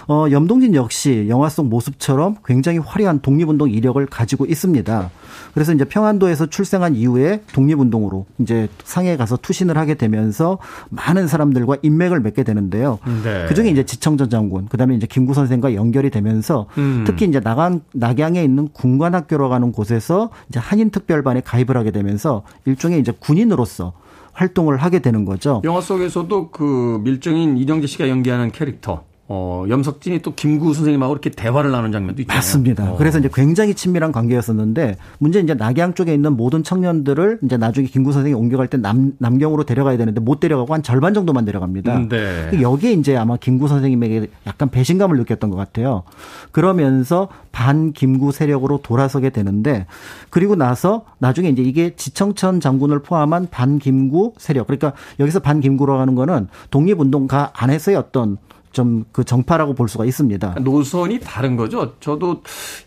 어, 0.09 0.27
염동진 0.31 0.75
역시 0.75 1.27
영화 1.29 1.49
속 1.49 1.67
모습처럼 1.67 2.37
굉장히 2.45 2.79
화려한 2.79 3.21
독립운동 3.21 3.71
이력을 3.71 4.05
가지고 4.07 4.47
있습니다. 4.47 5.11
그래서 5.53 5.73
이제 5.73 5.85
평안도에서 5.85 6.47
출생한 6.47 6.95
이후에 6.95 7.43
독립운동으로 7.53 8.27
이제 8.39 8.69
상해 8.85 9.17
가서 9.17 9.37
투신을 9.37 9.77
하게 9.77 9.95
되면서 9.95 10.59
많은 10.91 11.27
사람들과 11.27 11.79
인맥을 11.83 12.21
맺게 12.21 12.45
되는데요. 12.45 12.99
네. 13.25 13.47
그중에 13.47 13.71
이제 13.71 13.85
지청전 13.85 14.31
장군, 14.31 14.67
그다음에 14.69 14.95
이제 14.95 15.07
김구 15.07 15.35
선생과 15.35 15.75
연결이 15.75 16.11
되면서 16.11 16.67
음. 16.79 17.05
특히 17.07 17.27
이제 17.27 17.41
나강 17.41 17.81
낙양에 17.93 18.43
있는 18.43 18.69
군관학교로 18.73 19.49
가는 19.49 19.73
곳에서 19.73 20.31
이제 20.49 20.61
한인 20.61 20.91
특별반에 20.91 21.41
가입을 21.41 21.77
하게 21.77 21.91
되면서 21.91 22.43
일종의 22.65 23.01
이제 23.01 23.13
군인으로서 23.19 23.93
활동을 24.33 24.77
하게 24.77 24.99
되는 24.99 25.25
거죠. 25.25 25.63
영화 25.65 25.81
속에서도 25.81 26.51
그 26.51 27.01
밀정인 27.03 27.57
이정재 27.57 27.87
씨가 27.87 28.09
연기하는 28.09 28.53
캐릭터 28.53 29.05
어, 29.29 29.65
염석진이 29.69 30.21
또 30.21 30.35
김구 30.35 30.73
선생님하고 30.73 31.13
이렇게 31.13 31.31
대화를 31.31 31.73
나누는 31.73 31.91
장면도 31.91 32.23
있잖아요. 32.23 32.39
맞습니다. 32.39 32.93
어. 32.93 32.97
그래서 32.97 33.19
이제 33.19 33.29
굉장히 33.33 33.75
친밀한 33.75 34.13
관계였었는데 34.13 34.97
문제 35.19 35.41
이제 35.41 35.55
낙양 35.55 35.95
쪽에 35.95 36.15
있는 36.15 36.37
모든 36.37 36.63
청년들을 36.63 37.41
이제 37.43 37.57
나중에 37.57 37.89
김구 37.89 38.13
선생이 38.13 38.35
옮겨갈 38.35 38.69
때 38.69 38.77
남, 38.77 39.13
남경으로 39.19 39.65
데려가야 39.65 39.97
되는데 39.97 40.21
못 40.21 40.39
데려가고 40.39 40.73
한 40.73 40.85
절반 40.85 41.13
정도만 41.13 41.45
데려갑니다. 41.45 41.97
음, 41.97 42.09
네. 42.09 42.63
여기에 42.63 42.93
이제 42.93 43.17
아마 43.17 43.37
김구 43.37 43.67
선생님에게 43.67 44.29
약간 44.47 44.69
배신감을 44.69 45.17
느꼈던 45.19 45.51
것 45.51 45.57
같아요. 45.57 46.05
그러면서 46.53 47.29
반 47.51 47.93
김구 47.93 48.31
세력으로 48.31 48.79
돌아서게 48.83 49.31
되는데 49.31 49.87
그리고 50.31 50.55
나서 50.55 51.05
나중에 51.19 51.49
이제 51.49 51.63
이게 51.63 51.97
지청천 51.97 52.61
장군을 52.61 53.01
포함한 53.03 53.49
반 53.51 53.81
김구 53.81 54.35
세력 54.39 54.69
그러니까 54.69 54.93
여기서 55.19 55.41
반 55.41 55.61
김구라고 55.61 55.99
하는 55.99 56.15
거는 56.15 56.47
독립운동가 56.71 57.53
안에서의 57.55 57.97
어떤 57.97 58.37
좀 58.77 59.05
그 59.13 59.25
정파라고 59.25 59.75
볼 59.75 59.89
수가 59.89 60.05
있습니다. 60.05 60.57
노선이 60.61 61.21
다른 61.21 61.57
거죠. 61.57 61.95
저도 62.01 62.43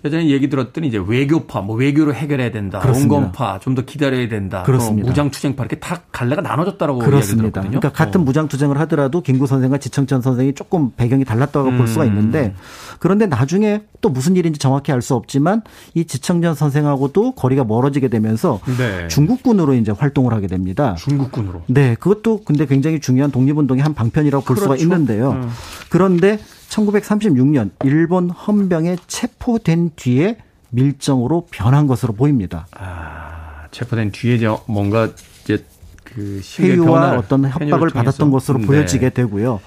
예전에 0.05 0.29
얘기 0.29 0.47
들었더니 0.49 0.87
이제 0.87 1.01
외교파, 1.05 1.61
뭐 1.61 1.75
외교로 1.75 2.13
해결해야 2.13 2.51
된다. 2.51 2.81
온건파, 2.85 3.59
좀 3.59 3.73
더 3.75 3.83
기다려야 3.83 4.27
된다. 4.27 4.63
그렇습니다. 4.63 5.07
무장투쟁파 5.09 5.63
이렇게 5.63 5.79
다 5.79 6.01
갈래가 6.11 6.41
나눠졌다라고 6.41 6.99
그렇습니다. 6.99 7.61
그러니까 7.61 7.89
같은 7.91 8.21
어. 8.21 8.23
무장투쟁을 8.23 8.79
하더라도 8.81 9.21
김구 9.21 9.47
선생과 9.47 9.77
지청천 9.79 10.21
선생이 10.21 10.53
조금 10.53 10.91
배경이 10.97 11.23
달랐다고 11.25 11.69
음. 11.69 11.77
볼 11.77 11.87
수가 11.87 12.03
음. 12.05 12.09
있는데 12.09 12.53
그런데 12.99 13.25
나중에 13.27 13.81
또 14.01 14.09
무슨 14.09 14.35
일인지 14.35 14.59
정확히 14.59 14.91
알 14.91 15.01
수 15.01 15.15
없지만 15.15 15.61
이 15.93 16.05
지청천 16.05 16.55
선생하고도 16.55 17.31
거리가 17.35 17.63
멀어지게 17.63 18.09
되면서 18.09 18.59
네. 18.77 19.07
중국군으로 19.07 19.73
이제 19.75 19.91
활동을 19.91 20.33
하게 20.33 20.47
됩니다. 20.47 20.95
중국군으로. 20.95 21.61
네, 21.67 21.95
그것도 21.95 22.41
근데 22.43 22.65
굉장히 22.65 22.99
중요한 22.99 23.31
독립운동의 23.31 23.81
한 23.81 23.93
방편이라고 23.93 24.43
볼 24.43 24.55
그렇죠. 24.57 24.73
수가 24.75 24.83
있는데요. 24.83 25.31
음. 25.31 25.49
그런데 25.89 26.39
1936년 26.69 27.71
일본 27.83 28.29
헌병에 28.29 28.97
체포된 29.07 29.91
뒤에 29.95 30.37
밀정으로 30.69 31.47
변한 31.51 31.87
것으로 31.87 32.13
보입니다. 32.13 32.67
아, 32.71 33.65
체포된 33.71 34.11
뒤에 34.11 34.39
뭔가 34.67 35.09
이제 35.43 35.65
그 36.03 36.41
회유와 36.59 37.17
어떤 37.17 37.45
협박을 37.49 37.89
받았던 37.89 38.31
것으로 38.31 38.59
네. 38.59 38.65
보여지게 38.65 39.09
되고요. 39.09 39.59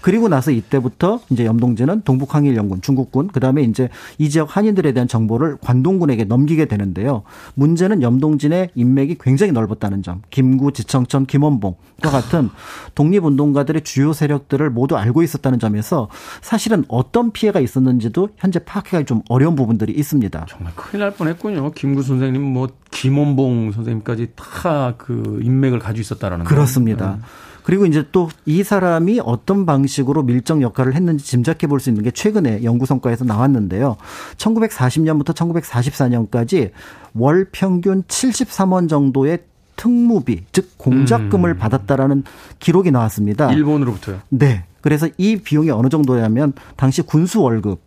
그리고 0.00 0.28
나서 0.28 0.50
이때부터 0.50 1.20
이제 1.30 1.44
염동진은 1.44 2.02
동북항일연군 2.02 2.82
중국군 2.82 3.28
그다음에 3.28 3.62
이제 3.62 3.88
이 4.18 4.28
지역 4.30 4.56
한인들에 4.56 4.92
대한 4.92 5.08
정보를 5.08 5.56
관동군에게 5.60 6.24
넘기게 6.24 6.66
되는데요. 6.66 7.22
문제는 7.54 8.02
염동진의 8.02 8.70
인맥이 8.74 9.16
굉장히 9.20 9.52
넓었다는 9.52 10.02
점. 10.02 10.22
김구, 10.30 10.72
지청천, 10.72 11.26
김원봉과 11.26 12.10
같은 12.10 12.50
독립운동가들의 12.94 13.82
주요 13.82 14.12
세력들을 14.12 14.68
모두 14.70 14.96
알고 14.96 15.22
있었다는 15.22 15.58
점에서 15.58 16.08
사실은 16.42 16.84
어떤 16.88 17.32
피해가 17.32 17.60
있었는지도 17.60 18.30
현재 18.36 18.58
파악하기 18.58 19.04
좀 19.06 19.22
어려운 19.28 19.56
부분들이 19.56 19.92
있습니다. 19.92 20.46
정말 20.48 20.72
큰일 20.76 21.00
날 21.00 21.12
뻔했군요. 21.12 21.70
김구 21.72 22.02
선생님, 22.02 22.42
뭐 22.42 22.68
김원봉 22.90 23.72
선생님까지 23.72 24.32
다 24.36 24.94
그 24.98 25.40
인맥을 25.42 25.78
가지고 25.78 26.00
있었다라는 26.00 26.44
그렇습니다. 26.44 27.12
거. 27.12 27.16
그 27.18 27.22
리고 27.68 27.86
이제 27.86 28.04
또 28.12 28.28
이 28.46 28.62
사람이 28.64 29.20
어떤 29.24 29.66
방식으로 29.66 30.22
밀정 30.22 30.62
역할을 30.62 30.94
했는지 30.94 31.24
짐작해 31.24 31.66
볼 31.66 31.80
수 31.80 31.90
있는 31.90 32.02
게 32.02 32.10
최근에 32.10 32.64
연구 32.64 32.86
성과에서 32.86 33.24
나왔는데요. 33.24 33.96
1940년부터 34.36 35.34
1944년까지 35.34 36.70
월 37.14 37.46
평균 37.52 38.02
73원 38.04 38.88
정도의 38.88 39.40
특무비, 39.76 40.44
즉 40.50 40.76
공작금을 40.76 41.50
음. 41.50 41.58
받았다라는 41.58 42.24
기록이 42.58 42.90
나왔습니다. 42.90 43.52
일본으로부터요? 43.52 44.20
네. 44.30 44.64
그래서 44.80 45.08
이 45.18 45.36
비용이 45.36 45.70
어느 45.70 45.88
정도냐면 45.88 46.52
당시 46.76 47.02
군수 47.02 47.42
월급 47.42 47.80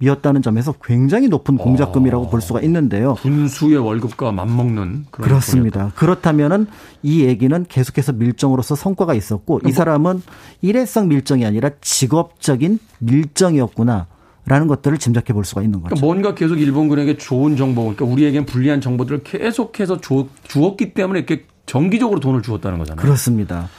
이었다는 0.00 0.42
점에서 0.42 0.72
굉장히 0.84 1.28
높은 1.28 1.56
공작금이라고 1.56 2.24
어. 2.24 2.30
볼 2.30 2.40
수가 2.40 2.60
있는데요. 2.62 3.14
군수의 3.14 3.78
월급과 3.78 4.32
맞먹는 4.32 5.06
그런 5.10 5.28
그렇습니다. 5.28 5.80
돈이었다. 5.80 5.98
그렇다면은 5.98 6.66
이 7.02 7.24
얘기는 7.24 7.64
계속해서 7.68 8.12
밀정으로서 8.12 8.74
성과가 8.74 9.14
있었고 9.14 9.60
이뭐 9.64 9.72
사람은 9.72 10.22
일회성 10.62 11.08
밀정이 11.08 11.46
아니라 11.46 11.70
직업적인 11.80 12.78
밀정이었구나. 12.98 14.06
라는 14.46 14.66
것들을 14.66 14.98
짐작해 14.98 15.32
볼 15.32 15.46
수가 15.46 15.62
있는 15.62 15.80
거죠. 15.80 15.94
그러니까 15.94 16.06
뭔가 16.06 16.34
계속 16.34 16.60
일본군에게 16.60 17.16
좋은 17.16 17.56
정보, 17.56 17.84
그러니까 17.84 18.04
우리에겐 18.04 18.44
불리한 18.44 18.82
정보들을 18.82 19.22
계속해서 19.22 20.02
주, 20.02 20.28
주었기 20.42 20.92
때문에 20.92 21.20
이렇게 21.20 21.46
정기적으로 21.64 22.20
돈을 22.20 22.42
주었다는 22.42 22.76
거잖아요. 22.76 23.02
그렇습니다. 23.02 23.70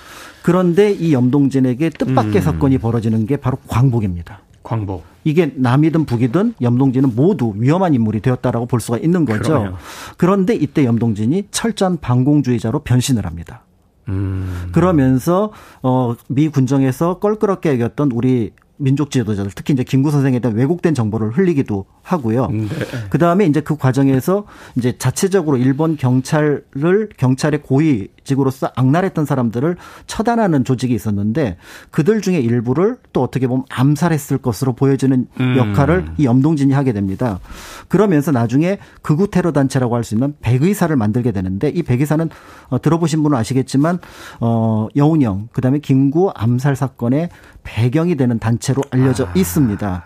그런데 0.41 0.91
이 0.91 1.13
염동진에게 1.13 1.89
뜻밖의 1.89 2.35
음. 2.35 2.41
사건이 2.41 2.79
벌어지는 2.79 3.25
게 3.27 3.37
바로 3.37 3.57
광복입니다. 3.67 4.41
광복. 4.65 5.05
이게 5.23 5.53
남이든 5.55 6.05
북이든 6.05 6.55
염동진은 6.59 7.15
모두 7.15 7.53
위험한 7.55 7.93
인물이 7.93 8.19
되었다라고 8.19 8.65
볼 8.65 8.81
수가 8.81 8.97
있는 8.97 9.23
거죠. 9.23 9.43
그러네요. 9.43 9.77
그런데 10.17 10.55
이때 10.55 10.83
염동진이 10.85 11.47
철저한 11.51 11.99
반공주의자로 12.01 12.79
변신을 12.79 13.25
합니다. 13.25 13.61
음. 14.09 14.69
그러면서 14.71 15.51
어미 15.81 16.49
군정에서 16.49 17.19
껄끄럽게 17.19 17.73
여겼던 17.73 18.11
우리 18.11 18.51
민족 18.77 19.09
지도자들 19.09 19.51
특히 19.55 19.73
이제 19.73 19.83
김구 19.83 20.11
선생에 20.11 20.39
대한 20.39 20.57
왜곡된 20.57 20.93
정보를 20.95 21.31
흘리기도 21.31 21.85
하고요. 22.01 22.47
네. 22.47 22.67
그 23.09 23.17
다음에 23.17 23.45
이제 23.45 23.61
그 23.61 23.77
과정에서 23.77 24.45
이제 24.75 24.97
자체적으로 24.97 25.57
일본 25.57 25.95
경찰을 25.95 27.09
경찰의 27.17 27.61
고위 27.61 28.09
직으로서 28.25 28.71
악랄했던 28.75 29.25
사람들을 29.25 29.77
처단하는 30.07 30.63
조직이 30.65 30.93
있었는데 30.93 31.57
그들 31.91 32.21
중에 32.21 32.39
일부를 32.39 32.97
또 33.13 33.21
어떻게 33.21 33.47
보면 33.47 33.65
암살했을 33.69 34.39
것으로 34.39 34.73
보여지는 34.73 35.27
음. 35.39 35.57
역할을 35.57 36.05
이 36.17 36.25
염동진이 36.25 36.73
하게 36.73 36.91
됩니다. 36.93 37.39
그러면서 37.87 38.31
나중에 38.31 38.79
극우 39.01 39.27
테러 39.29 39.51
단체라고 39.51 39.95
할 39.95 40.05
수 40.05 40.13
있는 40.13 40.35
백의사를 40.39 40.95
만들게 40.95 41.31
되는데 41.31 41.67
이 41.69 41.83
백의사는 41.83 42.29
어, 42.69 42.81
들어보신 42.81 43.23
분은 43.23 43.37
아시겠지만 43.37 43.99
어 44.39 44.87
여운형 44.95 45.49
그다음에 45.51 45.79
김구 45.79 46.31
암살 46.35 46.75
사건의 46.75 47.29
배경이 47.63 48.15
되는 48.15 48.39
단체로 48.39 48.83
알려져 48.91 49.25
아. 49.25 49.31
있습니다. 49.35 50.03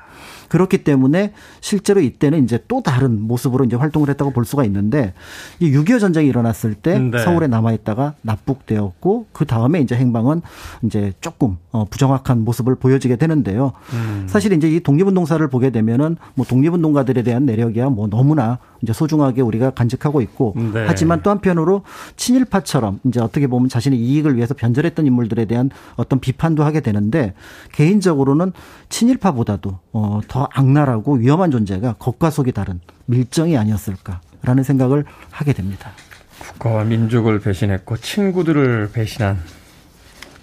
그렇기 0.49 0.83
때문에 0.83 1.33
실제로 1.61 2.01
이때는 2.01 2.43
이제 2.43 2.59
또 2.67 2.81
다른 2.81 3.21
모습으로 3.21 3.63
이제 3.65 3.75
활동을 3.75 4.09
했다고 4.09 4.31
볼 4.31 4.45
수가 4.45 4.65
있는데 4.65 5.13
이 5.59 5.71
6.25 5.71 5.99
전쟁이 5.99 6.27
일어났을 6.27 6.73
때 6.73 6.99
네. 6.99 7.19
서울에 7.19 7.47
남아 7.47 7.71
있다가 7.73 8.15
납북되었고 8.23 9.27
그 9.31 9.45
다음에 9.45 9.79
이제 9.79 9.95
행방은 9.95 10.41
이제 10.83 11.13
조금 11.21 11.57
어 11.71 11.85
부정확한 11.85 12.43
모습을 12.43 12.75
보여지게 12.75 13.15
되는데요. 13.15 13.73
음. 13.93 14.25
사실 14.27 14.51
이제 14.53 14.69
이 14.69 14.79
독립운동사를 14.81 15.47
보게 15.47 15.69
되면은 15.69 16.17
뭐 16.35 16.45
독립운동가들에 16.45 17.23
대한 17.23 17.45
내력이야 17.45 17.89
뭐 17.89 18.07
너무나 18.07 18.59
이제 18.81 18.93
소중하게 18.93 19.41
우리가 19.41 19.71
간직하고 19.71 20.21
있고 20.21 20.53
네. 20.55 20.85
하지만 20.87 21.21
또 21.21 21.29
한편으로 21.29 21.83
친일파처럼 22.15 22.99
이제 23.05 23.19
어떻게 23.19 23.47
보면 23.47 23.69
자신의 23.69 23.99
이익을 23.99 24.35
위해서 24.35 24.53
변절했던 24.53 25.05
인물들에 25.05 25.45
대한 25.45 25.69
어떤 25.95 26.19
비판도 26.19 26.63
하게 26.63 26.79
되는데 26.79 27.33
개인적으로는 27.73 28.53
친일파보다도 28.89 29.79
어 29.91 30.21
더 30.27 30.47
악랄하고 30.53 31.15
위험한 31.15 31.51
존재가 31.51 31.95
겉과 31.99 32.29
속이 32.29 32.51
다른 32.51 32.79
밀정이 33.05 33.57
아니었을까라는 33.57 34.63
생각을 34.63 35.05
하게 35.31 35.53
됩니다. 35.53 35.91
국가와 36.39 36.83
민족을 36.83 37.39
배신했고 37.39 37.97
친구들을 37.97 38.91
배신한 38.93 39.39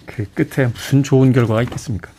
그 0.05 0.25
끝에 0.33 0.67
무슨 0.67 1.03
좋은 1.03 1.31
결과가 1.31 1.61
있겠습니까? 1.63 2.11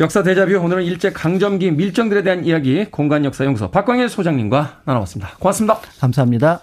역사 0.00 0.24
대자뷰 0.24 0.56
오늘은 0.56 0.82
일제 0.82 1.12
강점기 1.12 1.70
밀정들에 1.70 2.22
대한 2.22 2.44
이야기 2.44 2.84
공간 2.86 3.24
역사 3.24 3.44
연구소 3.44 3.70
박광일 3.70 4.08
소장님과 4.08 4.82
나눠봤습니다. 4.84 5.36
고맙습니다. 5.38 5.80
감사합니다. 6.00 6.62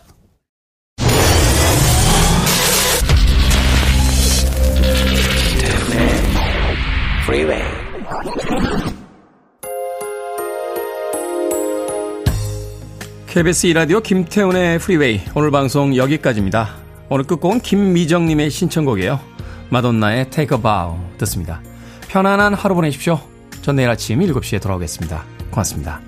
KBS 13.28 13.68
이라디오 13.68 14.02
김태훈의 14.02 14.80
프리웨이 14.80 15.22
오늘 15.36 15.52
방송 15.52 15.96
여기까지입니다. 15.96 16.76
오늘 17.08 17.24
끝곡은 17.24 17.62
김미정님의 17.62 18.50
신청곡이에요. 18.50 19.22
마돈나의 19.70 20.30
Take 20.32 20.58
a 20.58 20.62
Bow 20.62 21.00
듣습니다. 21.20 21.62
편안한 22.12 22.54
하루 22.54 22.76
보내십시오. 22.76 23.22
전 23.62 23.78
내일 23.78 23.90
아침 23.90 24.20
7시에 24.20 24.62
돌아오겠습니다. 24.62 25.24
고맙습니다. 25.50 26.02